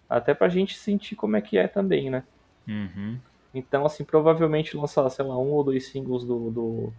Até 0.08 0.32
pra 0.34 0.48
gente 0.48 0.78
sentir 0.78 1.16
como 1.16 1.36
é 1.36 1.40
que 1.40 1.58
é 1.58 1.66
também, 1.66 2.10
né? 2.10 2.22
Uhum. 2.66 3.18
Então, 3.52 3.84
assim, 3.84 4.04
provavelmente 4.04 4.76
lançar, 4.76 5.08
sei 5.10 5.24
lá, 5.24 5.36
um 5.36 5.50
ou 5.50 5.64
dois 5.64 5.88
singles 5.88 6.24
do, 6.24 6.50
do, 6.50 6.92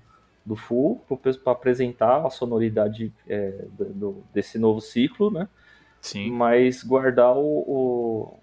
do 0.45 0.55
full 0.55 1.01
para 1.43 1.53
apresentar 1.53 2.25
a 2.25 2.29
sonoridade 2.29 3.13
é, 3.27 3.65
do, 3.77 4.23
desse 4.33 4.59
novo 4.59 4.81
ciclo, 4.81 5.31
né? 5.31 5.47
Sim. 6.01 6.31
Mas 6.31 6.83
guardar 6.83 7.35
o, 7.35 7.41
o, 7.67 8.39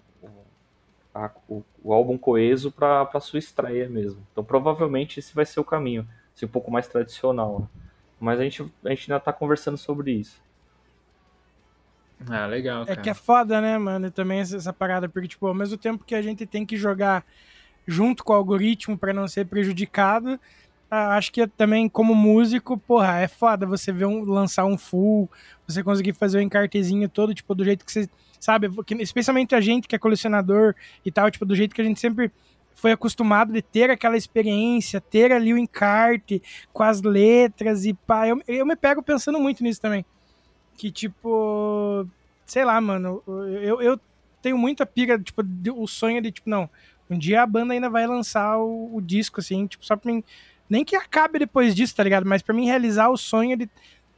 a- 1.25 1.31
o- 1.49 1.63
o 1.83 1.93
álbum 1.93 2.17
coeso 2.17 2.71
para 2.71 3.19
sua 3.19 3.39
estreia 3.39 3.89
mesmo. 3.89 4.21
Então, 4.31 4.43
provavelmente 4.43 5.19
esse 5.19 5.33
vai 5.33 5.45
ser 5.45 5.59
o 5.59 5.63
caminho, 5.65 6.07
ser 6.35 6.45
um 6.45 6.49
pouco 6.49 6.69
mais 6.71 6.87
tradicional. 6.87 7.59
né? 7.61 7.67
Mas 8.19 8.39
a 8.39 8.43
gente, 8.43 8.63
a 8.83 8.89
gente 8.89 9.11
ainda 9.11 9.19
tá 9.19 9.33
conversando 9.33 9.77
sobre 9.77 10.11
isso. 10.11 10.41
Ah, 12.29 12.47
legal, 12.47 12.81
É 12.83 12.87
cara. 12.87 13.01
que 13.01 13.09
é 13.09 13.13
foda, 13.13 13.61
né, 13.61 13.77
mano? 13.77 14.07
E 14.07 14.11
também 14.11 14.39
essa, 14.39 14.57
essa 14.57 14.73
parada, 14.73 15.07
porque, 15.07 15.27
tipo, 15.27 15.45
ao 15.47 15.53
mesmo 15.53 15.77
tempo 15.77 16.03
que 16.03 16.15
a 16.15 16.21
gente 16.21 16.45
tem 16.45 16.65
que 16.65 16.75
jogar 16.75 17.23
junto 17.87 18.23
com 18.23 18.33
o 18.33 18.35
algoritmo 18.35 18.97
pra 18.97 19.13
não 19.13 19.27
ser 19.27 19.45
prejudicado, 19.45 20.39
acho 20.89 21.31
que 21.31 21.45
também, 21.47 21.87
como 21.87 22.15
músico, 22.15 22.77
porra, 22.77 23.19
é 23.19 23.27
foda 23.27 23.65
você 23.65 23.91
ver 23.91 24.05
um, 24.05 24.23
lançar 24.23 24.65
um 24.65 24.77
full, 24.77 25.29
você 25.67 25.83
conseguir 25.83 26.13
fazer 26.13 26.39
o 26.39 26.41
encartezinho 26.41 27.07
todo, 27.07 27.33
tipo, 27.33 27.53
do 27.55 27.63
jeito 27.63 27.85
que 27.85 27.91
você 27.91 28.09
sabe, 28.39 28.69
especialmente 28.99 29.55
a 29.55 29.61
gente 29.61 29.87
que 29.87 29.95
é 29.95 29.99
colecionador 29.99 30.75
e 31.05 31.11
tal, 31.11 31.29
tipo, 31.31 31.45
do 31.45 31.55
jeito 31.55 31.73
que 31.75 31.81
a 31.81 31.85
gente 31.85 31.99
sempre 31.99 32.31
foi 32.75 32.91
acostumado 32.91 33.51
de 33.51 33.61
ter 33.61 33.89
aquela 33.89 34.15
experiência, 34.15 35.01
ter 35.01 35.31
ali 35.31 35.51
o 35.53 35.57
encarte 35.57 36.41
com 36.71 36.83
as 36.83 37.01
letras 37.01 37.85
e 37.85 37.93
pá. 37.93 38.27
Eu, 38.27 38.41
eu 38.47 38.65
me 38.65 38.75
pego 38.75 39.01
pensando 39.01 39.39
muito 39.39 39.63
nisso 39.63 39.81
também. 39.81 40.05
Que, 40.77 40.91
tipo, 40.91 42.07
sei 42.45 42.63
lá, 42.63 42.79
mano, 42.79 43.23
eu, 43.61 43.81
eu 43.81 43.99
tenho 44.43 44.57
muita 44.57 44.85
pira, 44.85 45.17
tipo, 45.17 45.41
de- 45.41 45.71
o 45.71 45.87
sonho 45.87 46.21
de, 46.21 46.31
tipo, 46.31 46.47
não, 46.49 46.69
um 47.09 47.17
dia 47.17 47.41
a 47.41 47.47
banda 47.47 47.73
ainda 47.73 47.89
vai 47.89 48.05
lançar 48.05 48.59
o, 48.59 48.95
o 48.95 49.01
disco, 49.01 49.39
assim, 49.39 49.65
tipo, 49.65 49.83
só 49.83 49.95
pra 49.95 50.11
mim, 50.11 50.23
nem 50.69 50.85
que 50.85 50.95
acabe 50.95 51.39
depois 51.39 51.73
disso, 51.73 51.95
tá 51.95 52.03
ligado? 52.03 52.27
Mas 52.27 52.43
pra 52.43 52.53
mim 52.53 52.65
realizar 52.65 53.09
o 53.09 53.17
sonho 53.17 53.57
de 53.57 53.67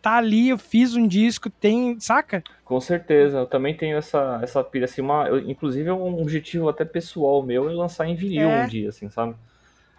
tá 0.01 0.17
ali, 0.17 0.49
eu 0.49 0.57
fiz 0.57 0.95
um 0.95 1.07
disco, 1.07 1.49
tem, 1.49 1.99
saca? 1.99 2.43
Com 2.65 2.79
certeza, 2.79 3.39
eu 3.39 3.45
também 3.47 3.75
tenho 3.75 3.97
essa, 3.97 4.39
essa 4.43 4.63
pira, 4.63 4.85
assim, 4.85 5.01
uma, 5.01 5.27
eu- 5.27 5.39
inclusive 5.49 5.89
é 5.89 5.93
um 5.93 6.21
objetivo 6.21 6.69
até 6.69 6.85
pessoal 6.85 7.41
meu 7.43 7.69
é 7.69 7.73
lançar 7.73 8.07
em 8.07 8.15
vinil 8.15 8.49
É. 8.49 8.63
um 8.63 8.67
dia, 8.67 8.89
assim, 8.89 9.09
sabe? 9.09 9.35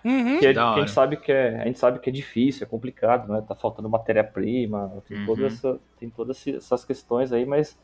Uhum. 0.05 0.39
Que, 0.39 0.47
é- 0.47 0.53
que 0.55 0.59
a 0.59 0.77
gente 0.79 0.91
sabe 0.91 1.17
que 1.17 1.31
é, 1.31 1.61
a 1.61 1.67
gente 1.67 1.79
sabe 1.79 1.99
que 1.99 2.09
é 2.09 2.13
difícil, 2.13 2.65
é 2.67 2.69
complicado, 2.71 3.31
né? 3.33 3.43
Tá 3.47 3.55
faltando 3.55 3.89
matéria-prima, 3.89 5.03
tem, 5.07 5.19
Uhum. 5.19 5.27
toda 5.27 5.47
essa, 5.47 5.79
tem 5.99 6.09
todas 6.11 6.47
essas 6.47 6.85
questões 6.85 7.33
aí, 7.33 7.45
mas 7.45 7.77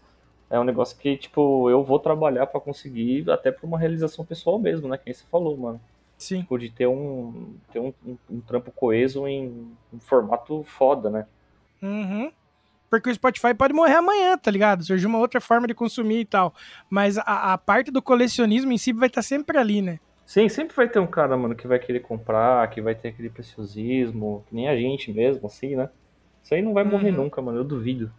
é 0.48 0.58
um 0.58 0.64
negócio 0.64 0.96
que, 0.96 1.16
tipo, 1.16 1.68
eu 1.68 1.82
vou 1.84 1.98
trabalhar 1.98 2.46
pra 2.46 2.60
conseguir, 2.60 3.28
até 3.30 3.50
pra 3.50 3.66
uma 3.66 3.78
realização 3.78 4.24
pessoal 4.24 4.58
mesmo, 4.58 4.88
né? 4.88 4.96
Que 4.96 5.04
nem 5.06 5.14
você 5.14 5.24
falou, 5.30 5.56
mano. 5.56 5.80
Sim. 6.16 6.40
Tipo, 6.40 6.56
de 6.58 6.70
ter 6.70 6.86
um, 6.86 7.54
ter 7.70 7.78
um, 7.80 7.92
um, 8.06 8.16
um 8.30 8.40
trampo 8.40 8.70
coeso 8.70 9.26
em 9.28 9.48
um 9.92 9.98
formato 10.00 10.62
foda, 10.62 11.10
né? 11.10 11.26
Uhum. 11.83 12.31
Porque 12.89 13.11
o 13.11 13.14
Spotify 13.14 13.53
pode 13.53 13.74
morrer 13.74 13.97
amanhã, 13.97 14.39
tá 14.39 14.51
ligado? 14.51 14.85
Surgir 14.85 15.07
uma 15.07 15.18
outra 15.18 15.41
forma 15.41 15.66
de 15.66 15.74
consumir 15.74 16.20
e 16.20 16.24
tal. 16.24 16.55
Mas 16.89 17.18
a, 17.18 17.53
a 17.53 17.59
parte 17.59 17.91
do 17.91 18.01
colecionismo 18.01 18.72
em 18.72 18.79
si 18.79 18.93
vai 18.93 19.09
estar 19.09 19.22
sempre 19.22 19.59
ali, 19.59 19.83
né? 19.83 19.99
Sim, 20.24 20.49
sempre 20.49 20.74
vai 20.74 20.89
ter 20.89 20.99
um 20.99 21.07
cara, 21.07 21.37
mano, 21.37 21.55
que 21.55 21.66
vai 21.66 21.79
querer 21.79 22.01
comprar, 22.01 22.68
que 22.70 22.81
vai 22.81 22.95
ter 22.95 23.09
aquele 23.09 23.31
preciosismo, 23.31 24.45
que 24.49 24.55
nem 24.55 24.68
a 24.68 24.77
gente 24.77 25.12
mesmo, 25.12 25.47
assim, 25.47 25.77
né? 25.77 25.89
Isso 26.43 26.55
aí 26.55 26.62
não 26.62 26.72
vai 26.72 26.85
morrer 26.85 27.11
Uhum. 27.11 27.24
nunca, 27.24 27.43
mano, 27.43 27.59
eu 27.59 27.64
duvido. 27.64 28.12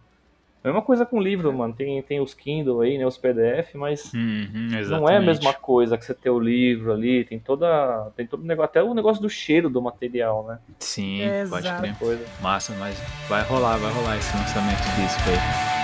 Mesma 0.68 0.82
coisa 0.82 1.06
com 1.06 1.20
livro, 1.20 1.52
mano. 1.52 1.72
Tem, 1.74 2.02
tem 2.02 2.20
os 2.20 2.34
Kindle 2.34 2.80
aí, 2.82 2.98
né? 2.98 3.06
Os 3.06 3.16
PDF, 3.16 3.74
mas 3.74 4.12
Uhum, 4.12 4.68
não 4.90 5.08
é 5.08 5.16
a 5.16 5.20
mesma 5.20 5.52
coisa 5.54 5.96
que 5.96 6.04
você 6.04 6.14
ter 6.14 6.30
o 6.30 6.38
livro 6.38 6.92
ali. 6.92 7.24
Tem 7.24 7.38
toda. 7.38 8.10
Tem 8.16 8.26
todo 8.26 8.42
o 8.42 8.46
negócio. 8.46 8.68
Até 8.70 8.82
o 8.82 8.94
negócio 8.94 9.22
do 9.22 9.30
cheiro 9.30 9.70
do 9.70 9.80
material, 9.80 10.46
né? 10.46 10.58
Sim, 10.80 11.22
É, 11.22 11.46
pode 11.46 11.66
exato. 11.66 11.82
crer. 11.82 11.96
Coisa. 11.98 12.24
Massa, 12.40 12.74
mas 12.78 12.98
vai 13.28 13.42
rolar, 13.44 13.76
vai 13.78 13.92
rolar 13.92 14.16
esse 14.18 14.36
lançamento 14.36 14.82
físico 14.96 15.30
aí. 15.30 15.77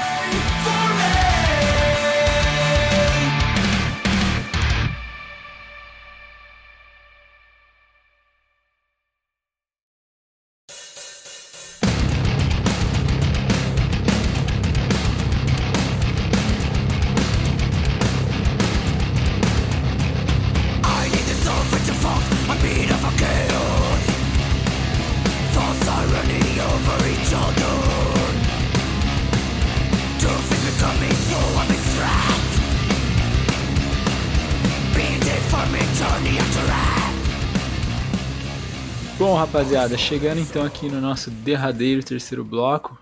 Rapaziada, 39.55 39.97
chegando 39.97 40.41
então 40.41 40.67
aqui 40.67 40.89
no 40.89 41.01
nosso 41.01 41.31
derradeiro 41.31 42.03
terceiro 42.03 42.45
bloco. 42.45 43.01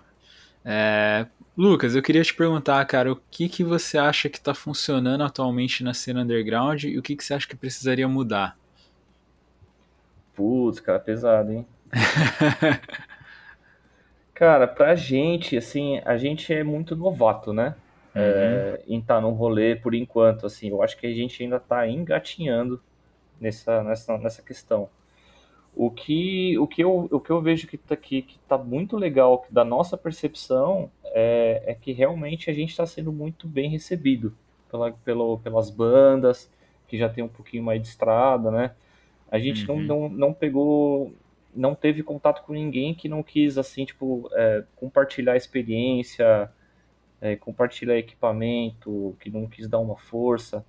É, 0.63 1.25
Lucas, 1.57 1.95
eu 1.95 2.01
queria 2.03 2.21
te 2.21 2.31
perguntar, 2.31 2.85
cara, 2.85 3.11
o 3.11 3.19
que, 3.31 3.49
que 3.49 3.63
você 3.63 3.97
acha 3.97 4.29
que 4.29 4.39
tá 4.39 4.53
funcionando 4.53 5.23
atualmente 5.23 5.83
na 5.83 5.95
cena 5.95 6.21
underground 6.21 6.83
e 6.83 6.95
o 6.95 7.01
que, 7.01 7.15
que 7.15 7.23
você 7.23 7.33
acha 7.33 7.47
que 7.47 7.55
precisaria 7.55 8.07
mudar? 8.07 8.55
Putz, 10.35 10.79
cara, 10.79 10.99
pesado, 10.99 11.51
hein? 11.51 11.65
cara, 14.31 14.67
pra 14.67 14.93
gente, 14.93 15.57
assim, 15.57 16.01
a 16.05 16.17
gente 16.17 16.53
é 16.53 16.63
muito 16.63 16.95
novato, 16.95 17.51
né? 17.51 17.73
É, 18.13 18.79
em 18.87 18.99
estar 18.99 19.15
tá 19.15 19.21
num 19.21 19.31
rolê 19.31 19.75
por 19.75 19.95
enquanto, 19.95 20.45
assim, 20.45 20.69
eu 20.69 20.83
acho 20.83 20.99
que 20.99 21.07
a 21.07 21.13
gente 21.13 21.41
ainda 21.41 21.59
tá 21.59 21.87
engatinhando 21.87 22.79
nessa, 23.41 23.83
nessa, 23.83 24.17
nessa 24.19 24.43
questão. 24.43 24.87
O 25.75 25.89
que, 25.89 26.57
o, 26.59 26.67
que 26.67 26.83
eu, 26.83 27.09
o 27.11 27.19
que 27.19 27.31
eu 27.31 27.41
vejo 27.41 27.67
que 27.67 27.77
tá 27.77 27.95
aqui, 27.95 28.21
que 28.21 28.37
tá 28.47 28.57
muito 28.57 28.95
legal 28.95 29.45
da 29.49 29.63
nossa 29.63 29.97
percepção, 29.97 30.91
é, 31.05 31.63
é 31.65 31.73
que 31.73 31.91
realmente 31.91 32.49
a 32.49 32.53
gente 32.53 32.69
está 32.69 32.85
sendo 32.85 33.11
muito 33.11 33.47
bem 33.47 33.69
recebido 33.69 34.35
pela, 34.69 34.91
pelo, 34.91 35.39
pelas 35.39 35.69
bandas, 35.69 36.51
que 36.87 36.97
já 36.97 37.09
tem 37.09 37.23
um 37.23 37.27
pouquinho 37.27 37.63
mais 37.63 37.81
de 37.81 37.87
estrada, 37.87 38.51
né? 38.51 38.71
A 39.31 39.39
gente 39.39 39.69
uhum. 39.69 39.81
não, 39.81 40.01
não, 40.01 40.09
não 40.09 40.33
pegou, 40.33 41.11
não 41.55 41.73
teve 41.73 42.03
contato 42.03 42.43
com 42.43 42.53
ninguém 42.53 42.93
que 42.93 43.09
não 43.09 43.23
quis, 43.23 43.57
assim, 43.57 43.83
tipo, 43.83 44.29
é, 44.33 44.63
compartilhar 44.75 45.35
experiência, 45.35 46.51
é, 47.19 47.35
compartilhar 47.35 47.97
equipamento, 47.97 49.15
que 49.19 49.31
não 49.31 49.47
quis 49.47 49.67
dar 49.67 49.79
uma 49.79 49.95
força. 49.95 50.63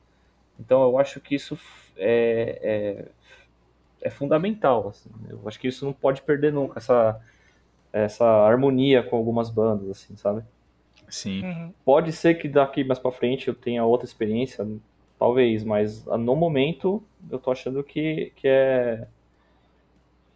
Então 0.59 0.83
eu 0.83 0.99
acho 0.99 1.21
que 1.21 1.35
isso 1.35 1.59
é, 1.97 3.09
é, 4.05 4.11
fundamental. 4.11 4.89
Assim. 4.89 5.11
Eu 5.29 5.41
acho 5.47 5.59
que 5.59 5.69
isso 5.69 5.85
não 5.85 5.93
pode 5.93 6.23
perder 6.23 6.53
nunca, 6.53 6.79
essa, 6.79 7.21
essa 7.93 8.25
harmonia 8.25 9.03
com 9.03 9.17
algumas 9.17 9.51
bandas, 9.51 9.89
assim, 9.91 10.17
sabe? 10.17 10.45
Sim. 11.09 11.45
Uhum. 11.45 11.73
Pode 11.85 12.13
ser 12.13 12.35
que 12.35 12.49
daqui 12.49 12.85
mais 12.85 12.99
para 12.99 13.11
frente 13.11 13.49
eu 13.49 13.55
tenha 13.55 13.85
outra 13.85 14.07
experiência, 14.07 14.67
talvez, 15.19 15.65
mas 15.65 16.07
ah, 16.09 16.19
no 16.19 16.35
momento 16.35 17.03
eu 17.31 17.39
tô 17.39 17.51
achando 17.51 17.83
que, 17.83 18.33
que 18.37 18.49
é 18.49 19.07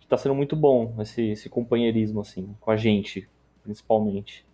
que 0.00 0.06
tá 0.06 0.16
sendo 0.16 0.34
muito 0.34 0.54
bom 0.54 0.94
esse, 1.00 1.30
esse 1.30 1.48
companheirismo 1.48 2.20
assim 2.20 2.54
com 2.60 2.70
a 2.70 2.76
gente, 2.76 3.28
principalmente. 3.62 4.46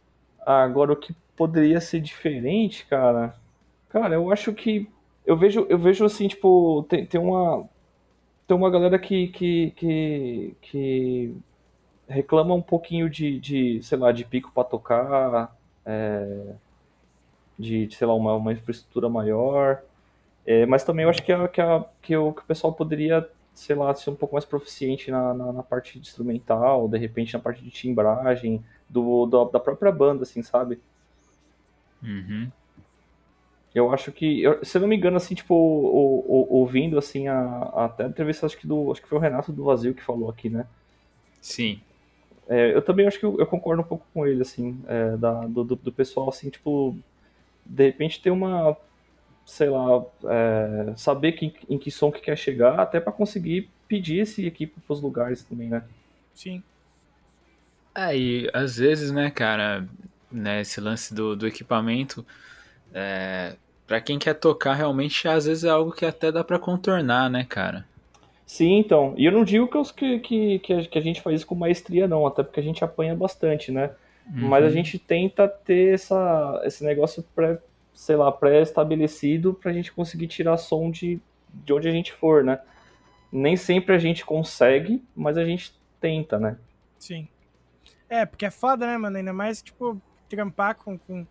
Agora 0.44 0.92
o 0.92 0.96
que 0.96 1.14
poderia 1.36 1.80
ser 1.80 2.00
diferente, 2.00 2.86
cara? 2.86 3.34
Cara, 3.88 4.14
eu 4.14 4.32
acho 4.32 4.52
que 4.52 4.88
eu 5.26 5.36
vejo 5.36 5.66
eu 5.68 5.78
vejo 5.78 6.04
assim, 6.04 6.28
tipo, 6.28 6.84
tem, 6.88 7.06
tem 7.06 7.20
uma 7.20 7.68
tem 8.46 8.56
uma 8.56 8.70
galera 8.70 8.98
que 8.98 9.28
que, 9.28 9.70
que, 9.72 10.56
que 10.62 11.36
reclama 12.08 12.54
um 12.54 12.62
pouquinho 12.62 13.08
de, 13.08 13.38
de 13.40 13.82
sei 13.82 13.98
lá, 13.98 14.12
de 14.12 14.24
pico 14.24 14.52
para 14.52 14.64
tocar, 14.64 15.56
é, 15.84 16.54
de, 17.58 17.88
sei 17.94 18.06
lá, 18.06 18.14
uma, 18.14 18.34
uma 18.34 18.52
infraestrutura 18.52 19.08
maior. 19.08 19.82
É, 20.46 20.66
mas 20.66 20.84
também 20.84 21.04
eu 21.04 21.10
acho 21.10 21.22
que, 21.22 21.32
a, 21.32 21.48
que, 21.48 21.60
a, 21.60 21.84
que, 22.02 22.16
o, 22.16 22.32
que 22.32 22.42
o 22.42 22.44
pessoal 22.44 22.72
poderia, 22.72 23.28
sei 23.54 23.74
lá, 23.74 23.94
ser 23.94 24.10
um 24.10 24.14
pouco 24.14 24.34
mais 24.34 24.44
proficiente 24.44 25.10
na, 25.10 25.32
na, 25.32 25.52
na 25.52 25.62
parte 25.62 25.98
instrumental, 25.98 26.88
de 26.88 26.98
repente 26.98 27.32
na 27.34 27.40
parte 27.40 27.62
de 27.62 27.70
timbragem, 27.70 28.62
do, 28.88 29.26
do, 29.26 29.46
da 29.46 29.58
própria 29.58 29.90
banda, 29.90 30.24
assim, 30.24 30.42
sabe? 30.42 30.78
Uhum. 32.02 32.50
Eu 33.74 33.92
acho 33.92 34.12
que, 34.12 34.40
eu, 34.40 34.64
se 34.64 34.76
eu 34.76 34.82
não 34.82 34.88
me 34.88 34.96
engano, 34.96 35.16
assim, 35.16 35.34
tipo, 35.34 35.52
o, 35.52 36.24
o, 36.26 36.58
ouvindo, 36.58 36.96
assim, 36.96 37.26
a, 37.26 37.36
a, 37.36 37.84
até 37.86 38.04
a 38.04 38.06
entrevista, 38.06 38.46
acho 38.46 38.56
que, 38.56 38.68
do, 38.68 38.92
acho 38.92 39.02
que 39.02 39.08
foi 39.08 39.18
o 39.18 39.20
Renato 39.20 39.52
do 39.52 39.64
Vazio 39.64 39.94
que 39.94 40.02
falou 40.02 40.30
aqui, 40.30 40.48
né? 40.48 40.64
Sim. 41.40 41.80
É, 42.48 42.72
eu 42.72 42.82
também 42.82 43.06
acho 43.06 43.18
que 43.18 43.26
eu, 43.26 43.36
eu, 43.38 43.46
concordo 43.46 43.82
um 43.82 43.86
pouco 43.86 44.06
com 44.14 44.24
ele, 44.26 44.42
assim, 44.42 44.80
é, 44.86 45.16
da, 45.16 45.46
do, 45.46 45.64
do, 45.64 45.92
pessoal, 45.92 46.28
assim, 46.28 46.50
tipo, 46.50 46.96
de 47.66 47.84
repente 47.86 48.22
ter 48.22 48.30
uma, 48.30 48.76
sei 49.44 49.70
lá, 49.70 50.04
é, 50.24 50.94
saber 50.96 51.32
que, 51.32 51.52
em 51.68 51.76
que 51.76 51.90
som 51.90 52.12
que 52.12 52.20
quer 52.20 52.36
chegar, 52.36 52.78
até 52.78 53.00
para 53.00 53.12
conseguir 53.12 53.68
pedir 53.88 54.20
esse 54.20 54.46
equipe 54.46 54.80
pros 54.82 55.00
lugares 55.00 55.42
também, 55.42 55.68
né? 55.68 55.82
Sim. 56.32 56.62
É, 57.94 58.16
e 58.16 58.50
às 58.52 58.76
vezes, 58.76 59.10
né, 59.10 59.30
cara, 59.30 59.88
né, 60.30 60.60
esse 60.60 60.80
lance 60.80 61.14
do, 61.14 61.34
do 61.34 61.46
equipamento, 61.46 62.24
é, 62.92 63.56
para 63.86 64.00
quem 64.00 64.18
quer 64.18 64.34
tocar, 64.34 64.74
realmente, 64.74 65.28
às 65.28 65.46
vezes 65.46 65.64
é 65.64 65.70
algo 65.70 65.92
que 65.92 66.06
até 66.06 66.32
dá 66.32 66.42
para 66.42 66.58
contornar, 66.58 67.28
né, 67.28 67.44
cara? 67.48 67.86
Sim, 68.46 68.78
então. 68.78 69.14
E 69.16 69.24
eu 69.24 69.32
não 69.32 69.44
digo 69.44 69.68
que, 69.94 70.18
que, 70.20 70.58
que, 70.58 70.98
a 70.98 71.00
gente 71.00 71.20
faz 71.20 71.36
isso 71.36 71.46
com 71.46 71.54
maestria, 71.54 72.06
não, 72.06 72.26
até 72.26 72.42
porque 72.42 72.60
a 72.60 72.62
gente 72.62 72.84
apanha 72.84 73.14
bastante, 73.14 73.72
né? 73.72 73.90
Uhum. 74.26 74.48
Mas 74.48 74.64
a 74.64 74.70
gente 74.70 74.98
tenta 74.98 75.48
ter 75.48 75.94
essa, 75.94 76.62
esse 76.64 76.84
negócio 76.84 77.22
pré, 77.34 77.58
sei 77.92 78.16
lá, 78.16 78.30
pré-estabelecido 78.30 79.54
pra 79.54 79.72
gente 79.72 79.92
conseguir 79.92 80.26
tirar 80.26 80.56
som 80.56 80.90
de, 80.90 81.20
de 81.52 81.72
onde 81.72 81.88
a 81.88 81.92
gente 81.92 82.12
for, 82.12 82.44
né? 82.44 82.58
Nem 83.30 83.56
sempre 83.56 83.94
a 83.94 83.98
gente 83.98 84.24
consegue, 84.24 85.02
mas 85.14 85.36
a 85.36 85.44
gente 85.44 85.74
tenta, 86.00 86.38
né? 86.38 86.56
Sim. 86.98 87.28
É, 88.08 88.24
porque 88.24 88.46
é 88.46 88.50
foda, 88.50 88.86
né, 88.86 88.96
mano? 88.96 89.16
Ainda 89.16 89.32
mais, 89.32 89.62
tipo, 89.62 90.00
trampar 90.28 90.76
com. 90.76 90.98
com 90.98 91.26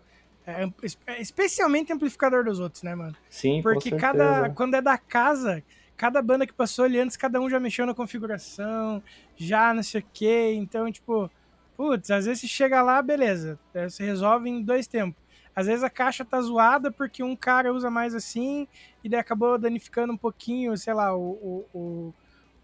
é, 0.45 0.69
é 1.07 1.21
especialmente 1.21 1.91
amplificador 1.91 2.43
dos 2.43 2.59
outros, 2.59 2.83
né, 2.83 2.95
mano? 2.95 3.15
Sim, 3.29 3.61
Porque 3.61 3.91
cada. 3.91 4.49
Quando 4.49 4.75
é 4.75 4.81
da 4.81 4.97
casa 4.97 5.63
cada 5.95 6.21
banda 6.21 6.45
que 6.45 6.53
passou 6.53 6.85
ali 6.85 6.99
antes, 6.99 7.15
cada 7.15 7.39
um 7.39 7.49
já 7.49 7.59
mexeu 7.59 7.85
na 7.85 7.93
configuração, 7.93 9.01
já 9.37 9.73
não 9.73 9.83
sei 9.83 10.01
o 10.01 10.05
quê. 10.13 10.53
Então, 10.55 10.91
tipo, 10.91 11.29
putz, 11.77 12.11
às 12.11 12.25
vezes 12.25 12.41
você 12.41 12.47
chega 12.47 12.81
lá, 12.81 13.01
beleza, 13.01 13.59
você 13.73 14.03
resolve 14.03 14.49
em 14.49 14.61
dois 14.61 14.87
tempos. 14.87 15.21
Às 15.55 15.67
vezes 15.67 15.83
a 15.83 15.89
caixa 15.89 16.25
tá 16.25 16.41
zoada 16.41 16.91
porque 16.91 17.21
um 17.23 17.35
cara 17.35 17.71
usa 17.71 17.89
mais 17.89 18.15
assim 18.15 18.67
e 19.03 19.09
daí 19.09 19.19
acabou 19.19 19.57
danificando 19.57 20.11
um 20.11 20.17
pouquinho, 20.17 20.75
sei 20.75 20.93
lá, 20.93 21.15
o, 21.15 21.65
o, 21.73 22.13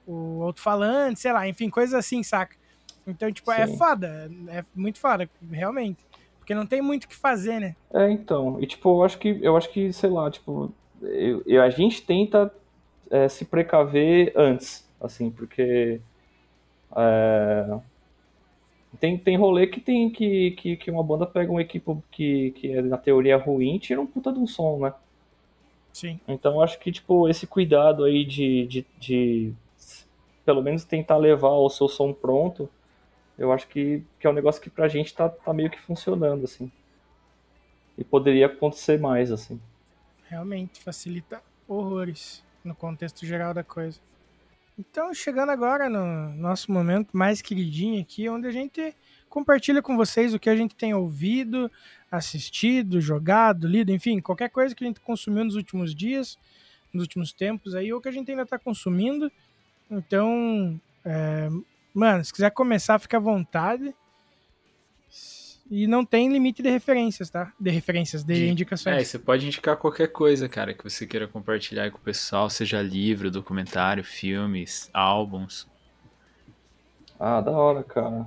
o, 0.08 0.12
o 0.12 0.44
alto-falante, 0.44 1.20
sei 1.20 1.32
lá, 1.32 1.48
enfim, 1.48 1.70
coisas 1.70 1.94
assim, 1.94 2.24
saca? 2.24 2.56
Então, 3.06 3.32
tipo, 3.32 3.52
é 3.52 3.66
Sim. 3.68 3.74
é 3.74 3.78
foda, 3.78 4.32
é 4.50 4.66
muito 4.76 5.00
foda, 5.00 5.30
realmente. 5.52 6.04
Porque 6.50 6.56
não 6.56 6.66
tem 6.66 6.82
muito 6.82 7.04
o 7.04 7.08
que 7.08 7.16
fazer, 7.16 7.60
né? 7.60 7.76
É, 7.94 8.10
então. 8.10 8.60
E, 8.60 8.66
tipo, 8.66 8.90
eu 8.90 9.04
acho 9.04 9.20
que, 9.20 9.38
eu 9.40 9.56
acho 9.56 9.70
que 9.70 9.94
sei 9.94 10.10
lá, 10.10 10.32
tipo, 10.32 10.74
eu, 11.00 11.44
eu, 11.46 11.62
a 11.62 11.70
gente 11.70 12.02
tenta 12.02 12.52
é, 13.12 13.30
se 13.30 13.46
precaver 13.46 14.34
antes, 14.36 14.84
assim, 15.00 15.30
porque 15.30 16.02
é, 16.96 17.80
tem, 19.00 19.16
tem 19.16 19.38
rolê 19.38 19.68
que 19.68 19.80
tem 19.80 20.10
que, 20.10 20.50
que, 20.58 20.76
que 20.76 20.90
uma 20.90 21.04
banda 21.04 21.28
pega 21.28 21.52
um 21.52 21.60
equipo 21.60 22.04
que, 22.10 22.50
que 22.56 22.72
é 22.74 22.82
na 22.82 22.98
teoria 22.98 23.38
ruim 23.38 23.76
e 23.76 23.80
tira 23.80 24.02
um 24.02 24.08
puta 24.08 24.34
de 24.34 24.40
um 24.40 24.48
som, 24.48 24.80
né? 24.80 24.94
Sim. 25.94 26.20
Então 26.28 26.64
acho 26.64 26.80
que, 26.80 26.92
tipo, 26.92 27.30
esse 27.30 27.46
cuidado 27.46 28.06
aí 28.06 28.26
de, 28.26 28.66
de, 28.66 28.86
de 29.00 29.54
pelo 30.44 30.64
menos 30.64 30.84
tentar 30.84 31.18
levar 31.18 31.52
o 31.52 31.70
seu 31.70 31.88
som 31.88 32.12
pronto, 32.12 32.68
eu 33.40 33.54
acho 33.54 33.68
que, 33.70 34.04
que 34.20 34.28
é 34.28 34.30
um 34.30 34.34
negócio 34.34 34.62
que 34.62 34.70
pra 34.70 34.90
gente 34.90 35.14
tá, 35.14 35.30
tá 35.30 35.54
meio 35.54 35.70
que 35.70 35.80
funcionando, 35.80 36.44
assim. 36.44 36.70
E 37.98 38.04
poderia 38.04 38.48
acontecer 38.48 39.00
mais, 39.00 39.32
assim. 39.32 39.60
Realmente, 40.28 40.82
facilita 40.82 41.42
horrores 41.68 42.44
no 42.64 42.76
contexto 42.76 43.26
geral 43.26 43.54
da 43.54 43.64
coisa. 43.64 44.00
Então, 44.78 45.14
chegando 45.14 45.52
agora 45.52 45.90
no 45.90 46.34
nosso 46.36 46.72
momento 46.72 47.16
mais 47.16 47.42
queridinho 47.42 48.02
aqui, 48.02 48.28
onde 48.28 48.48
a 48.48 48.52
gente 48.52 48.94
compartilha 49.30 49.82
com 49.82 49.96
vocês 49.96 50.34
o 50.34 50.40
que 50.40 50.50
a 50.50 50.56
gente 50.56 50.76
tem 50.76 50.94
ouvido, 50.94 51.72
assistido, 52.12 53.00
jogado, 53.00 53.68
lido, 53.68 53.92
enfim, 53.92 54.20
qualquer 54.20 54.50
coisa 54.50 54.76
que 54.76 54.84
a 54.84 54.88
gente 54.88 55.00
consumiu 55.00 55.46
nos 55.46 55.56
últimos 55.56 55.96
dias, 55.96 56.38
nos 56.92 57.04
últimos 57.04 57.32
tempos 57.32 57.74
aí, 57.74 57.94
ou 57.94 58.02
que 58.02 58.10
a 58.10 58.12
gente 58.12 58.32
ainda 58.32 58.44
está 58.44 58.60
consumindo. 58.60 59.32
Então, 59.90 60.80
é, 61.06 61.50
mano, 62.00 62.24
se 62.24 62.32
quiser 62.32 62.52
começar, 62.52 62.98
fica 62.98 63.18
à 63.18 63.20
vontade. 63.20 63.94
E 65.70 65.86
não 65.86 66.04
tem 66.04 66.32
limite 66.32 66.64
de 66.64 66.70
referências, 66.70 67.30
tá? 67.30 67.54
De 67.60 67.70
referências, 67.70 68.24
de, 68.24 68.34
de 68.34 68.50
indicações. 68.50 68.96
É, 68.96 69.04
você 69.04 69.20
pode 69.20 69.46
indicar 69.46 69.78
qualquer 69.78 70.08
coisa, 70.08 70.50
cara, 70.50 70.74
que 70.74 70.84
você 70.84 71.06
queira 71.06 71.28
compartilhar 71.28 71.92
com 71.92 71.98
o 71.98 72.02
pessoal, 72.02 72.50
seja 72.50 72.82
livro, 72.82 73.30
documentário, 73.30 74.04
filmes, 74.04 74.90
álbuns. 74.92 75.68
Ah, 77.20 77.40
da 77.40 77.52
hora, 77.52 77.84
cara. 77.84 78.26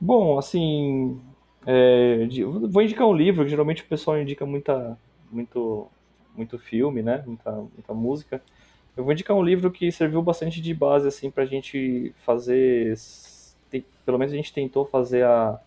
Bom, 0.00 0.38
assim. 0.38 1.20
É, 1.66 2.26
vou 2.70 2.82
indicar 2.82 3.06
um 3.06 3.14
livro, 3.14 3.44
que 3.44 3.50
geralmente 3.50 3.82
o 3.82 3.86
pessoal 3.86 4.18
indica 4.18 4.46
muita, 4.46 4.98
muito, 5.30 5.88
muito 6.34 6.58
filme, 6.58 7.02
né? 7.02 7.22
Muita, 7.26 7.50
muita 7.52 7.92
música. 7.92 8.42
Eu 8.96 9.04
vou 9.04 9.12
indicar 9.12 9.36
um 9.36 9.42
livro 9.42 9.70
que 9.70 9.90
serviu 9.90 10.22
bastante 10.22 10.60
de 10.60 10.72
base, 10.72 11.08
assim, 11.08 11.30
pra 11.30 11.44
gente 11.44 12.14
fazer. 12.24 12.96
Pelo 14.04 14.18
menos 14.18 14.32
a 14.32 14.36
gente 14.36 14.52
tentou 14.52 14.84
fazer 14.84 15.24
a 15.24 15.60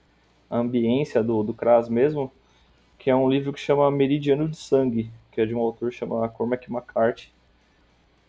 a 0.49 0.57
ambiência 0.57 1.23
do, 1.23 1.43
do 1.43 1.53
Kras 1.53 1.89
mesmo, 1.89 2.31
que 2.97 3.09
é 3.09 3.15
um 3.15 3.29
livro 3.29 3.53
que 3.53 3.59
chama 3.59 3.89
Meridiano 3.91 4.47
de 4.47 4.57
Sangue, 4.57 5.11
que 5.31 5.41
é 5.41 5.45
de 5.45 5.53
um 5.53 5.59
autor 5.59 5.91
chamado 5.91 6.31
Cormac 6.33 6.69
McCarthy, 6.71 7.31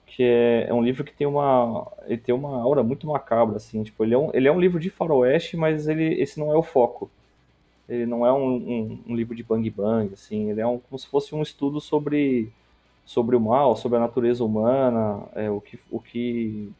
que 0.06 0.22
é, 0.22 0.66
é, 0.68 0.74
um 0.74 0.82
livro 0.82 1.04
que 1.04 1.12
tem 1.12 1.26
uma 1.26 1.86
ele 2.06 2.18
tem 2.18 2.34
uma 2.34 2.60
aura 2.60 2.82
muito 2.82 3.06
macabra 3.06 3.56
assim 3.56 3.82
tipo 3.82 4.02
ele 4.02 4.14
é 4.14 4.18
um, 4.18 4.30
ele 4.32 4.48
é 4.48 4.52
um 4.52 4.58
livro 4.58 4.80
de 4.80 4.88
faroeste 4.88 5.54
mas 5.54 5.86
ele 5.86 6.14
esse 6.14 6.40
não 6.40 6.50
é 6.50 6.56
o 6.56 6.62
foco 6.62 7.10
ele 7.86 8.06
não 8.06 8.26
é 8.26 8.32
um, 8.32 8.54
um, 8.56 9.00
um 9.08 9.14
livro 9.14 9.34
de 9.36 9.42
bang 9.42 9.68
bang 9.68 10.14
assim 10.14 10.50
ele 10.50 10.62
é 10.62 10.66
um, 10.66 10.78
como 10.78 10.98
se 10.98 11.06
fosse 11.06 11.34
um 11.34 11.42
estudo 11.42 11.78
sobre 11.78 12.50
sobre 13.08 13.34
o 13.34 13.40
mal 13.40 13.74
sobre 13.74 13.96
a 13.96 14.00
natureza 14.00 14.44
humana 14.44 15.22
é, 15.34 15.50
o 15.50 15.60
que 15.60 15.80
o 15.90 15.98
que 15.98 16.70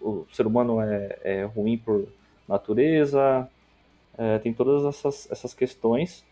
o 0.00 0.26
ser 0.32 0.46
humano 0.46 0.80
é, 0.80 1.18
é 1.22 1.44
ruim 1.44 1.76
por 1.78 2.06
natureza, 2.48 3.48
é, 4.16 4.38
tem 4.38 4.52
todas 4.52 4.84
essas, 4.84 5.30
essas 5.30 5.52
questões. 5.52 6.24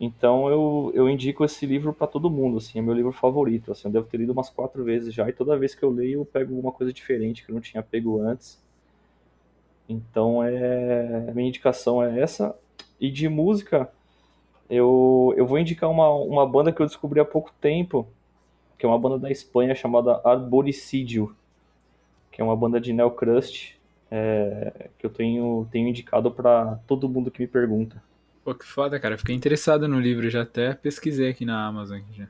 Então 0.00 0.48
eu, 0.48 0.92
eu 0.94 1.08
indico 1.08 1.44
esse 1.44 1.66
livro 1.66 1.92
para 1.92 2.06
todo 2.06 2.30
mundo, 2.30 2.58
assim, 2.58 2.78
é 2.78 2.82
meu 2.82 2.94
livro 2.94 3.10
favorito. 3.10 3.72
Assim, 3.72 3.88
eu 3.88 3.92
devo 3.92 4.06
ter 4.06 4.18
lido 4.18 4.32
umas 4.32 4.50
quatro 4.50 4.84
vezes 4.84 5.12
já, 5.12 5.28
e 5.28 5.32
toda 5.32 5.56
vez 5.56 5.74
que 5.74 5.82
eu 5.82 5.90
leio 5.90 6.20
eu 6.20 6.24
pego 6.24 6.54
alguma 6.54 6.72
coisa 6.72 6.92
diferente 6.92 7.44
que 7.44 7.50
eu 7.50 7.54
não 7.54 7.62
tinha 7.62 7.82
pego 7.82 8.20
antes. 8.20 8.62
Então 9.88 10.42
é, 10.44 11.26
a 11.28 11.34
minha 11.34 11.48
indicação 11.48 12.02
é 12.02 12.20
essa. 12.20 12.54
E 13.00 13.10
de 13.10 13.28
música, 13.28 13.90
eu, 14.68 15.32
eu 15.36 15.46
vou 15.46 15.58
indicar 15.58 15.90
uma, 15.90 16.10
uma 16.10 16.46
banda 16.46 16.72
que 16.72 16.80
eu 16.80 16.86
descobri 16.86 17.20
há 17.20 17.24
pouco 17.24 17.52
tempo, 17.60 18.06
que 18.78 18.86
é 18.86 18.88
uma 18.88 18.98
banda 18.98 19.18
da 19.18 19.30
Espanha 19.30 19.74
chamada 19.74 20.20
Arboricídio, 20.24 21.34
que 22.30 22.40
é 22.40 22.44
uma 22.44 22.56
banda 22.56 22.80
de 22.80 22.92
neocrust, 22.92 23.76
é, 24.10 24.88
que 24.96 25.04
eu 25.04 25.10
tenho, 25.10 25.66
tenho 25.70 25.88
indicado 25.88 26.30
para 26.30 26.78
todo 26.86 27.08
mundo 27.08 27.30
que 27.30 27.42
me 27.42 27.48
pergunta. 27.48 28.00
Pô, 28.44 28.54
que 28.54 28.64
foda, 28.64 28.98
cara. 28.98 29.18
Fiquei 29.18 29.34
interessado 29.34 29.86
no 29.88 30.00
livro, 30.00 30.30
já 30.30 30.42
até 30.42 30.72
pesquisei 30.72 31.28
aqui 31.28 31.44
na 31.44 31.66
Amazon. 31.66 32.00
Já. 32.12 32.28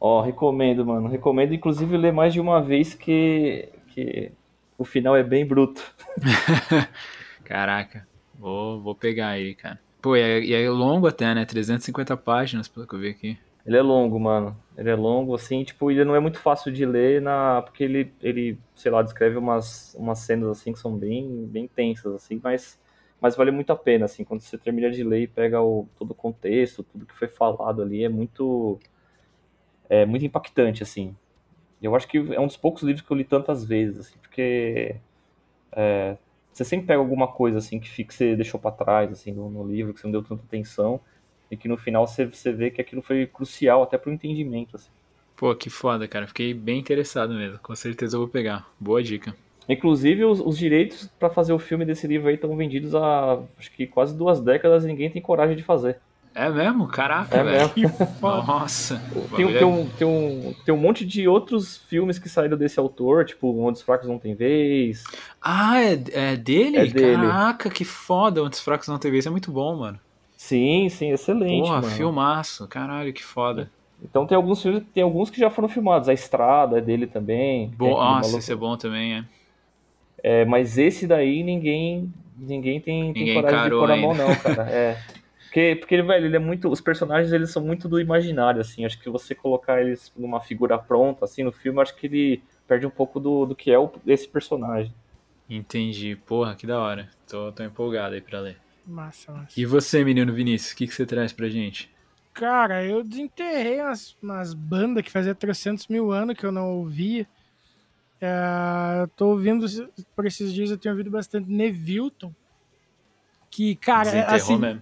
Ó, 0.00 0.22
recomendo, 0.22 0.86
mano. 0.86 1.08
Recomendo, 1.08 1.52
inclusive, 1.52 1.96
ler 1.96 2.12
mais 2.12 2.32
de 2.32 2.40
uma 2.40 2.62
vez 2.62 2.94
que, 2.94 3.68
que 3.88 4.32
o 4.78 4.84
final 4.84 5.16
é 5.16 5.22
bem 5.22 5.44
bruto. 5.44 5.82
Caraca, 7.44 8.06
vou, 8.38 8.80
vou 8.80 8.94
pegar 8.94 9.28
aí, 9.28 9.54
cara. 9.54 9.78
Pô, 10.00 10.16
e 10.16 10.20
é, 10.20 10.40
e 10.40 10.54
é 10.54 10.68
longo 10.70 11.06
até, 11.06 11.34
né? 11.34 11.44
350 11.44 12.16
páginas, 12.16 12.68
pelo 12.68 12.86
que 12.86 12.94
eu 12.94 12.98
vi 13.00 13.08
aqui. 13.08 13.38
Ele 13.66 13.76
é 13.76 13.82
longo, 13.82 14.20
mano. 14.20 14.56
Ele 14.76 14.90
é 14.90 14.94
longo, 14.96 15.34
assim, 15.34 15.62
tipo, 15.62 15.90
ele 15.90 16.04
não 16.04 16.16
é 16.16 16.20
muito 16.20 16.38
fácil 16.40 16.72
de 16.72 16.84
ler, 16.84 17.22
na... 17.22 17.62
porque 17.62 17.84
ele, 17.84 18.12
ele, 18.20 18.58
sei 18.74 18.90
lá, 18.90 19.02
descreve 19.02 19.36
umas, 19.36 19.94
umas 19.94 20.18
cenas, 20.20 20.48
assim, 20.48 20.72
que 20.72 20.78
são 20.80 20.96
bem, 20.96 21.46
bem 21.46 21.68
tensas, 21.68 22.12
assim, 22.14 22.40
mas, 22.42 22.80
mas 23.20 23.36
vale 23.36 23.52
muito 23.52 23.70
a 23.72 23.76
pena, 23.76 24.06
assim, 24.06 24.24
quando 24.24 24.40
você 24.40 24.58
termina 24.58 24.90
de 24.90 25.04
ler 25.04 25.22
e 25.22 25.26
pega 25.28 25.62
o, 25.62 25.88
todo 25.96 26.10
o 26.10 26.14
contexto, 26.14 26.82
tudo 26.82 27.06
que 27.06 27.14
foi 27.14 27.28
falado 27.28 27.82
ali, 27.82 28.02
é 28.04 28.08
muito, 28.08 28.78
é 29.88 30.04
muito 30.04 30.24
impactante, 30.24 30.82
assim. 30.82 31.16
Eu 31.82 31.94
acho 31.94 32.08
que 32.08 32.18
é 32.18 32.40
um 32.40 32.46
dos 32.46 32.56
poucos 32.56 32.82
livros 32.82 33.06
que 33.06 33.12
eu 33.12 33.16
li 33.16 33.24
tantas 33.24 33.64
vezes, 33.64 33.98
assim, 34.00 34.18
porque 34.18 34.96
é, 35.72 36.16
você 36.52 36.64
sempre 36.64 36.86
pega 36.86 37.00
alguma 37.00 37.28
coisa, 37.28 37.58
assim, 37.58 37.80
que, 37.80 38.04
que 38.04 38.14
você 38.14 38.36
deixou 38.36 38.58
para 38.60 38.70
trás, 38.70 39.12
assim, 39.12 39.32
no, 39.32 39.50
no 39.50 39.66
livro, 39.66 39.92
que 39.94 40.00
você 40.00 40.06
não 40.06 40.12
deu 40.12 40.22
tanta 40.22 40.42
atenção, 40.44 41.00
e 41.50 41.56
que 41.56 41.68
no 41.68 41.76
final 41.76 42.06
você, 42.06 42.24
você 42.26 42.52
vê 42.52 42.70
que 42.70 42.80
aquilo 42.80 43.02
foi 43.02 43.26
crucial 43.26 43.82
até 43.82 43.96
pro 43.98 44.12
entendimento, 44.12 44.76
assim. 44.76 44.90
Pô, 45.36 45.54
que 45.54 45.68
foda, 45.68 46.06
cara. 46.06 46.26
Fiquei 46.26 46.54
bem 46.54 46.78
interessado 46.78 47.34
mesmo. 47.34 47.58
Com 47.58 47.74
certeza 47.74 48.16
eu 48.16 48.20
vou 48.20 48.28
pegar. 48.28 48.66
Boa 48.78 49.02
dica. 49.02 49.34
Inclusive, 49.68 50.24
os, 50.24 50.40
os 50.40 50.56
direitos 50.58 51.10
para 51.18 51.30
fazer 51.30 51.52
o 51.52 51.58
filme 51.58 51.84
desse 51.84 52.06
livro 52.06 52.28
aí 52.28 52.34
estão 52.34 52.54
vendidos 52.56 52.94
há 52.94 53.38
acho 53.58 53.70
que 53.72 53.86
quase 53.86 54.16
duas 54.16 54.40
décadas 54.40 54.84
e 54.84 54.86
ninguém 54.86 55.10
tem 55.10 55.22
coragem 55.22 55.56
de 55.56 55.62
fazer. 55.62 55.98
É 56.34 56.48
mesmo? 56.50 56.88
Caraca, 56.88 57.36
É 57.36 57.44
velho. 57.44 57.70
mesmo. 57.76 57.96
Nossa. 58.20 59.00
Tem, 59.36 59.46
tem, 59.46 59.64
um, 59.64 59.88
tem, 59.88 60.06
um, 60.06 60.54
tem 60.64 60.74
um 60.74 60.78
monte 60.78 61.06
de 61.06 61.28
outros 61.28 61.76
filmes 61.76 62.18
que 62.18 62.28
saíram 62.28 62.56
desse 62.58 62.78
autor, 62.78 63.24
tipo 63.24 63.56
Onde 63.56 63.78
os 63.78 63.82
Fracos 63.82 64.08
Não 64.08 64.18
Tem 64.18 64.34
Vez. 64.34 65.04
Ah, 65.40 65.80
é, 65.80 65.92
é 66.12 66.36
dele? 66.36 66.76
É 66.78 66.86
dele. 66.86 67.16
Caraca, 67.16 67.70
que 67.70 67.84
foda. 67.84 68.42
Onde 68.42 68.56
os 68.56 68.60
fracos 68.62 68.88
não 68.88 68.98
TV. 68.98 69.18
Isso 69.18 69.28
é 69.28 69.30
muito 69.30 69.52
bom, 69.52 69.76
mano. 69.76 69.98
Sim, 70.44 70.90
sim, 70.90 71.10
excelente, 71.10 71.62
Porra, 71.62 71.80
mano. 71.80 71.94
filmaço. 71.94 72.68
Caralho, 72.68 73.14
que 73.14 73.24
foda. 73.24 73.70
Então 74.02 74.26
tem 74.26 74.36
alguns 74.36 74.60
filmes, 74.60 74.82
tem 74.92 75.02
alguns 75.02 75.30
que 75.30 75.40
já 75.40 75.48
foram 75.48 75.70
filmados. 75.70 76.06
A 76.06 76.12
Estrada 76.12 76.76
é 76.76 76.80
dele 76.82 77.06
também. 77.06 77.68
Tem 77.68 77.78
Bom, 77.78 77.96
nossa, 77.96 78.36
esse 78.36 78.52
é 78.52 78.54
bom 78.54 78.76
também, 78.76 79.14
é. 79.14 79.24
É, 80.22 80.44
mas 80.44 80.76
esse 80.76 81.06
daí 81.06 81.42
ninguém 81.42 82.12
ninguém 82.36 82.78
tem, 82.78 83.10
tem 83.14 83.22
Ninguém 83.22 83.34
coragem 83.42 83.64
de 83.64 83.70
pôr 83.70 83.90
a 83.90 83.96
mão 83.96 84.14
não, 84.14 84.36
cara. 84.36 84.68
É. 84.70 84.98
Porque, 85.44 85.76
porque 85.76 86.02
velho, 86.02 86.26
ele 86.26 86.36
é 86.36 86.40
muito. 86.40 86.68
Os 86.68 86.80
personagens 86.80 87.32
eles 87.32 87.50
são 87.50 87.64
muito 87.64 87.88
do 87.88 87.98
imaginário, 87.98 88.60
assim. 88.60 88.84
Acho 88.84 89.00
que 89.00 89.08
você 89.08 89.34
colocar 89.34 89.80
eles 89.80 90.12
numa 90.14 90.40
figura 90.40 90.76
pronta, 90.76 91.24
assim, 91.24 91.42
no 91.42 91.52
filme, 91.52 91.80
acho 91.80 91.96
que 91.96 92.06
ele 92.06 92.42
perde 92.68 92.84
um 92.86 92.90
pouco 92.90 93.18
do, 93.18 93.46
do 93.46 93.54
que 93.54 93.70
é 93.70 93.78
o, 93.78 93.90
esse 94.06 94.28
personagem. 94.28 94.92
Entendi. 95.48 96.16
Porra, 96.16 96.54
que 96.54 96.66
da 96.66 96.78
hora. 96.80 97.08
Tô, 97.26 97.50
tô 97.52 97.62
empolgado 97.62 98.14
aí 98.14 98.20
pra 98.20 98.40
ler. 98.40 98.63
Massa, 98.86 99.32
massa. 99.32 99.58
E 99.58 99.64
você, 99.64 100.04
menino 100.04 100.32
Vinícius, 100.32 100.72
o 100.72 100.76
que, 100.76 100.86
que 100.86 100.94
você 100.94 101.06
traz 101.06 101.32
pra 101.32 101.48
gente? 101.48 101.90
Cara, 102.32 102.84
eu 102.84 103.02
desenterrei 103.04 103.80
umas, 103.80 104.16
umas 104.22 104.54
bandas 104.54 105.04
que 105.04 105.10
fazia 105.10 105.34
300 105.34 105.86
mil 105.88 106.10
anos 106.12 106.36
que 106.36 106.44
eu 106.44 106.52
não 106.52 106.68
ouvia. 106.70 107.26
É, 108.20 109.02
eu 109.02 109.08
tô 109.08 109.28
ouvindo, 109.28 109.66
por 110.16 110.26
esses 110.26 110.52
dias 110.52 110.70
eu 110.70 110.78
tenho 110.78 110.94
ouvido 110.94 111.10
bastante 111.10 111.50
Nevilton. 111.50 112.34
Que, 113.50 113.76
cara, 113.76 114.08
é, 114.08 114.12
Desenterrou 114.12 114.36
assim, 114.36 114.58
mesmo. 114.58 114.80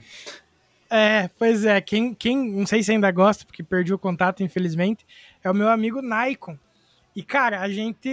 é, 0.89 1.29
pois 1.39 1.65
é, 1.65 1.81
quem, 1.81 2.15
quem, 2.15 2.51
não 2.53 2.67
sei 2.67 2.83
se 2.83 2.91
ainda 2.91 3.11
gosta, 3.11 3.45
porque 3.45 3.63
perdi 3.63 3.93
o 3.93 3.99
contato, 3.99 4.43
infelizmente, 4.43 5.07
é 5.45 5.51
o 5.51 5.55
meu 5.55 5.69
amigo 5.69 6.01
Nikon. 6.01 6.57
E, 7.15 7.23
cara, 7.23 7.61
a 7.61 7.69
gente. 7.69 8.09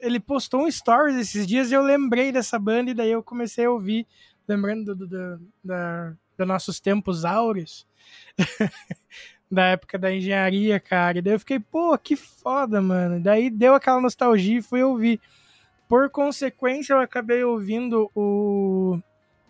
Ele 0.00 0.20
postou 0.20 0.64
um 0.64 0.70
stories 0.70 1.16
esses 1.16 1.46
dias 1.46 1.70
e 1.70 1.74
eu 1.74 1.82
lembrei 1.82 2.30
dessa 2.30 2.58
banda 2.58 2.90
e 2.90 2.94
daí 2.94 3.10
eu 3.10 3.22
comecei 3.22 3.64
a 3.64 3.70
ouvir, 3.70 4.06
lembrando 4.48 4.94
do, 4.94 5.06
do, 5.06 5.40
da, 5.62 6.14
dos 6.36 6.46
nossos 6.46 6.80
tempos 6.80 7.24
áureos, 7.24 7.86
da 9.50 9.66
época 9.66 9.98
da 9.98 10.12
engenharia, 10.12 10.80
cara. 10.80 11.18
E 11.18 11.22
daí 11.22 11.34
eu 11.34 11.38
fiquei, 11.38 11.60
pô, 11.60 11.96
que 11.98 12.16
foda, 12.16 12.80
mano. 12.80 13.20
Daí 13.20 13.50
deu 13.50 13.74
aquela 13.74 14.00
nostalgia 14.00 14.58
e 14.58 14.62
fui 14.62 14.82
ouvir. 14.82 15.20
Por 15.88 16.10
consequência, 16.10 16.92
eu 16.92 17.00
acabei 17.00 17.44
ouvindo 17.44 18.10
o 18.14 18.98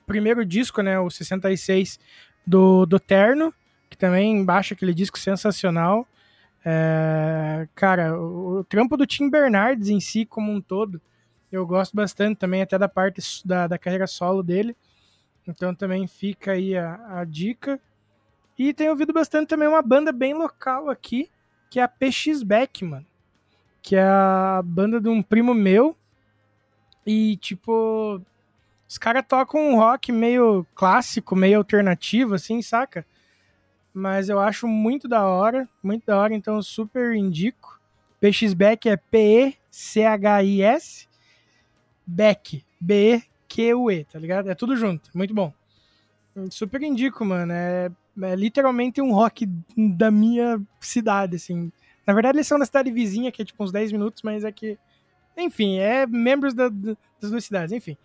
primeiro 0.07 0.45
disco, 0.45 0.83
né, 0.83 0.99
o 0.99 1.11
66 1.11 1.99
do, 2.47 2.87
do 2.87 2.99
Terno, 2.99 3.53
que 3.91 3.97
também 3.97 4.45
baixa 4.45 4.75
aquele 4.75 4.95
disco 4.95 5.19
sensacional. 5.19 6.07
É, 6.65 7.69
cara, 7.75 8.19
o, 8.19 8.59
o 8.59 8.65
trampo 8.65 8.97
do 8.97 9.07
Tim 9.07 9.29
Bernardes 9.29 9.89
em 9.89 10.01
si, 10.01 10.25
como 10.25 10.53
um 10.53 10.61
todo, 10.61 11.01
eu 11.51 11.67
gosto 11.67 11.97
bastante 11.97 12.39
também, 12.39 12.63
até 12.63 12.79
da 12.79 12.89
parte 12.89 13.21
da, 13.47 13.67
da 13.67 13.79
carreira 13.79 14.07
solo 14.07 14.43
dele. 14.43 14.77
Então 15.49 15.75
também 15.75 16.07
fica 16.07 16.53
aí 16.53 16.77
a, 16.77 17.21
a 17.21 17.25
dica. 17.25 17.81
E 18.59 18.75
tenho 18.75 18.91
ouvido 18.91 19.13
bastante 19.13 19.49
também 19.49 19.67
uma 19.67 19.81
banda 19.81 20.13
bem 20.13 20.35
local 20.35 20.91
aqui, 20.91 21.31
que 21.71 21.81
é 21.81 21.83
a 21.83 21.89
PX 21.89 22.43
Back, 22.43 22.85
mano. 22.85 23.07
Que 23.81 23.97
é 23.97 24.03
a 24.03 24.61
banda 24.63 25.01
de 25.01 25.09
um 25.09 25.23
primo 25.23 25.55
meu. 25.55 25.97
E, 27.07 27.37
tipo, 27.39 28.21
os 28.87 28.99
caras 28.99 29.25
tocam 29.27 29.71
um 29.71 29.77
rock 29.77 30.13
meio 30.13 30.67
clássico, 30.75 31.35
meio 31.35 31.57
alternativo, 31.59 32.35
assim, 32.35 32.61
saca? 32.61 33.07
Mas 33.95 34.29
eu 34.29 34.39
acho 34.39 34.69
muito 34.69 35.09
da 35.09 35.25
hora, 35.25 35.67
muito 35.83 36.05
da 36.05 36.19
hora, 36.19 36.35
então 36.35 36.61
super 36.61 37.15
indico. 37.15 37.81
PXBack 38.21 38.89
é 38.89 38.97
P-E-C-H-I-S, 38.97 39.49
Beck, 42.07 42.65
B-E-Q-U-E, 43.49 44.05
tá 44.05 44.19
ligado? 44.19 44.51
É 44.51 44.55
tudo 44.55 44.77
junto, 44.77 45.11
muito 45.15 45.35
bom. 45.35 45.53
Super 46.51 46.83
indico, 46.83 47.25
mano. 47.25 47.53
É, 47.53 47.91
é 48.23 48.37
literalmente 48.37 49.01
um 49.01 49.13
rock 49.13 49.47
da 49.77 50.11
minha 50.11 50.61
cidade, 50.81 51.37
assim. 51.37 51.73
Na 52.07 52.15
verdade, 52.15 52.37
eles 52.37 52.47
são 52.47 52.59
da 52.59 52.65
cidade 52.67 52.91
vizinha, 52.91 53.33
que 53.33 53.43
é 53.43 53.45
tipo 53.45 53.63
uns 53.65 53.73
10 53.73 53.91
minutos, 53.91 54.23
mas 54.23 54.45
é 54.45 54.53
que. 54.53 54.79
Enfim, 55.37 55.79
é 55.79 56.07
membros 56.07 56.55
da- 56.55 56.69
da- 56.69 56.97
das 57.21 57.31
duas 57.31 57.45
cidades, 57.45 57.73
enfim. 57.73 57.97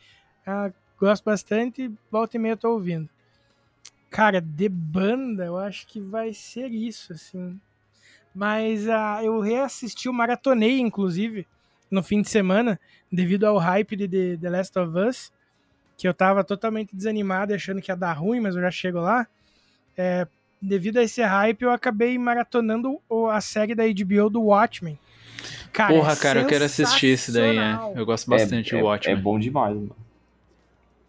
Ah, 0.45 0.71
gosto 0.99 1.23
bastante, 1.23 1.91
volta 2.11 2.37
e 2.37 2.39
meia 2.39 2.53
eu 2.53 2.57
tô 2.57 2.71
ouvindo. 2.71 3.09
Cara, 4.09 4.39
de 4.39 4.69
banda, 4.69 5.45
eu 5.45 5.57
acho 5.57 5.87
que 5.87 5.99
vai 5.99 6.33
ser 6.33 6.67
isso, 6.71 7.13
assim. 7.13 7.59
Mas 8.35 8.87
ah, 8.89 9.21
eu 9.23 9.39
reassisti, 9.39 10.09
o 10.09 10.13
maratonei, 10.13 10.79
inclusive, 10.79 11.47
no 11.93 12.01
fim 12.01 12.23
de 12.23 12.29
semana, 12.29 12.79
devido 13.11 13.45
ao 13.45 13.59
hype 13.59 13.95
de 13.95 14.07
The, 14.07 14.37
The 14.41 14.49
Last 14.49 14.79
of 14.79 14.97
Us, 14.97 15.31
que 15.95 16.07
eu 16.07 16.13
tava 16.13 16.43
totalmente 16.43 16.95
desanimado 16.95 17.51
e 17.51 17.55
achando 17.55 17.79
que 17.79 17.91
ia 17.91 17.95
dar 17.95 18.13
ruim, 18.13 18.39
mas 18.39 18.55
eu 18.55 18.61
já 18.61 18.71
chego 18.71 18.99
lá. 18.99 19.27
É, 19.95 20.27
devido 20.59 20.97
a 20.97 21.03
esse 21.03 21.21
hype, 21.21 21.61
eu 21.61 21.71
acabei 21.71 22.17
maratonando 22.17 22.99
a 23.31 23.39
série 23.39 23.75
da 23.75 23.83
HBO 23.83 24.27
do 24.27 24.41
Watchmen. 24.41 24.97
Cara, 25.71 25.93
Porra, 25.93 26.13
é 26.13 26.15
cara, 26.15 26.41
eu 26.41 26.47
quero 26.47 26.65
assistir 26.65 27.07
esse 27.07 27.31
daí, 27.31 27.55
sensacional. 27.55 27.93
é. 27.95 27.99
Eu 27.99 28.05
gosto 28.07 28.27
bastante 28.27 28.75
é, 28.75 28.79
do 28.79 28.85
Watchmen. 28.85 29.15
É 29.15 29.21
bom 29.21 29.37
demais, 29.37 29.75
mano. 29.75 29.95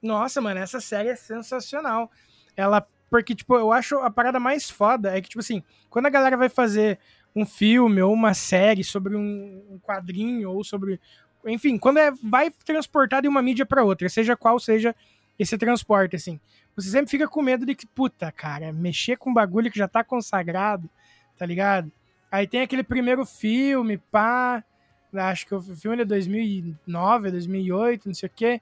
Nossa, 0.03 0.39
mano, 0.43 0.61
essa 0.61 0.83
série 0.83 1.09
é 1.09 1.17
sensacional. 1.17 2.11
Ela, 2.55 2.87
porque, 3.09 3.35
tipo, 3.35 3.55
eu 3.55 3.73
acho 3.73 3.97
a 4.01 4.11
parada 4.11 4.39
mais 4.39 4.69
foda 4.69 5.17
é 5.17 5.23
que, 5.23 5.31
tipo 5.31 5.41
assim, 5.41 5.63
quando 5.89 6.05
a 6.05 6.11
galera 6.11 6.37
vai 6.37 6.51
fazer 6.51 6.99
um 7.35 7.45
filme 7.45 8.01
ou 8.01 8.13
uma 8.13 8.33
série 8.35 8.85
sobre 8.85 9.17
um, 9.17 9.79
quadrinho 9.83 10.51
ou 10.51 10.63
sobre. 10.63 11.01
Enfim, 11.47 11.77
quando 11.77 11.99
é, 11.99 12.11
vai 12.23 12.51
transportar 12.65 13.23
de 13.23 13.29
uma 13.29 13.43
mídia 13.43 13.67
pra 13.67 13.85
outra, 13.85 14.09
seja 14.09 14.37
qual 14.37 14.59
seja 14.59 14.95
esse 15.39 15.59
transporte, 15.59 16.17
assim. 16.17 16.41
Você 16.77 16.89
sempre 16.91 17.11
fica 17.11 17.29
com 17.29 17.43
medo 17.43 17.67
de 17.67 17.75
que, 17.75 17.87
puta, 17.87 18.31
cara, 18.33 18.73
mexer 18.73 19.17
com 19.17 19.31
um 19.31 19.35
bagulho 19.35 19.71
que 19.71 19.79
já 19.79 19.87
tá 19.87 20.03
consagrado, 20.03 20.89
tá 21.37 21.45
ligado? 21.45 21.91
Aí 22.31 22.47
tem 22.47 22.63
aquele 22.63 22.83
primeiro 22.83 23.25
filme, 23.25 23.99
pá. 23.99 24.65
Acho 25.13 25.47
que 25.47 25.55
o 25.55 25.61
filme 25.61 26.03
é 26.03 26.05
2009, 26.05 27.31
2008, 27.31 28.07
não 28.07 28.15
sei 28.15 28.29
o 28.29 28.33
quê. 28.35 28.61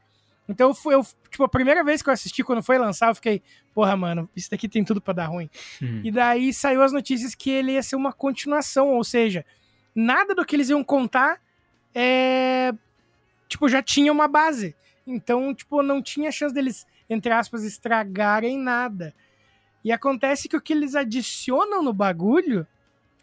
Então, 0.52 0.74
foi, 0.74 0.94
eu, 0.94 1.04
tipo, 1.30 1.42
a 1.42 1.48
primeira 1.48 1.82
vez 1.82 2.02
que 2.02 2.08
eu 2.08 2.12
assisti, 2.12 2.44
quando 2.44 2.62
foi 2.62 2.78
lançar, 2.78 3.08
eu 3.08 3.14
fiquei, 3.14 3.42
porra, 3.74 3.96
mano, 3.96 4.28
isso 4.36 4.50
daqui 4.50 4.68
tem 4.68 4.84
tudo 4.84 5.00
pra 5.00 5.14
dar 5.14 5.26
ruim. 5.26 5.48
Hum. 5.82 6.02
E 6.04 6.10
daí 6.10 6.52
saiu 6.52 6.82
as 6.82 6.92
notícias 6.92 7.34
que 7.34 7.50
ele 7.50 7.72
ia 7.72 7.82
ser 7.82 7.96
uma 7.96 8.12
continuação, 8.12 8.90
ou 8.90 9.02
seja, 9.02 9.44
nada 9.94 10.34
do 10.34 10.44
que 10.44 10.54
eles 10.54 10.68
iam 10.68 10.84
contar 10.84 11.40
é. 11.94 12.72
Tipo, 13.48 13.68
já 13.68 13.82
tinha 13.82 14.12
uma 14.12 14.28
base. 14.28 14.74
Então, 15.06 15.54
tipo, 15.54 15.82
não 15.82 16.00
tinha 16.00 16.30
chance 16.30 16.54
deles, 16.54 16.86
entre 17.08 17.32
aspas, 17.32 17.64
estragarem 17.64 18.58
nada. 18.58 19.14
E 19.84 19.90
acontece 19.90 20.48
que 20.48 20.56
o 20.56 20.60
que 20.60 20.72
eles 20.72 20.94
adicionam 20.94 21.82
no 21.82 21.92
bagulho 21.92 22.66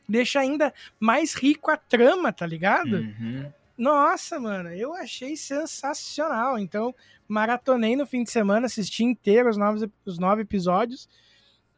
deixa 0.08 0.40
ainda 0.40 0.74
mais 1.00 1.34
rico 1.34 1.72
a 1.72 1.78
trama, 1.78 2.34
tá 2.34 2.46
ligado? 2.46 2.98
Uhum. 2.98 3.52
Nossa, 3.80 4.38
mano, 4.42 4.74
eu 4.74 4.94
achei 4.94 5.38
sensacional. 5.38 6.60
Então, 6.60 6.94
maratonei 7.26 7.96
no 7.96 8.06
fim 8.06 8.24
de 8.24 8.30
semana, 8.30 8.66
assisti 8.66 9.06
inteiro 9.06 9.50
os 9.50 9.56
nove, 9.56 9.90
os 10.06 10.20
nove 10.20 10.42
episódios. 10.42 11.08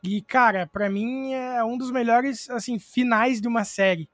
E, 0.03 0.19
cara, 0.19 0.65
pra 0.65 0.89
mim 0.89 1.31
é 1.33 1.63
um 1.63 1.77
dos 1.77 1.91
melhores, 1.91 2.49
assim, 2.49 2.79
finais 2.79 3.39
de 3.39 3.47
uma 3.47 3.63
série 3.63 4.09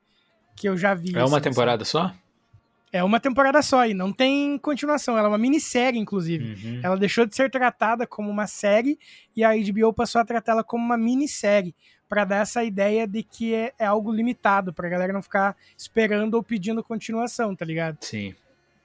que 0.53 0.67
eu 0.67 0.75
já 0.75 0.93
vi. 0.93 1.15
É 1.15 1.23
uma 1.23 1.37
assim, 1.37 1.49
temporada 1.49 1.85
só? 1.85 2.13
É 2.91 3.01
uma 3.01 3.21
temporada 3.21 3.61
só 3.61 3.85
e 3.85 3.93
não 3.93 4.11
tem 4.11 4.57
continuação. 4.57 5.17
Ela 5.17 5.27
é 5.27 5.31
uma 5.31 5.37
minissérie, 5.37 5.97
inclusive. 5.97 6.55
Uhum. 6.55 6.81
Ela 6.83 6.97
deixou 6.97 7.25
de 7.25 7.33
ser 7.37 7.49
tratada 7.49 8.05
como 8.05 8.29
uma 8.29 8.47
série 8.47 8.99
e 9.33 9.45
a 9.45 9.51
HBO 9.51 9.93
passou 9.93 10.19
a 10.19 10.25
tratá-la 10.25 10.63
como 10.63 10.83
uma 10.83 10.97
minissérie 10.97 11.73
para 12.09 12.23
dar 12.25 12.37
essa 12.37 12.63
ideia 12.63 13.05
de 13.07 13.21
que 13.23 13.53
é, 13.53 13.73
é 13.77 13.85
algo 13.85 14.11
limitado, 14.11 14.73
pra 14.73 14.87
galera 14.89 15.11
não 15.13 15.21
ficar 15.21 15.55
esperando 15.77 16.35
ou 16.35 16.43
pedindo 16.43 16.83
continuação, 16.83 17.55
tá 17.55 17.65
ligado? 17.65 17.97
Sim. 18.01 18.33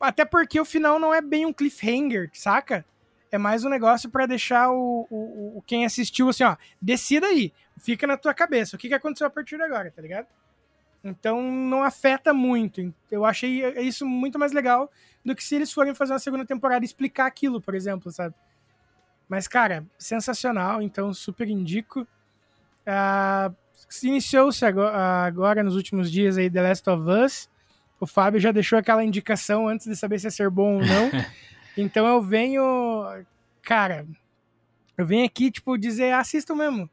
Até 0.00 0.24
porque 0.24 0.60
o 0.60 0.64
final 0.64 0.98
não 0.98 1.14
é 1.14 1.20
bem 1.20 1.46
um 1.46 1.52
cliffhanger, 1.52 2.28
saca? 2.32 2.84
É 3.30 3.38
mais 3.38 3.64
um 3.64 3.68
negócio 3.68 4.10
pra 4.10 4.26
deixar 4.26 4.70
o, 4.70 5.06
o, 5.08 5.58
o- 5.58 5.62
quem 5.66 5.84
assistiu 5.86 6.28
assim, 6.28 6.42
ó, 6.44 6.56
decida 6.80 7.26
aí, 7.28 7.52
fica 7.78 8.06
na 8.06 8.16
tua 8.16 8.34
cabeça, 8.34 8.74
o 8.76 8.78
que, 8.78 8.88
que 8.88 8.94
aconteceu 8.94 9.26
a 9.26 9.30
partir 9.30 9.56
de 9.56 9.62
agora, 9.62 9.90
tá 9.90 10.02
ligado? 10.02 10.26
Então 11.04 11.40
não 11.42 11.82
afeta 11.82 12.32
muito. 12.34 12.92
Eu 13.10 13.24
achei 13.24 13.64
isso 13.78 14.06
muito 14.06 14.38
mais 14.38 14.52
legal 14.52 14.90
do 15.24 15.34
que 15.34 15.42
se 15.42 15.54
eles 15.54 15.72
forem 15.72 15.94
fazer 15.94 16.12
uma 16.12 16.18
segunda 16.18 16.44
temporada 16.44 16.84
e 16.84 16.86
explicar 16.86 17.26
aquilo, 17.26 17.60
por 17.60 17.74
exemplo, 17.74 18.10
sabe? 18.12 18.34
Mas, 19.28 19.48
cara, 19.48 19.84
sensacional, 19.98 20.82
então 20.82 21.12
super 21.14 21.48
indico. 21.48 22.06
Se 23.88 24.08
Iniciou-se 24.08 24.64
agora, 24.64 24.96
agora, 24.96 25.62
nos 25.62 25.76
últimos 25.76 26.10
dias 26.10 26.38
aí 26.38 26.50
The 26.50 26.62
Last 26.62 26.88
of 26.88 27.08
Us. 27.08 27.50
O 28.00 28.06
Fábio 28.06 28.40
já 28.40 28.50
deixou 28.50 28.78
aquela 28.78 29.04
indicação 29.04 29.68
antes 29.68 29.86
de 29.86 29.94
saber 29.94 30.18
se 30.18 30.26
ia 30.26 30.30
ser 30.30 30.50
bom 30.50 30.76
ou 30.76 30.80
não. 30.80 31.10
então 31.76 32.06
eu 32.06 32.20
venho. 32.20 32.62
Cara, 33.62 34.06
eu 34.96 35.06
venho 35.06 35.24
aqui, 35.24 35.50
tipo, 35.50 35.78
dizer, 35.78 36.12
assistam 36.12 36.54
mesmo. 36.56 36.90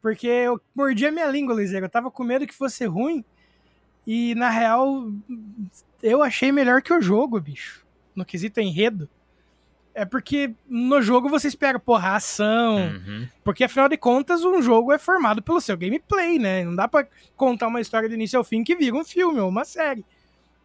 Porque 0.00 0.26
eu 0.26 0.60
mordi 0.74 1.04
a 1.06 1.12
minha 1.12 1.26
língua, 1.26 1.54
Liseiro. 1.54 1.86
Eu 1.86 1.90
tava 1.90 2.10
com 2.10 2.22
medo 2.22 2.46
que 2.46 2.54
fosse 2.54 2.86
ruim. 2.86 3.24
E, 4.06 4.34
na 4.36 4.50
real, 4.50 5.10
eu 6.02 6.22
achei 6.22 6.52
melhor 6.52 6.80
que 6.80 6.92
o 6.92 7.02
jogo, 7.02 7.40
bicho. 7.40 7.84
No 8.14 8.24
quesito 8.24 8.60
enredo. 8.60 9.10
É 9.98 10.04
porque 10.04 10.52
no 10.68 11.00
jogo 11.00 11.26
você 11.30 11.48
espera, 11.48 11.78
porra, 11.78 12.16
ação. 12.16 12.76
Uhum. 12.76 13.26
Porque, 13.42 13.64
afinal 13.64 13.88
de 13.88 13.96
contas, 13.96 14.44
um 14.44 14.60
jogo 14.60 14.92
é 14.92 14.98
formado 14.98 15.40
pelo 15.42 15.58
seu 15.58 15.74
gameplay, 15.74 16.38
né? 16.38 16.62
Não 16.64 16.76
dá 16.76 16.86
pra 16.86 17.06
contar 17.34 17.66
uma 17.68 17.80
história 17.80 18.06
do 18.06 18.14
início 18.14 18.38
ao 18.38 18.44
fim 18.44 18.62
que 18.62 18.76
vira 18.76 18.94
um 18.94 19.04
filme 19.04 19.40
ou 19.40 19.48
uma 19.48 19.64
série. 19.64 20.04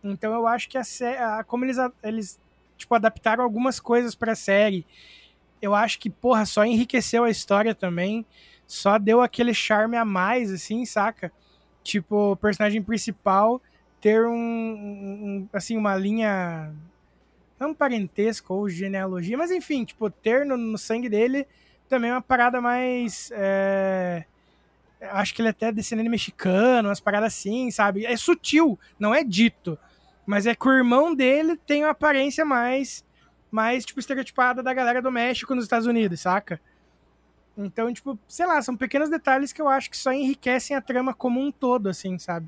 Então 0.03 0.33
eu 0.33 0.45
acho 0.45 0.67
que 0.67 0.77
a 0.77 0.83
sé- 0.83 1.17
a- 1.17 1.45
como 1.45 1.63
eles, 1.63 1.79
a- 1.79 1.91
eles 2.03 2.37
tipo, 2.77 2.93
adaptaram 2.93 3.41
algumas 3.41 3.79
coisas 3.79 4.15
pra 4.15 4.35
série, 4.35 4.85
eu 5.61 5.73
acho 5.73 5.97
que, 5.97 6.09
porra, 6.09 6.45
só 6.45 6.65
enriqueceu 6.65 7.23
a 7.23 7.29
história 7.29 7.73
também. 7.73 8.25
Só 8.67 8.97
deu 8.97 9.21
aquele 9.21 9.53
charme 9.53 9.95
a 9.95 10.03
mais, 10.03 10.51
assim, 10.51 10.83
saca? 10.85 11.31
Tipo, 11.83 12.33
o 12.33 12.35
personagem 12.35 12.81
principal 12.83 13.61
ter 14.01 14.25
um, 14.25 14.33
um- 14.35 15.47
assim, 15.53 15.77
uma 15.77 15.95
linha 15.95 16.73
não 17.61 17.73
parentesco 17.73 18.53
ou 18.53 18.67
genealogia, 18.67 19.37
mas 19.37 19.51
enfim, 19.51 19.85
tipo, 19.85 20.09
ter 20.09 20.45
no, 20.45 20.57
no 20.57 20.77
sangue 20.77 21.07
dele 21.07 21.47
também 21.87 22.09
é 22.09 22.13
uma 22.13 22.21
parada 22.21 22.59
mais. 22.59 23.31
é, 23.33 24.25
Acho 25.01 25.33
que 25.33 25.41
ele 25.41 25.47
é 25.47 25.51
até 25.51 25.71
descendente 25.71 26.09
mexicano, 26.09 26.89
umas 26.89 26.99
paradas 26.99 27.33
assim, 27.33 27.71
sabe? 27.71 28.05
É 28.05 28.15
sutil, 28.15 28.79
não 28.99 29.13
é 29.13 29.23
dito. 29.23 29.77
Mas 30.25 30.45
é 30.45 30.53
que 30.53 30.67
o 30.67 30.71
irmão 30.71 31.13
dele 31.15 31.57
tem 31.57 31.83
uma 31.83 31.91
aparência 31.91 32.45
mais, 32.45 33.03
mais 33.49 33.83
tipo, 33.83 33.99
estereotipada 33.99 34.61
da 34.61 34.73
galera 34.73 35.01
do 35.01 35.11
México 35.11 35.55
nos 35.55 35.65
Estados 35.65 35.87
Unidos, 35.87 36.21
saca? 36.21 36.61
Então, 37.57 37.91
tipo, 37.91 38.17
sei 38.27 38.45
lá, 38.45 38.61
são 38.61 38.77
pequenos 38.77 39.09
detalhes 39.09 39.51
que 39.51 39.61
eu 39.61 39.67
acho 39.67 39.89
que 39.89 39.97
só 39.97 40.11
enriquecem 40.13 40.75
a 40.75 40.81
trama 40.81 41.13
como 41.13 41.41
um 41.41 41.51
todo, 41.51 41.89
assim, 41.89 42.17
sabe? 42.17 42.47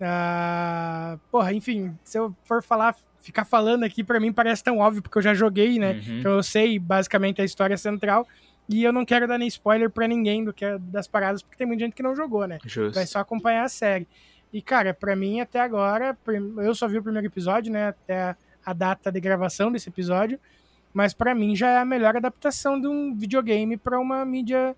Ah, 0.00 1.18
porra, 1.30 1.52
enfim, 1.52 1.96
se 2.04 2.18
eu 2.18 2.34
for 2.44 2.62
falar, 2.62 2.94
ficar 3.24 3.44
falando 3.44 3.82
aqui, 3.84 4.04
pra 4.04 4.20
mim 4.20 4.32
parece 4.32 4.62
tão 4.62 4.78
óbvio, 4.78 5.02
porque 5.02 5.18
eu 5.18 5.22
já 5.22 5.34
joguei, 5.34 5.78
né? 5.78 5.92
Uhum. 6.06 6.18
Então 6.20 6.32
eu 6.32 6.42
sei 6.42 6.78
basicamente 6.78 7.40
a 7.40 7.44
história 7.44 7.76
central. 7.76 8.26
E 8.68 8.82
eu 8.82 8.92
não 8.92 9.04
quero 9.04 9.26
dar 9.28 9.36
nem 9.38 9.48
spoiler 9.48 9.90
pra 9.90 10.06
ninguém 10.08 10.42
do 10.44 10.52
que 10.52 10.64
é 10.64 10.78
das 10.78 11.06
paradas, 11.06 11.42
porque 11.42 11.56
tem 11.58 11.66
muita 11.66 11.84
gente 11.84 11.94
que 11.94 12.02
não 12.02 12.14
jogou, 12.16 12.46
né? 12.46 12.58
Justo. 12.64 12.94
Vai 12.94 13.06
só 13.06 13.18
acompanhar 13.18 13.64
a 13.64 13.68
série. 13.68 14.06
E, 14.52 14.62
cara, 14.62 14.94
pra 14.94 15.14
mim, 15.16 15.40
até 15.40 15.60
agora, 15.60 16.16
eu 16.58 16.74
só 16.74 16.86
vi 16.88 16.96
o 16.98 17.02
primeiro 17.02 17.26
episódio, 17.26 17.70
né? 17.72 17.88
Até 17.88 18.36
a- 18.64 18.72
data 18.72 19.10
de 19.12 19.20
gravação 19.20 19.70
desse 19.70 19.88
episódio. 19.90 20.38
Mas 20.94 21.12
pra 21.12 21.34
mim 21.34 21.54
já 21.56 21.68
é 21.70 21.78
a 21.78 21.84
melhor 21.84 22.16
adaptação 22.16 22.80
de 22.80 22.86
um 22.86 23.14
videogame 23.14 23.76
pra 23.76 23.98
uma 23.98 24.24
mídia, 24.24 24.74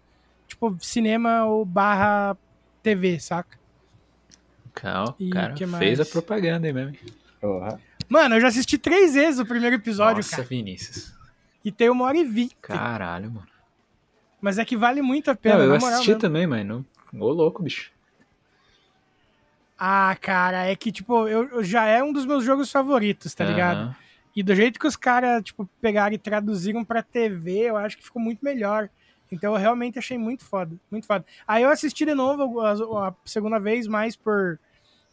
tipo, 0.48 0.76
cinema 0.80 1.44
ou 1.44 1.64
barra 1.64 2.36
TV, 2.82 3.20
saca? 3.20 3.56
Cal, 4.74 5.14
E 5.20 5.30
cara, 5.30 5.52
que 5.54 5.66
fez 5.66 6.00
a 6.00 6.04
propaganda 6.04 6.66
aí 6.66 6.72
mesmo. 6.72 6.96
Porra. 7.40 7.80
Mano, 8.08 8.36
eu 8.36 8.40
já 8.40 8.48
assisti 8.48 8.78
três 8.78 9.14
vezes 9.14 9.40
o 9.40 9.46
primeiro 9.46 9.76
episódio, 9.76 10.16
Nossa, 10.16 10.36
cara. 10.36 10.42
Vinícius. 10.48 11.12
E 11.64 11.72
tem 11.72 11.90
uma 11.90 12.04
hora 12.04 12.16
e 12.16 12.24
vinte. 12.24 12.56
Caralho, 12.60 13.30
mano. 13.30 13.48
Mas 14.40 14.58
é 14.58 14.64
que 14.64 14.76
vale 14.76 15.02
muito 15.02 15.30
a 15.30 15.34
pena, 15.34 15.56
Não, 15.56 15.64
eu 15.64 15.74
assisti 15.74 16.08
mesmo. 16.10 16.20
também, 16.20 16.46
mas 16.46 16.64
não. 16.64 16.84
Ô, 17.14 17.28
louco, 17.32 17.62
bicho. 17.62 17.90
Ah, 19.78 20.16
cara, 20.20 20.64
é 20.66 20.74
que, 20.76 20.90
tipo, 20.90 21.28
eu, 21.28 21.48
eu- 21.48 21.64
já 21.64 21.84
é 21.86 22.02
um 22.02 22.12
dos 22.12 22.24
meus 22.24 22.44
jogos 22.44 22.70
favoritos, 22.70 23.34
tá 23.34 23.44
ligado? 23.44 23.78
Aham. 23.78 23.96
E 24.34 24.42
do 24.42 24.54
jeito 24.54 24.78
que 24.78 24.86
os 24.86 24.96
caras, 24.96 25.42
tipo, 25.42 25.68
pegaram 25.80 26.14
e 26.14 26.18
traduziram 26.18 26.84
pra 26.84 27.02
TV, 27.02 27.70
eu 27.70 27.76
acho 27.76 27.96
que 27.96 28.04
ficou 28.04 28.20
muito 28.20 28.44
melhor. 28.44 28.88
Então 29.32 29.54
eu 29.54 29.58
realmente 29.58 29.98
achei 29.98 30.16
muito 30.18 30.44
foda, 30.44 30.76
muito 30.90 31.06
foda. 31.06 31.24
Aí 31.48 31.62
eu 31.62 31.70
assisti 31.70 32.04
de 32.04 32.14
novo 32.14 32.60
a, 32.60 33.08
a 33.08 33.14
segunda 33.24 33.58
vez, 33.58 33.86
mais 33.86 34.14
por. 34.14 34.58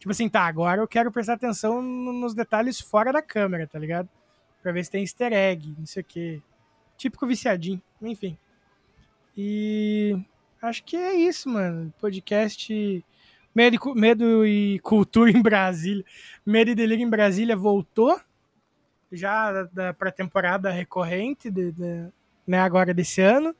Tipo 0.04 0.10
assim, 0.12 0.28
tá, 0.28 0.42
agora 0.42 0.82
eu 0.82 0.86
quero 0.86 1.10
prestar 1.10 1.32
atenção 1.32 1.80
no- 1.80 2.12
nos 2.12 2.34
detalhes 2.34 2.78
fora 2.78 3.10
da 3.10 3.22
câmera, 3.22 3.66
tá 3.66 3.78
ligado? 3.78 4.06
Pra 4.62 4.70
ver 4.70 4.84
se 4.84 4.90
tem 4.90 5.00
easter 5.00 5.32
egg, 5.32 5.74
não 5.78 5.86
sei 5.86 6.02
o 6.02 6.04
quê. 6.04 6.42
Típico 6.98 7.26
viciadinho, 7.26 7.80
enfim. 8.02 8.36
E. 9.34 10.14
Acho 10.60 10.84
que 10.84 10.94
é 10.94 11.14
isso, 11.14 11.48
mano. 11.48 11.90
Podcast. 11.98 13.02
Medo 13.54 13.76
e, 13.76 13.98
Medo 13.98 14.46
e 14.46 14.78
Cultura 14.80 15.30
em 15.30 15.40
Brasília. 15.40 16.04
Medo 16.44 16.70
e 16.70 16.74
Delírio 16.74 17.02
em 17.06 17.08
Brasília 17.08 17.56
voltou 17.56 18.20
já 19.10 19.52
da, 19.52 19.62
da 19.72 19.94
pré-temporada 19.94 20.70
recorrente, 20.70 21.50
de, 21.50 21.72
de- 21.72 22.08
né, 22.46 22.58
agora 22.60 22.92
desse 22.92 23.22
ano. 23.22 23.56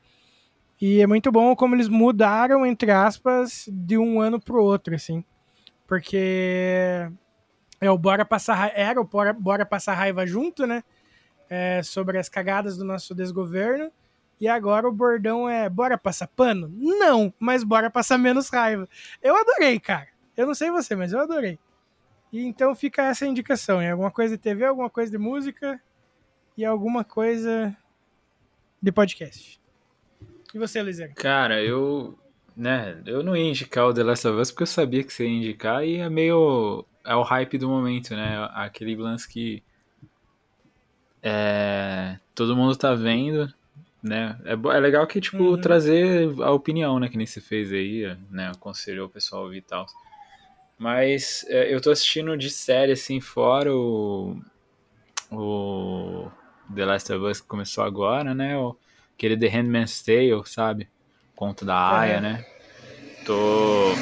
E 0.79 1.01
é 1.01 1.07
muito 1.07 1.31
bom 1.31 1.55
como 1.55 1.73
eles 1.73 1.87
mudaram, 1.87 2.63
entre 2.63 2.91
aspas, 2.91 3.67
de 3.67 3.97
um 3.97 4.21
ano 4.21 4.39
pro 4.39 4.61
outro, 4.63 4.93
assim. 4.93 5.23
Porque 5.87 7.07
é 7.79 7.89
o 7.91 7.97
Bora 7.97 8.25
Passar 8.25 8.55
Ra- 8.55 8.71
era 8.73 8.99
o 8.99 9.03
Bora, 9.03 9.33
Bora 9.33 9.65
Passar 9.65 9.93
Raiva 9.93 10.25
junto, 10.25 10.65
né? 10.65 10.83
É, 11.49 11.81
sobre 11.83 12.17
as 12.17 12.27
cagadas 12.27 12.77
do 12.77 12.83
nosso 12.83 13.13
desgoverno. 13.13 13.91
E 14.39 14.47
agora 14.47 14.87
o 14.87 14.91
bordão 14.91 15.47
é 15.47 15.69
Bora 15.69 15.97
Passar 15.97 16.27
Pano? 16.27 16.67
Não, 16.73 17.33
mas 17.39 17.63
Bora 17.63 17.89
Passar 17.89 18.17
Menos 18.17 18.49
Raiva. 18.49 18.87
Eu 19.21 19.35
adorei, 19.35 19.79
cara. 19.79 20.07
Eu 20.35 20.45
não 20.47 20.53
sei 20.53 20.69
você, 20.71 20.95
mas 20.95 21.13
eu 21.13 21.19
adorei. 21.19 21.57
E 22.33 22.43
então 22.45 22.75
fica 22.75 23.03
essa 23.03 23.25
indicação. 23.25 23.79
É 23.79 23.91
alguma 23.91 24.11
coisa 24.11 24.35
de 24.35 24.41
TV, 24.43 24.65
alguma 24.65 24.89
coisa 24.89 25.09
de 25.11 25.17
música 25.17 25.79
e 26.57 26.65
alguma 26.65 27.03
coisa 27.05 27.75
de 28.81 28.91
podcast. 28.91 29.61
E 30.53 30.59
você, 30.59 30.81
Lizer? 30.81 31.13
Cara, 31.15 31.61
eu. 31.63 32.17
Né, 32.55 33.01
eu 33.05 33.21
não 33.21 33.35
ia 33.35 33.49
indicar 33.49 33.85
o 33.85 33.93
The 33.93 34.01
Last 34.03 34.27
of 34.27 34.39
Us 34.39 34.49
porque 34.49 34.63
eu 34.63 34.67
sabia 34.67 35.03
que 35.03 35.11
você 35.11 35.25
ia 35.27 35.29
indicar 35.37 35.85
e 35.85 35.97
é 35.97 36.09
meio. 36.09 36.85
É 37.03 37.13
o 37.15 37.21
hype 37.21 37.57
do 37.57 37.67
momento, 37.67 38.15
né? 38.15 38.49
Aquele 38.53 38.95
lance 38.95 39.27
que. 39.27 39.61
É, 41.21 42.17
todo 42.33 42.55
mundo 42.55 42.75
tá 42.75 42.93
vendo, 42.93 43.51
né? 44.01 44.39
É, 44.45 44.53
é 44.53 44.79
legal 44.79 45.05
que, 45.05 45.19
tipo, 45.19 45.43
Uhum. 45.43 45.59
trazer 45.59 46.29
a 46.41 46.51
opinião, 46.51 46.99
né? 46.99 47.09
Que 47.09 47.17
nem 47.17 47.25
você 47.25 47.41
fez 47.41 47.71
aí, 47.73 48.15
né? 48.29 48.49
Aconselhou 48.49 49.07
o 49.07 49.09
pessoal 49.09 49.41
a 49.41 49.45
ouvir 49.45 49.57
e 49.57 49.61
tal. 49.61 49.85
Mas 50.77 51.45
é, 51.49 51.73
eu 51.73 51.81
tô 51.81 51.91
assistindo 51.91 52.37
de 52.37 52.49
série, 52.49 52.91
assim, 52.93 53.19
fora 53.19 53.73
o. 53.73 54.39
O. 55.31 56.29
The 56.73 56.85
Last 56.85 57.11
of 57.13 57.25
Us 57.25 57.41
que 57.41 57.47
começou 57.47 57.83
agora, 57.83 58.33
né? 58.33 58.57
O, 58.57 58.75
aquele 59.13 59.37
The 59.37 59.47
Handmaid's 59.47 60.01
Tale, 60.01 60.41
sabe? 60.45 60.87
Conto 61.35 61.65
da 61.65 61.99
Aya, 61.99 62.13
É. 62.17 62.21
né? 62.21 62.45
Tô. 63.25 63.93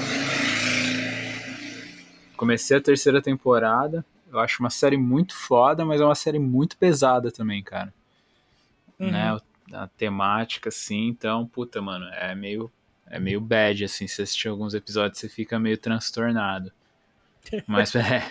Comecei 2.35 2.77
a 2.77 2.81
terceira 2.81 3.21
temporada. 3.21 4.05
Eu 4.31 4.39
acho 4.39 4.61
uma 4.61 4.69
série 4.69 4.97
muito 4.97 5.35
foda, 5.35 5.85
mas 5.85 6.01
é 6.01 6.05
uma 6.05 6.15
série 6.15 6.39
muito 6.39 6.75
pesada 6.77 7.31
também, 7.31 7.61
cara. 7.63 7.93
Uhum. 8.99 9.11
Né? 9.11 9.37
A 9.71 9.87
temática, 9.87 10.69
assim, 10.69 11.07
então, 11.07 11.45
puta, 11.47 11.81
mano, 11.81 12.05
é 12.13 12.35
meio. 12.35 12.71
É 13.09 13.19
meio 13.19 13.39
bad, 13.39 13.83
assim, 13.85 14.07
se 14.07 14.21
assistir 14.23 14.47
alguns 14.47 14.73
episódios 14.73 15.19
você 15.19 15.29
fica 15.29 15.59
meio 15.59 15.77
transtornado. 15.77 16.71
Mas 17.67 17.93
é. 17.95 18.23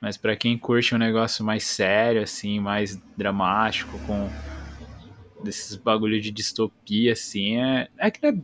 Mas 0.00 0.16
pra 0.16 0.36
quem 0.36 0.56
curte 0.58 0.94
um 0.94 0.98
negócio 0.98 1.44
mais 1.44 1.64
sério, 1.64 2.22
assim, 2.22 2.58
mais 2.60 2.96
dramático, 3.16 3.98
com 4.00 4.28
desses 5.42 5.76
bagulho 5.76 6.20
de 6.20 6.30
distopia, 6.30 7.12
assim, 7.12 7.60
é. 7.60 7.88
É 7.98 8.10
que 8.10 8.22
não 8.22 8.30
é. 8.30 8.42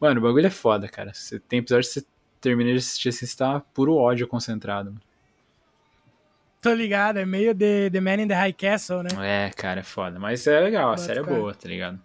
Mano, 0.00 0.20
o 0.20 0.22
bagulho 0.22 0.46
é 0.46 0.50
foda, 0.50 0.88
cara. 0.88 1.12
Você 1.12 1.38
tem 1.38 1.58
episódio 1.58 1.86
que 1.88 1.94
você 2.00 2.06
termina 2.40 2.70
de 2.70 2.78
assistir 2.78 3.10
assim, 3.10 3.26
você 3.26 3.36
tá 3.36 3.60
puro 3.60 3.94
ódio 3.96 4.26
concentrado. 4.26 4.98
Tô 6.62 6.72
ligado, 6.74 7.18
é 7.18 7.24
meio 7.26 7.54
The, 7.54 7.90
the 7.90 8.00
Man 8.00 8.22
in 8.22 8.28
the 8.28 8.34
High 8.34 8.52
Castle, 8.52 9.02
né? 9.02 9.10
É, 9.20 9.50
cara, 9.50 9.80
é 9.80 9.82
foda. 9.82 10.18
Mas 10.18 10.46
é 10.46 10.60
legal, 10.60 10.88
a 10.88 10.90
Bota 10.92 11.02
série 11.02 11.20
é 11.20 11.24
fé. 11.24 11.30
boa, 11.34 11.54
tá 11.54 11.68
ligado? 11.68 12.00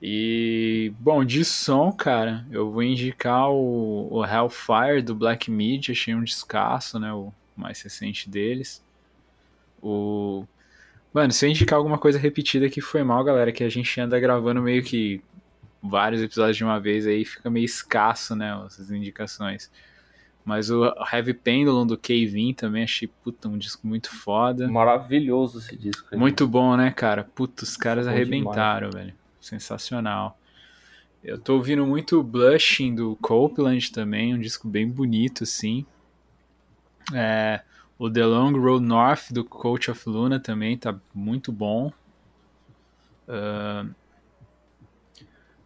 E, 0.00 0.92
bom, 0.98 1.24
de 1.24 1.44
som, 1.44 1.90
cara, 1.90 2.46
eu 2.52 2.70
vou 2.70 2.84
indicar 2.84 3.50
o, 3.50 4.08
o 4.12 4.24
Hellfire 4.24 5.02
do 5.02 5.12
Black 5.14 5.50
Midi, 5.50 5.90
achei 5.90 6.14
um 6.14 6.22
descasso, 6.22 7.00
né? 7.00 7.12
O 7.12 7.32
mais 7.56 7.82
recente 7.82 8.30
deles. 8.30 8.84
O. 9.82 10.44
Mano, 11.12 11.32
se 11.32 11.46
eu 11.46 11.50
indicar 11.50 11.76
alguma 11.78 11.98
coisa 11.98 12.18
repetida 12.18 12.68
que 12.68 12.80
foi 12.80 13.02
mal, 13.02 13.24
galera, 13.24 13.50
que 13.50 13.64
a 13.64 13.68
gente 13.68 14.00
anda 14.00 14.18
gravando 14.20 14.62
meio 14.62 14.82
que 14.82 15.22
vários 15.82 16.22
episódios 16.22 16.56
de 16.56 16.64
uma 16.64 16.78
vez 16.78 17.06
aí, 17.06 17.24
fica 17.24 17.48
meio 17.48 17.64
escasso, 17.64 18.36
né? 18.36 18.60
Essas 18.66 18.90
indicações. 18.90 19.70
Mas 20.44 20.70
o 20.70 20.84
Heavy 21.12 21.34
Pendulum 21.34 21.86
do 21.86 21.98
Kevin 21.98 22.54
também 22.54 22.84
achei, 22.84 23.08
puta, 23.22 23.48
um 23.48 23.58
disco 23.58 23.86
muito 23.86 24.10
foda. 24.10 24.66
Maravilhoso 24.66 25.58
esse 25.58 25.76
disco. 25.76 26.08
aí. 26.10 26.18
Muito 26.18 26.48
bom, 26.48 26.76
né, 26.76 26.90
cara? 26.90 27.24
Puta, 27.24 27.64
os 27.64 27.76
caras 27.76 28.06
Bom 28.06 28.12
arrebentaram, 28.12 28.90
velho. 28.90 29.14
Sensacional. 29.40 30.38
Eu 31.22 31.38
tô 31.38 31.56
ouvindo 31.56 31.84
muito 31.86 32.22
Blushing 32.22 32.94
do 32.94 33.16
Copeland 33.16 33.92
também, 33.92 34.34
um 34.34 34.38
disco 34.38 34.66
bem 34.68 34.88
bonito, 34.88 35.44
assim. 35.44 35.84
É, 37.12 37.60
o 37.98 38.10
The 38.10 38.24
Long 38.24 38.52
Road 38.52 38.84
North 38.84 39.32
do 39.32 39.44
Coach 39.44 39.90
of 39.90 40.08
Luna 40.08 40.38
também 40.38 40.76
tá 40.76 40.98
muito 41.14 41.50
bom. 41.52 41.92
Ah, 43.28 43.86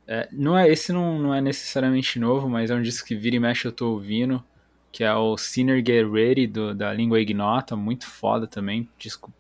é, 0.07 0.29
não 0.33 0.59
é, 0.59 0.69
esse 0.69 0.93
não, 0.93 1.19
não 1.19 1.35
é 1.35 1.41
necessariamente 1.41 2.19
novo, 2.19 2.49
mas 2.49 2.71
é 2.71 2.75
um 2.75 2.83
disco 2.83 3.07
que 3.07 3.15
vira 3.15 3.37
e 3.37 3.41
mexe 3.41 3.67
eu 3.67 3.73
tô 3.73 3.93
ouvindo, 3.93 4.43
que 4.91 5.05
é 5.05 5.15
o 5.15 5.37
Sinner 5.37 5.79
Get 5.79 6.07
Ready 6.11 6.47
do, 6.47 6.75
da 6.75 6.93
Língua 6.93 7.21
Ignota, 7.21 7.77
muito 7.77 8.07
foda 8.07 8.47
também, 8.47 8.89
disco 8.99 9.33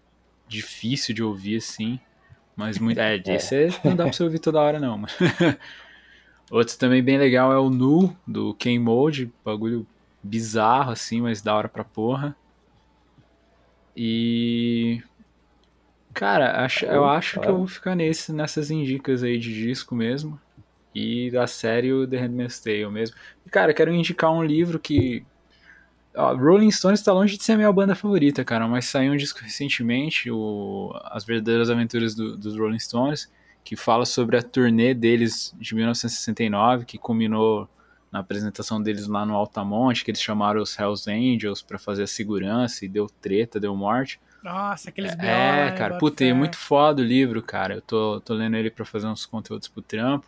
difícil 0.48 1.14
de 1.14 1.22
ouvir 1.22 1.56
assim, 1.56 1.98
mas 2.56 2.78
muito, 2.78 2.98
é, 2.98 3.16
esse 3.26 3.54
é- 3.54 3.68
não 3.84 3.96
dá 3.96 4.04
pra 4.04 4.12
você 4.12 4.22
ouvir 4.22 4.38
toda 4.38 4.60
hora 4.60 4.78
não. 4.78 5.02
Outro 6.50 6.76
também 6.78 7.02
bem 7.02 7.18
legal 7.18 7.52
é 7.52 7.58
o 7.58 7.70
Nu 7.70 8.14
do 8.26 8.54
Ken 8.54 8.78
Mode, 8.78 9.32
bagulho 9.44 9.86
bizarro 10.22 10.92
assim, 10.92 11.20
mas 11.20 11.40
da 11.42 11.54
hora 11.54 11.68
pra 11.68 11.82
porra. 11.82 12.36
E 13.96 15.02
cara, 16.14 16.64
acho, 16.64 16.84
eu 16.84 17.04
acho 17.04 17.40
que 17.40 17.48
eu 17.48 17.56
vou 17.58 17.66
ficar 17.66 17.94
nesse, 17.94 18.32
nessas 18.32 18.70
indicas 18.70 19.22
aí 19.22 19.38
de 19.38 19.52
disco 19.52 19.94
mesmo. 19.94 20.40
E 20.94 21.30
da 21.30 21.46
série 21.46 21.92
o 21.92 22.06
The 22.06 22.18
Handmaid's 22.18 22.60
Tale 22.60 22.90
mesmo. 22.90 23.16
E, 23.46 23.50
cara, 23.50 23.70
eu 23.70 23.74
quero 23.74 23.92
indicar 23.92 24.30
um 24.30 24.42
livro 24.44 24.78
que. 24.78 25.24
Ó, 26.14 26.34
Rolling 26.36 26.70
Stones 26.70 27.02
tá 27.02 27.12
longe 27.12 27.38
de 27.38 27.42
ser 27.44 27.52
a 27.52 27.56
minha 27.56 27.72
banda 27.72 27.94
favorita, 27.94 28.44
cara, 28.44 28.68
mas 28.68 28.84
saiu 28.84 29.14
um 29.14 29.16
disco 29.16 29.40
recentemente, 29.42 30.30
o 30.30 30.92
As 31.04 31.24
Verdadeiras 31.24 31.70
Aventuras 31.70 32.14
do- 32.14 32.36
dos 32.36 32.58
Rolling 32.58 32.78
Stones, 32.78 33.32
que 33.64 33.74
fala 33.76 34.04
sobre 34.04 34.36
a 34.36 34.42
turnê 34.42 34.92
deles 34.92 35.54
de 35.58 35.74
1969, 35.74 36.84
que 36.84 36.98
culminou 36.98 37.66
na 38.12 38.18
apresentação 38.20 38.80
deles 38.80 39.06
lá 39.06 39.24
no 39.24 39.34
Altamonte, 39.34 40.04
que 40.04 40.10
eles 40.10 40.20
chamaram 40.20 40.60
os 40.60 40.78
Hells 40.78 41.10
Angels 41.10 41.62
pra 41.62 41.78
fazer 41.78 42.02
a 42.02 42.06
segurança 42.06 42.84
e 42.84 42.88
deu 42.88 43.06
treta, 43.08 43.58
deu 43.58 43.74
morte. 43.74 44.20
Nossa, 44.42 44.90
aqueles 44.90 45.14
B.O., 45.14 45.26
É, 45.26 45.70
né? 45.70 45.72
cara, 45.72 45.94
Bota 45.94 46.00
puta, 46.00 46.24
é 46.24 46.32
muito 46.34 46.58
foda 46.58 47.00
o 47.00 47.04
livro, 47.04 47.42
cara. 47.42 47.76
Eu 47.76 47.80
tô, 47.80 48.20
tô 48.20 48.34
lendo 48.34 48.56
ele 48.56 48.70
pra 48.70 48.84
fazer 48.84 49.06
uns 49.06 49.24
conteúdos 49.24 49.66
pro 49.66 49.80
trampo. 49.80 50.26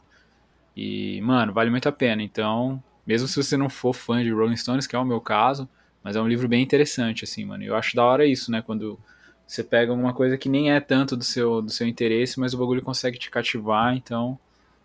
E, 0.75 1.21
mano, 1.21 1.53
vale 1.53 1.69
muito 1.69 1.89
a 1.89 1.93
pena. 1.93 2.23
Então, 2.23 2.83
mesmo 3.07 3.29
se 3.29 3.37
você 3.37 3.57
não 3.57 3.69
for 3.69 3.93
fã 3.93 4.23
de 4.23 4.31
Rolling 4.31 4.57
Stones, 4.57 4.87
que 4.87 4.97
é 4.97 4.99
o 4.99 5.05
meu 5.05 5.21
caso, 5.21 5.69
mas 6.03 6.17
é 6.17 6.21
um 6.23 6.29
livro 6.29 6.49
bem 6.49 6.63
interessante, 6.63 7.25
assim, 7.25 7.45
mano. 7.45 7.63
E 7.65 7.67
Eu 7.67 7.77
acho 7.77 7.95
da 7.95 8.05
hora 8.05 8.25
isso, 8.25 8.51
né? 8.51 8.63
Quando 8.63 8.99
você 9.47 9.63
pega 9.63 9.93
alguma 9.93 10.15
coisa 10.15 10.39
que 10.39 10.49
nem 10.49 10.73
é 10.73 10.81
tanto 10.81 11.17
do 11.17 11.25
seu, 11.25 11.61
do 11.61 11.71
seu 11.71 11.87
interesse, 11.87 12.41
mas 12.41 12.55
o 12.55 12.59
bagulho 12.59 12.83
consegue 12.83 13.19
te 13.19 13.31
cativar, 13.31 13.95
então 13.95 14.39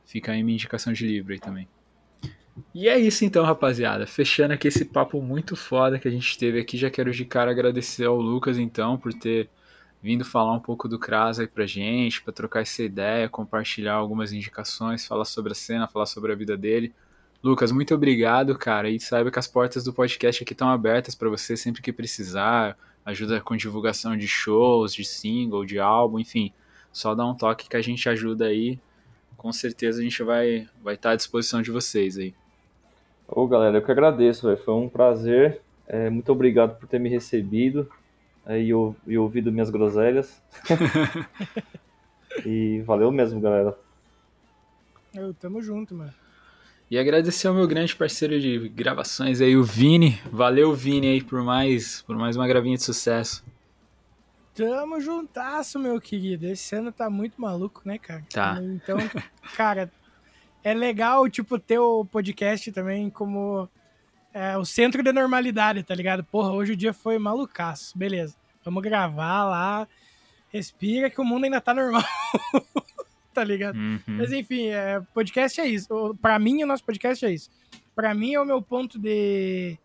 fica 0.06 0.32
aí 0.34 0.44
minha 0.44 0.56
indicação 0.56 0.92
de 0.92 1.06
livro 1.08 1.32
aí 1.32 1.40
também. 1.40 1.68
E 2.74 2.88
é 2.88 2.98
isso 2.98 3.26
então, 3.26 3.44
rapaziada. 3.44 4.06
Fechando 4.08 4.54
aqui 4.54 4.68
esse 4.68 4.86
papo 4.86 5.22
muito 5.22 5.56
foda 5.56 6.00
que 6.00 6.08
a 6.08 6.12
gente 6.12 6.38
teve 6.38 6.60
aqui, 6.60 6.78
já 6.78 6.90
quero 6.90 7.12
de 7.12 7.26
cara 7.26 7.52
agradecer 7.52 8.06
ao 8.06 8.20
Lucas, 8.20 8.58
então, 8.58 8.98
por 8.98 9.14
ter 9.14 9.50
vindo 10.02 10.24
falar 10.24 10.54
um 10.54 10.60
pouco 10.60 10.88
do 10.88 10.98
Kras 10.98 11.40
aí 11.40 11.48
pra 11.48 11.66
gente, 11.66 12.22
pra 12.22 12.34
trocar 12.34 12.62
essa 12.62 12.82
ideia, 12.84 13.28
compartilhar 13.28 13.96
algumas 13.96 14.32
indicações, 14.32 15.06
falar 15.06 15.26
sobre 15.26 15.52
a 15.52 15.56
cena, 15.56 15.88
falar 15.88 16.06
sobre 16.06 16.32
a 16.32 16.36
vida 16.36 16.56
dele. 16.56 16.94
Lucas, 17.44 17.72
muito 17.72 17.94
obrigado, 17.94 18.58
cara, 18.58 18.90
e 18.90 19.00
saiba 19.00 19.32
que 19.32 19.40
as 19.40 19.48
portas 19.48 19.84
do 19.84 19.94
podcast 19.94 20.44
aqui 20.44 20.54
estão 20.54 20.70
abertas 20.70 21.16
pra 21.16 21.30
você 21.30 21.56
sempre 21.56 21.82
que 21.82 21.94
precisar, 21.94 22.78
ajuda 23.06 23.40
com 23.42 23.56
divulgação 23.56 24.18
de 24.18 24.28
shows, 24.28 24.94
de 24.94 25.06
single, 25.06 25.66
de 25.66 25.80
álbum, 25.80 26.20
enfim, 26.20 26.54
só 26.92 27.16
dá 27.16 27.26
um 27.26 27.36
toque 27.36 27.70
que 27.70 27.78
a 27.78 27.82
gente 27.82 28.08
ajuda 28.10 28.46
aí. 28.46 28.80
Com 29.38 29.54
certeza 29.54 30.02
a 30.02 30.04
gente 30.04 30.22
vai 30.22 30.68
vai 30.84 30.96
estar 30.96 31.12
à 31.12 31.16
disposição 31.16 31.62
de 31.62 31.72
vocês 31.72 32.18
aí. 32.18 32.34
Ô, 33.32 33.48
galera, 33.48 33.78
eu 33.78 33.82
que 33.84 33.92
agradeço, 33.92 34.48
velho. 34.48 34.64
Foi 34.64 34.74
um 34.74 34.90
prazer. 34.90 35.62
É, 35.88 36.10
muito 36.10 36.32
obrigado 36.32 36.78
por 36.80 36.88
ter 36.88 37.00
me 37.00 37.10
recebido 37.10 37.90
é, 38.46 38.60
e, 38.60 38.70
e 38.70 39.18
ouvido 39.18 39.52
minhas 39.52 39.70
groselhas. 39.70 40.42
e 42.46 42.82
valeu 42.82 43.12
mesmo, 43.12 43.40
galera. 43.40 43.78
Eu, 45.14 45.34
tamo 45.34 45.62
junto, 45.62 45.94
mano. 45.96 46.14
E 46.90 46.98
agradecer 46.98 47.48
ao 47.48 47.54
meu 47.54 47.68
grande 47.68 47.96
parceiro 47.96 48.40
de 48.40 48.68
gravações 48.70 49.42
aí, 49.42 49.56
o 49.56 49.64
Vini. 49.64 50.20
Valeu, 50.32 50.74
Vini, 50.74 51.08
aí, 51.08 51.24
por 51.24 51.44
mais, 51.44 52.02
por 52.02 52.18
mais 52.18 52.36
uma 52.36 52.48
gravinha 52.48 52.78
de 52.78 52.84
sucesso. 52.84 53.46
Tamo 54.56 55.00
juntasso, 55.00 55.78
meu 55.78 56.02
querido. 56.02 56.48
Esse 56.48 56.76
ano 56.76 56.92
tá 56.92 57.08
muito 57.10 57.40
maluco, 57.40 57.82
né, 57.86 58.00
cara? 58.00 58.24
Tá. 58.34 58.60
Então, 58.62 58.98
cara, 59.56 59.92
é 60.64 60.74
legal, 60.74 61.30
tipo, 61.30 61.58
ter 61.60 61.80
o 61.80 62.06
podcast 62.06 62.72
também 62.72 63.10
como 63.10 63.70
é, 64.34 64.58
o 64.58 64.66
centro 64.66 65.04
da 65.04 65.12
normalidade, 65.14 65.84
tá 65.84 65.96
ligado? 65.96 66.24
Porra, 66.24 66.52
hoje 66.52 66.74
o 66.74 66.78
dia 66.78 66.94
foi 66.94 67.18
malucaço. 67.18 67.98
Beleza. 67.98 68.36
Vamos 68.64 68.84
gravar 68.84 69.46
lá. 69.46 69.88
Respira 70.50 71.10
que 71.10 71.22
o 71.22 71.26
mundo 71.26 71.46
ainda 71.46 71.62
tá 71.62 71.74
normal. 71.74 72.04
tá 73.34 73.44
ligado? 73.44 73.78
Uhum. 73.78 74.02
Mas 74.08 74.32
enfim, 74.32 74.68
é, 74.68 75.02
podcast 75.14 75.62
é 75.62 75.68
isso. 75.68 76.16
Pra 76.22 76.38
mim, 76.38 76.64
o 76.64 76.68
nosso 76.68 76.84
podcast 76.84 77.26
é 77.26 77.32
isso. 77.32 77.50
Pra 77.96 78.14
mim, 78.14 78.34
é 78.34 78.42
o 78.42 78.46
meu 78.46 78.62
ponto 78.62 79.00
de, 79.00 79.78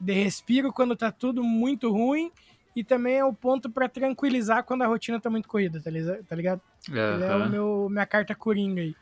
de 0.00 0.12
respiro 0.12 0.72
quando 0.72 0.96
tá 0.96 1.10
tudo 1.10 1.42
muito 1.42 1.90
ruim. 1.90 2.30
E 2.74 2.84
também 2.84 3.16
é 3.16 3.24
o 3.24 3.32
ponto 3.32 3.68
pra 3.68 3.88
tranquilizar 3.88 4.62
quando 4.62 4.82
a 4.82 4.86
rotina 4.86 5.20
tá 5.20 5.28
muito 5.28 5.48
corrida, 5.48 5.80
tá 5.80 5.90
tá 6.28 6.36
ligado? 6.36 6.60
Ele 6.88 7.24
é 7.24 7.34
o 7.34 7.50
meu, 7.50 7.88
minha 7.90 8.06
carta 8.06 8.32
coringa 8.34 8.80
aí. 8.80 8.94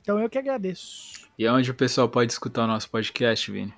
Então 0.00 0.18
eu 0.18 0.30
que 0.30 0.38
agradeço. 0.38 1.28
E 1.38 1.48
onde 1.48 1.70
o 1.70 1.74
pessoal 1.74 2.08
pode 2.08 2.32
escutar 2.32 2.64
o 2.64 2.66
nosso 2.66 2.90
podcast, 2.90 3.50
Vini? 3.50 3.74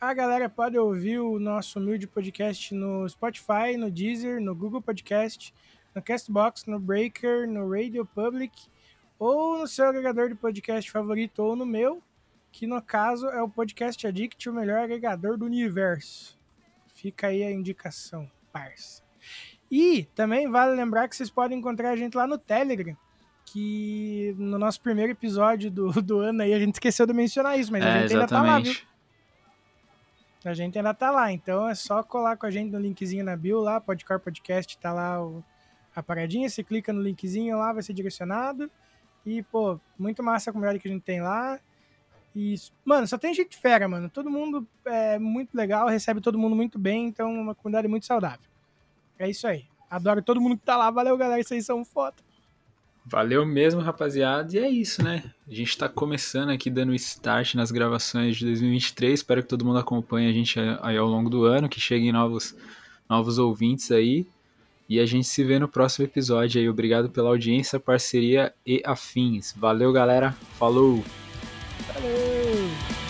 A 0.00 0.12
galera 0.12 0.48
pode 0.48 0.76
ouvir 0.78 1.18
o 1.18 1.38
nosso 1.38 1.78
humilde 1.78 2.06
podcast 2.06 2.74
no 2.74 3.08
Spotify, 3.08 3.76
no 3.78 3.90
Deezer, 3.90 4.40
no 4.40 4.54
Google 4.54 4.82
Podcast, 4.82 5.54
no 5.94 6.02
Castbox, 6.02 6.66
no 6.66 6.78
Breaker, 6.78 7.48
no 7.48 7.70
Radio 7.70 8.04
Public, 8.04 8.54
ou 9.18 9.58
no 9.58 9.66
seu 9.66 9.86
agregador 9.86 10.28
de 10.28 10.34
podcast 10.34 10.90
favorito, 10.90 11.42
ou 11.42 11.56
no 11.56 11.64
meu, 11.64 12.02
que 12.52 12.66
no 12.66 12.80
caso 12.82 13.26
é 13.28 13.42
o 13.42 13.48
Podcast 13.48 14.06
Addict, 14.06 14.48
o 14.48 14.52
melhor 14.52 14.80
agregador 14.80 15.36
do 15.38 15.46
universo. 15.46 16.38
Fica 16.94 17.28
aí 17.28 17.42
a 17.42 17.50
indicação, 17.50 18.30
parça. 18.52 19.02
E 19.70 20.04
também 20.14 20.50
vale 20.50 20.76
lembrar 20.76 21.08
que 21.08 21.16
vocês 21.16 21.30
podem 21.30 21.58
encontrar 21.58 21.90
a 21.90 21.96
gente 21.96 22.16
lá 22.16 22.26
no 22.26 22.38
Telegram, 22.38 22.96
que 23.56 24.34
no 24.36 24.58
nosso 24.58 24.78
primeiro 24.82 25.12
episódio 25.12 25.70
do, 25.70 25.90
do 26.02 26.18
ano 26.18 26.42
aí 26.42 26.52
a 26.52 26.58
gente 26.58 26.74
esqueceu 26.74 27.06
de 27.06 27.14
mencionar 27.14 27.58
isso, 27.58 27.72
mas 27.72 27.82
a 27.82 27.88
é, 27.88 28.00
gente 28.02 28.12
ainda 28.12 28.26
tá 28.26 28.42
lá, 28.42 28.58
viu? 28.60 28.70
exatamente. 28.70 28.96
A 30.44 30.52
gente 30.52 30.78
ainda 30.78 30.92
tá 30.92 31.10
lá, 31.10 31.32
então 31.32 31.66
é 31.66 31.74
só 31.74 32.02
colar 32.02 32.36
com 32.36 32.44
a 32.44 32.50
gente 32.50 32.70
no 32.70 32.78
linkzinho 32.78 33.24
na 33.24 33.34
bio 33.34 33.60
lá, 33.60 33.80
Podcore 33.80 34.20
Podcast, 34.20 34.76
tá 34.76 34.92
lá 34.92 35.24
o, 35.24 35.42
a 35.94 36.02
paradinha, 36.02 36.50
você 36.50 36.62
clica 36.62 36.92
no 36.92 37.00
linkzinho 37.00 37.56
lá, 37.56 37.72
vai 37.72 37.82
ser 37.82 37.94
direcionado. 37.94 38.70
E, 39.24 39.42
pô, 39.42 39.80
muito 39.98 40.22
massa 40.22 40.50
a 40.50 40.52
comunidade 40.52 40.78
que 40.78 40.86
a 40.86 40.90
gente 40.90 41.02
tem 41.02 41.22
lá. 41.22 41.58
E, 42.34 42.56
mano, 42.84 43.08
só 43.08 43.16
tem 43.16 43.32
gente 43.32 43.56
fera, 43.56 43.88
mano. 43.88 44.10
Todo 44.10 44.30
mundo 44.30 44.68
é 44.84 45.18
muito 45.18 45.56
legal, 45.56 45.88
recebe 45.88 46.20
todo 46.20 46.38
mundo 46.38 46.54
muito 46.54 46.78
bem, 46.78 47.06
então 47.06 47.34
é 47.34 47.40
uma 47.40 47.54
comunidade 47.54 47.88
muito 47.88 48.04
saudável. 48.04 48.46
É 49.18 49.28
isso 49.30 49.46
aí. 49.46 49.64
Adoro 49.90 50.22
todo 50.22 50.40
mundo 50.42 50.58
que 50.58 50.64
tá 50.64 50.76
lá. 50.76 50.90
Valeu, 50.90 51.16
galera. 51.16 51.42
Vocês 51.42 51.64
são 51.64 51.84
foda. 51.84 52.26
Valeu 53.08 53.46
mesmo, 53.46 53.80
rapaziada. 53.80 54.56
E 54.56 54.58
é 54.58 54.68
isso, 54.68 55.02
né? 55.02 55.22
A 55.48 55.54
gente 55.54 55.78
tá 55.78 55.88
começando 55.88 56.50
aqui 56.50 56.68
dando 56.68 56.92
start 56.94 57.54
nas 57.54 57.70
gravações 57.70 58.36
de 58.36 58.44
2023. 58.44 59.20
Espero 59.20 59.42
que 59.42 59.48
todo 59.48 59.64
mundo 59.64 59.78
acompanhe 59.78 60.28
a 60.28 60.32
gente 60.32 60.58
aí 60.82 60.96
ao 60.96 61.06
longo 61.06 61.30
do 61.30 61.44
ano, 61.44 61.68
que 61.68 61.80
cheguem 61.80 62.10
novos, 62.10 62.56
novos 63.08 63.38
ouvintes 63.38 63.92
aí. 63.92 64.26
E 64.88 64.98
a 64.98 65.06
gente 65.06 65.26
se 65.28 65.44
vê 65.44 65.58
no 65.58 65.68
próximo 65.68 66.04
episódio 66.04 66.60
aí. 66.60 66.68
Obrigado 66.68 67.08
pela 67.08 67.28
audiência, 67.28 67.78
parceria 67.78 68.52
e 68.66 68.82
afins. 68.84 69.54
Valeu, 69.56 69.92
galera. 69.92 70.32
Falou! 70.58 71.04
Valeu! 71.94 73.05